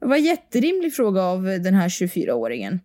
Det 0.00 0.06
var 0.06 0.16
en 0.16 0.24
jätterimlig 0.24 0.94
fråga 0.94 1.22
av 1.22 1.42
den 1.42 1.74
här 1.74 1.88
24-åringen. 1.88 2.80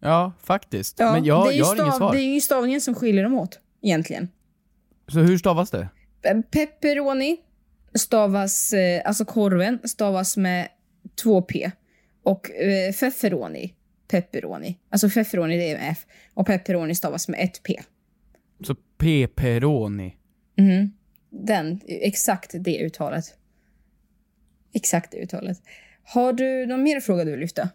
Ja, 0.00 0.32
faktiskt. 0.42 0.98
Ja, 0.98 1.12
Men 1.12 1.24
jag, 1.24 1.44
det, 1.46 1.50
är 1.50 1.52
ju 1.52 1.58
jag 1.58 1.66
har 1.66 1.82
inget 1.82 1.94
svar. 1.96 2.12
det 2.12 2.20
är 2.20 2.34
ju 2.34 2.40
stavningen 2.40 2.80
som 2.80 2.94
skiljer 2.94 3.22
dem 3.22 3.34
åt, 3.34 3.58
egentligen. 3.82 4.28
Så 5.08 5.18
hur 5.18 5.38
stavas 5.38 5.70
det? 5.70 5.88
Pe- 6.22 6.42
Pepperoni 6.50 7.36
stavas, 7.98 8.72
eh, 8.72 9.02
alltså 9.04 9.24
korven, 9.24 9.78
stavas 9.84 10.36
med 10.36 10.68
två 11.22 11.42
p. 11.42 11.70
Och 12.22 12.50
eh, 12.50 12.92
feferoni, 12.92 13.74
pepperoni. 14.08 14.78
Alltså 14.90 15.08
feferoni 15.08 15.56
det 15.56 15.70
är 15.70 15.78
med 15.78 15.88
f. 15.90 16.06
Och 16.34 16.46
pepperoni 16.46 16.94
stavas 16.94 17.28
med 17.28 17.40
ett 17.40 17.62
p. 17.62 17.80
Så 18.66 18.74
pepperoni. 18.74 20.16
Mhm. 20.58 20.92
Den, 21.30 21.80
exakt 21.86 22.54
det 22.54 22.78
uttalet. 22.78 23.24
Exakt 24.74 25.12
det 25.12 25.18
uttalet. 25.18 25.62
Har 26.04 26.32
du 26.32 26.66
någon 26.66 26.82
mer 26.82 27.00
fråga 27.00 27.24
du 27.24 27.30
vill 27.30 27.40
lyfta? 27.40 27.68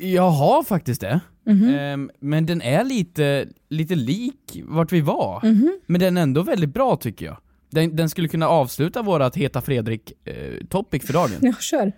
Jag 0.00 0.30
har 0.30 0.62
faktiskt 0.62 1.00
det. 1.00 1.20
Mhm. 1.44 1.74
Ehm, 1.74 2.10
men 2.20 2.46
den 2.46 2.62
är 2.62 2.84
lite, 2.84 3.48
lite 3.68 3.94
lik 3.94 4.60
vart 4.64 4.92
vi 4.92 5.00
var. 5.00 5.40
Mhm. 5.46 5.80
Men 5.86 6.00
den 6.00 6.16
är 6.16 6.22
ändå 6.22 6.42
väldigt 6.42 6.70
bra 6.74 6.96
tycker 6.96 7.26
jag. 7.26 7.36
Den, 7.70 7.96
den 7.96 8.08
skulle 8.08 8.28
kunna 8.28 8.48
avsluta 8.48 9.02
vårat 9.02 9.36
Heta 9.36 9.60
Fredrik-topic 9.60 11.06
för 11.06 11.12
dagen. 11.12 11.30
Ja, 11.40 11.52
kör. 11.60 11.92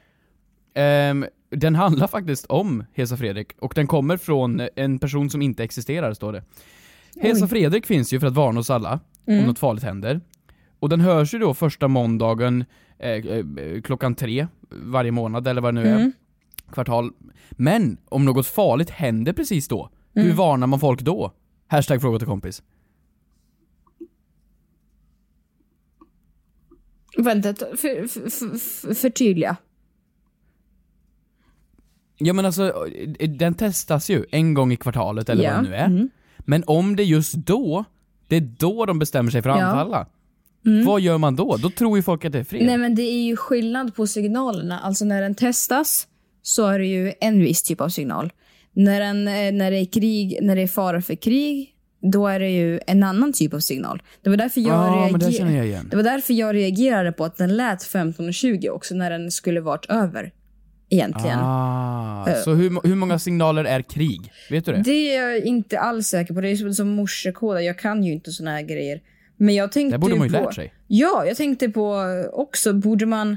Ehm, 0.75 1.27
den 1.51 1.75
handlar 1.75 2.07
faktiskt 2.07 2.47
om 2.47 2.85
Hesa 2.95 3.16
Fredrik 3.16 3.53
och 3.59 3.73
den 3.75 3.87
kommer 3.87 4.16
från 4.16 4.62
en 4.77 4.99
person 4.99 5.31
som 5.31 5.43
inte 5.43 5.64
existerar, 5.64 6.14
står 6.14 6.33
det. 6.33 6.45
Hesa 7.21 7.45
Oj. 7.45 7.49
Fredrik 7.51 7.87
finns 7.87 8.12
ju 8.12 8.21
för 8.21 8.27
att 8.27 8.35
varna 8.35 8.61
oss 8.61 8.71
alla 8.71 9.01
Mm. 9.27 9.41
om 9.41 9.47
något 9.47 9.59
farligt 9.59 9.83
händer. 9.85 10.21
Och 10.79 10.89
den 10.89 11.01
hörs 11.01 11.35
ju 11.35 11.39
då 11.39 11.55
första 11.55 11.89
måndagen 11.89 12.64
eh, 12.99 13.11
eh, 13.11 13.45
klockan 13.85 14.14
tre 14.14 14.47
varje 14.71 15.11
månad 15.12 15.49
eller 15.49 15.61
vad 15.61 15.75
det 15.75 15.81
nu 15.81 15.89
är. 15.89 15.95
Mm. 15.97 16.12
Kvartal. 16.73 17.11
Men 17.51 17.97
om 18.09 18.25
något 18.25 18.47
farligt 18.47 18.91
händer 18.91 19.33
precis 19.33 19.69
då, 19.69 19.91
hur 20.14 20.25
Mm. 20.25 20.37
varnar 20.37 20.66
man 20.66 20.81
folk 20.81 21.01
då? 21.03 21.33
Hashtag 21.66 22.01
fråga 22.01 22.19
till 22.19 22.29
kompis. 22.29 22.62
Vänta, 27.23 27.53
ta- 27.53 27.66
för, 27.77 28.07
för, 28.09 28.31
för, 28.31 28.59
för, 28.59 28.95
förtydliga. 28.95 29.57
Ja 32.19 32.33
men 32.33 32.45
alltså, 32.47 32.87
eh, 33.19 33.31
den 33.31 33.55
testas 33.55 34.11
ju 34.11 34.25
en 34.31 34.55
gång 34.55 34.73
i 34.73 34.77
kvartalet 34.77 35.29
eller 35.29 35.45
Ja, 35.45 35.55
vad 35.55 35.64
det 35.64 35.69
nu 35.71 35.77
är. 35.77 35.87
mm. 35.87 36.09
Men 36.39 36.64
om 36.66 36.97
det 36.97 37.05
just 37.05 37.35
då, 37.35 37.85
det 38.29 38.37
är 38.37 38.41
då 38.41 38.87
de 38.87 38.99
bestämmer 38.99 39.31
sig 39.31 39.43
för 39.43 39.51
att 39.51 39.59
Ja. 39.61 39.64
anfalla. 39.66 40.07
Mm. 40.66 40.87
Vad 40.87 41.01
gör 41.01 41.19
man 41.19 41.37
då? 41.37 41.57
Då 41.57 41.71
tror 41.71 41.99
ju 41.99 42.03
folk 42.03 42.25
att 42.25 42.33
det 42.33 42.39
är 42.39 42.45
fred. 42.45 42.66
Nej 42.66 42.79
men 42.79 42.95
det 42.95 43.03
är 43.03 43.23
ju 43.27 43.37
skillnad 43.37 43.95
på 43.95 44.07
signalerna. 44.07 44.79
Alltså 44.81 45.05
när 45.05 45.23
den 45.23 45.35
testas 45.35 46.07
så 46.43 46.66
är 46.66 46.79
det 46.79 46.87
ju 46.87 47.12
en 47.21 47.39
viss 47.41 47.62
typ 47.62 47.81
av 47.81 47.89
signal. 47.89 48.33
När, 48.73 49.01
den, 49.01 49.29
eh, 49.29 49.53
när 49.53 49.71
det 49.71 49.77
är 49.79 49.85
krig, 49.85 50.39
när 50.43 50.57
det 50.57 50.62
är 50.62 50.66
fara 50.66 51.03
för 51.03 51.14
krig, 51.14 51.75
då 52.01 52.26
är 52.26 52.40
det 52.40 52.51
ju 52.51 52.80
en 52.86 53.03
annan 53.03 53.32
typ 53.32 53.55
av 53.55 53.61
signal. 53.61 54.03
Det 54.22 54.30
var 54.30 54.36
därför 54.36 54.61
jag, 54.61 54.92
det 55.20 55.26
reager- 55.26 55.32
känner 55.32 55.64
jag 55.64 55.86
det 55.90 55.96
var 55.96 56.03
därför 56.03 56.34
jag 56.34 56.55
reagerade 56.55 57.12
på 57.12 57.24
att 57.24 57.36
den 57.36 57.57
lät 57.57 57.82
15.20 57.82 58.68
också 58.70 58.94
när 58.94 59.11
den 59.11 59.30
skulle 59.30 59.61
varit 59.61 59.86
över. 59.86 60.32
Egentligen. 60.90 61.38
Ah, 61.38 62.28
Eh. 62.28 62.42
så 62.42 62.55
hur, 62.55 62.88
hur 62.88 62.94
många 62.94 63.18
signaler 63.18 63.64
är 63.64 63.82
krig? 63.82 64.32
Vet 64.51 64.64
du 64.64 64.72
det? 64.72 64.82
Det 64.82 65.14
är 65.16 65.22
jag 65.28 65.38
inte 65.44 65.78
alls 65.80 66.07
säker 66.07 66.34
på. 66.34 66.40
Det 66.40 66.49
är 66.49 66.57
som, 66.57 66.74
som 66.74 66.88
morsekoder. 66.88 67.61
Jag 67.61 67.78
kan 67.78 68.05
ju 68.05 68.12
inte 68.12 68.30
såna 68.32 68.51
här 68.51 68.62
grejer. 68.62 69.01
Men 69.36 69.55
jag 69.55 69.72
tänkte 69.72 69.94
Det 69.94 69.99
borde 69.99 70.16
man 70.16 70.28
ju 70.28 70.34
på, 70.34 70.44
lärt 70.44 70.55
sig. 70.55 70.72
Ja, 70.86 71.24
jag 71.26 71.36
tänkte 71.36 71.68
på 71.68 71.96
också, 72.32 72.72
borde 72.72 73.07
man... 73.07 73.36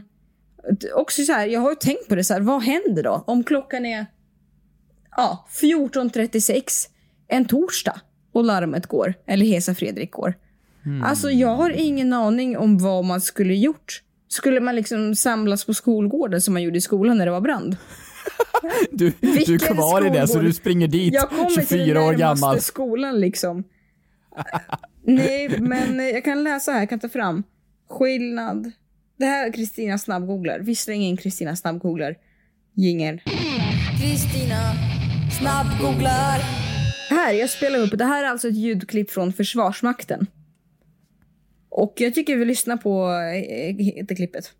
Också 0.95 1.23
så 1.23 1.31
här, 1.33 1.47
jag 1.47 1.59
har 1.61 1.69
ju 1.69 1.75
tänkt 1.75 2.07
på 2.09 2.15
det 2.15 2.23
så 2.23 2.33
här, 2.33 2.41
vad 2.41 2.63
händer 2.63 3.03
då 3.03 3.23
om 3.27 3.43
klockan 3.43 3.85
är 3.85 4.05
ja, 5.17 5.47
14.36 5.61 6.87
en 7.27 7.45
torsdag 7.45 8.01
och 8.31 8.43
larmet 8.43 8.87
går, 8.87 9.13
eller 9.25 9.45
Hesa 9.45 9.75
Fredrik 9.75 10.11
går. 10.11 10.33
Hmm. 10.83 11.03
Alltså 11.03 11.29
jag 11.31 11.55
har 11.55 11.69
ingen 11.69 12.13
aning 12.13 12.57
om 12.57 12.77
vad 12.77 13.05
man 13.05 13.21
skulle 13.21 13.55
gjort. 13.55 14.01
Skulle 14.27 14.59
man 14.59 14.75
liksom 14.75 15.15
samlas 15.15 15.65
på 15.65 15.73
skolgården 15.73 16.41
som 16.41 16.53
man 16.53 16.63
gjorde 16.63 16.77
i 16.77 16.81
skolan 16.81 17.17
när 17.17 17.25
det 17.25 17.31
var 17.31 17.41
brand? 17.41 17.77
Du, 18.91 19.13
du 19.21 19.27
är 19.29 19.33
Vilken 19.35 19.59
kvar 19.59 20.05
i 20.05 20.09
det 20.09 20.27
så 20.27 20.39
du 20.39 20.53
springer 20.53 20.87
dit 20.87 21.13
Jag 21.13 21.29
kommer 21.29 21.45
till 21.49 21.55
den 21.55 21.65
24 21.87 22.03
år 22.05 22.13
gammal. 22.13 22.61
skolan 22.61 23.19
liksom. 23.19 23.63
Nej, 25.03 25.59
men 25.59 25.99
jag 25.99 26.23
kan 26.23 26.43
läsa 26.43 26.71
här, 26.71 26.79
jag 26.79 26.89
kan 26.89 26.99
ta 26.99 27.09
fram. 27.09 27.43
Skillnad. 27.89 28.71
Det 29.17 29.25
här 29.25 29.47
är 29.47 29.53
Kristina 29.53 29.97
snabbgooglar. 29.97 30.59
Vi 30.59 30.75
slänger 30.75 31.07
in 31.09 31.17
Kristina 31.17 31.55
snabbgooglar. 31.55 32.15
Jingel. 32.75 33.21
Kristina 34.01 34.73
snabbgooglar. 35.39 36.60
Här, 37.11 37.33
jag 37.33 37.49
spelar 37.49 37.79
upp. 37.79 37.97
Det 37.97 38.05
här 38.05 38.23
är 38.23 38.27
alltså 38.27 38.47
ett 38.47 38.55
ljudklipp 38.55 39.11
från 39.11 39.33
Försvarsmakten. 39.33 40.27
Och 41.69 41.93
jag 41.97 42.13
tycker 42.13 42.37
vi 42.37 42.45
lyssnar 42.45 42.77
på 42.77 43.09
eh, 43.09 44.05
det 44.05 44.15
klippet. 44.15 44.51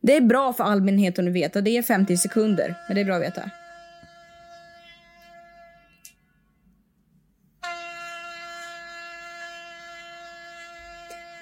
Det 0.00 0.16
är 0.16 0.20
bra 0.20 0.52
för 0.52 0.64
allmänheten 0.64 1.28
att 1.28 1.34
veta. 1.34 1.60
Det 1.60 1.70
är 1.70 1.82
50 1.82 2.16
sekunder, 2.16 2.74
men 2.88 2.94
det 2.94 3.00
är 3.00 3.04
bra 3.04 3.14
att 3.14 3.22
veta. 3.22 3.50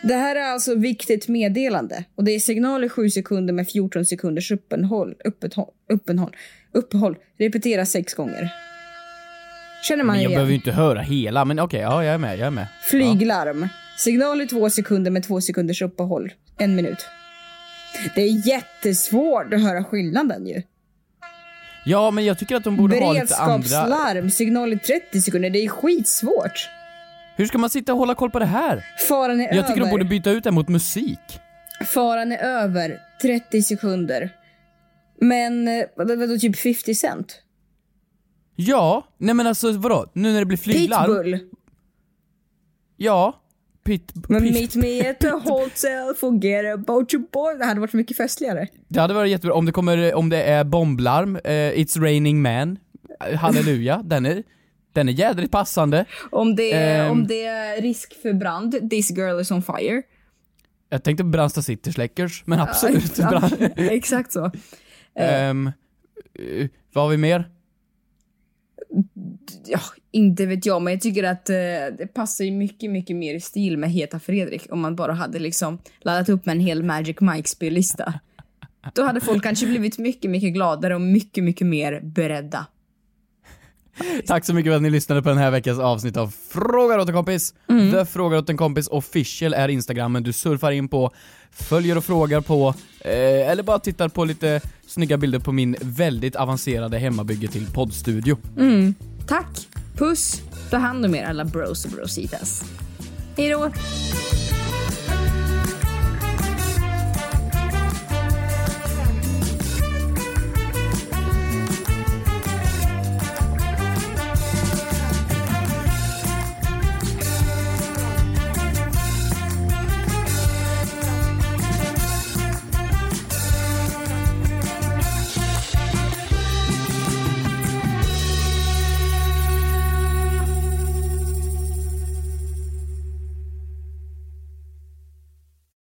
Det 0.03 0.15
här 0.15 0.37
är 0.37 0.53
alltså 0.53 0.75
viktigt 0.75 1.29
meddelande 1.29 2.05
och 2.15 2.25
det 2.25 2.33
är 2.33 2.39
signal 2.39 2.85
i 2.85 2.89
7 2.89 3.11
sekunder 3.11 3.55
med 3.55 3.69
14 3.69 4.05
sekunders 4.05 4.53
uppehåll. 4.53 5.15
Uppehåll. 5.25 5.71
Uppehåll. 5.93 6.37
uppehåll. 6.73 7.17
Repetera 7.39 7.87
sex 7.87 8.15
gånger. 8.15 8.66
Känner 9.83 10.05
man 10.05 10.15
Men 10.17 10.23
jag 10.23 10.31
igen? 10.31 10.37
behöver 10.39 10.51
ju 10.51 10.57
inte 10.57 10.73
höra 10.73 11.01
hela, 11.01 11.45
men 11.45 11.59
okej, 11.61 11.81
ja 11.81 12.05
jag 12.05 12.15
är 12.15 12.19
med, 12.19 12.39
jag 12.39 12.47
är 12.47 12.51
med. 12.51 12.67
Flyglarm. 12.91 13.69
Signal 13.99 14.41
i 14.43 14.47
två 14.47 14.71
sekunder 14.71 15.11
med 15.11 15.23
två 15.27 15.41
sekunders 15.41 15.83
uppehåll. 15.83 16.33
En 16.59 16.77
minut. 16.77 17.07
Det 18.15 18.23
är 18.23 18.49
jättesvårt 18.49 19.55
att 19.55 19.63
höra 19.63 19.85
skillnaden 19.85 20.47
ju. 20.47 20.63
Ja, 21.85 22.11
men 22.11 22.25
jag 22.25 22.39
tycker 22.39 22.57
att 22.57 22.65
de 22.65 22.77
borde 22.77 22.99
ha 23.01 23.13
lite 23.13 23.37
andra... 23.37 23.57
Beredskapslarm. 23.59 24.31
Signal 24.31 24.73
i 24.73 24.79
30 24.79 25.21
sekunder. 25.21 25.51
Det 25.51 25.59
är 25.65 25.69
skitsvårt. 25.69 26.69
Hur 27.37 27.47
ska 27.47 27.59
man 27.59 27.71
sitta 27.71 27.93
och 27.93 27.99
hålla 27.99 28.15
koll 28.15 28.31
på 28.31 28.39
det 28.39 28.45
här? 28.47 28.85
Faran 29.09 29.41
är 29.41 29.55
Jag 29.55 29.67
tycker 29.67 29.81
över. 29.81 29.87
de 29.87 29.91
borde 29.91 30.05
byta 30.05 30.31
ut 30.31 30.45
det 30.45 30.51
mot 30.51 30.69
musik. 30.69 31.19
Faran 31.87 32.33
är 32.33 32.39
över 32.39 32.99
30 33.23 33.63
sekunder. 33.63 34.31
Men 35.21 35.69
eh, 35.69 35.85
vad- 35.97 36.19
vadå, 36.19 36.39
typ 36.39 36.57
50 36.59 36.95
cent? 36.95 37.43
Ja, 38.57 39.07
nej 39.19 39.35
men 39.35 39.47
alltså 39.47 39.73
vadå? 39.73 40.07
Nu 40.13 40.33
när 40.33 40.39
det 40.41 40.47
blir 40.47 40.57
flyglarm? 40.59 41.07
Pitbull. 41.07 41.39
Ja. 42.97 43.43
Pit, 43.85 44.13
Men 44.29 44.43
pit, 44.43 44.53
meet 44.55 44.75
me 44.75 45.11
at 45.11 45.21
the 45.21 45.31
hotel, 45.31 46.15
forget 46.17 46.75
about 46.75 47.15
your 47.15 47.25
boy. 47.33 47.59
Det 47.59 47.65
hade 47.65 47.81
varit 47.81 47.93
mycket 47.93 48.17
festligare. 48.17 48.69
Det 48.89 49.01
hade 49.01 49.15
varit 49.15 49.31
jättebra 49.31 49.55
om 49.55 49.67
det 49.67 49.73
kommer, 49.73 50.15
om 50.15 50.29
det 50.29 50.43
är 50.43 50.65
bomblarm, 50.65 51.37
eh, 51.37 51.51
It's 51.51 52.01
raining 52.01 52.43
man, 52.43 52.79
halleluja, 53.37 54.03
den 54.05 54.27
är, 54.27 54.43
den 54.93 55.09
är 55.09 55.13
jädrigt 55.13 55.53
passande. 55.53 56.05
Om 56.31 56.57
det, 56.57 56.73
är, 56.73 57.05
Ehm. 57.05 57.11
om 57.13 57.27
det 57.27 57.45
är 57.45 57.83
risk 57.83 58.23
för 58.23 58.33
brand, 58.33 58.91
this 58.91 59.11
girl 59.11 59.41
is 59.41 59.51
on 59.51 59.63
fire. 59.63 60.03
Jag 60.89 61.03
tänkte 61.05 61.25
Brandsta 61.25 61.63
City 61.63 61.93
Släckers, 61.93 62.43
men 62.47 62.61
absolut. 62.61 63.19
Ja, 63.19 63.51
exakt 63.77 64.33
så. 64.33 64.45
Eh, 65.15 65.55
vad 66.93 67.05
har 67.05 67.09
vi 67.09 67.17
mer? 67.17 67.51
Ja, 69.69 69.81
inte 70.13 70.47
vet 70.47 70.67
jag, 70.67 70.83
men 70.83 70.93
jag 70.93 71.03
tycker 71.03 71.25
att 71.25 71.51
eh, 71.51 71.57
det 71.99 72.15
passar 72.15 72.45
ju 72.45 72.51
mycket, 72.51 72.91
mycket 72.91 73.17
mer 73.17 73.35
i 73.35 73.41
stil 73.41 73.79
med 73.79 73.91
Heta 73.91 74.21
Fredrik 74.21 74.67
om 74.71 74.81
man 74.81 74.97
bara 74.97 75.13
hade 75.13 75.39
liksom 75.39 75.79
laddat 76.01 76.29
upp 76.29 76.47
med 76.47 76.53
en 76.53 76.61
hel 76.61 76.83
Magic 76.83 77.17
Mike-spellista. 77.21 78.15
Då 78.95 79.03
hade 79.03 79.21
folk 79.21 79.43
kanske 79.43 79.67
blivit 79.67 79.99
mycket, 79.99 80.31
mycket 80.31 80.55
gladare 80.55 80.95
och 80.95 81.01
mycket, 81.01 81.45
mycket 81.45 81.67
mer 81.67 82.01
beredda. 82.01 82.67
Tack 84.27 84.45
så 84.45 84.55
mycket 84.55 84.71
för 84.71 84.77
att 84.77 84.83
ni 84.83 84.91
lyssnade 84.91 85.23
på 85.23 85.29
den 85.29 85.39
här 85.39 85.51
veckans 85.51 85.79
avsnitt 85.79 86.17
av 86.17 86.35
Frågar 86.49 86.99
åt 86.99 87.09
en 87.09 87.15
kompis. 87.15 87.55
Mm. 87.69 87.93
The 87.93 88.05
Frågar 88.05 88.39
åt 88.39 88.51
en 88.51 88.57
kompis 88.57 88.89
official 88.89 89.55
är 89.55 89.69
instagrammen 89.69 90.23
du 90.23 90.33
surfar 90.33 90.73
in 90.73 90.89
på, 90.89 91.11
följer 91.51 91.97
och 91.99 92.05
frågar 92.05 92.41
på, 92.41 92.75
eh, 93.01 93.51
eller 93.51 93.63
bara 93.63 93.79
tittar 93.79 94.09
på 94.09 94.25
lite 94.25 94.61
snygga 94.87 95.17
bilder 95.17 95.39
på 95.39 95.53
min 95.53 95.77
väldigt 95.81 96.37
avancerade 96.37 96.99
hemmabygge 96.99 97.49
till 97.49 97.67
poddstudio. 97.67 98.37
Mm. 98.59 98.95
Tack, 99.29 99.69
puss, 99.97 100.43
ta 100.71 100.77
hand 100.77 101.05
om 101.05 101.15
er 101.15 101.25
alla 101.25 101.45
bros 101.45 101.85
och 101.85 101.91
brositas. 101.91 102.65
Hejdå! 103.37 103.71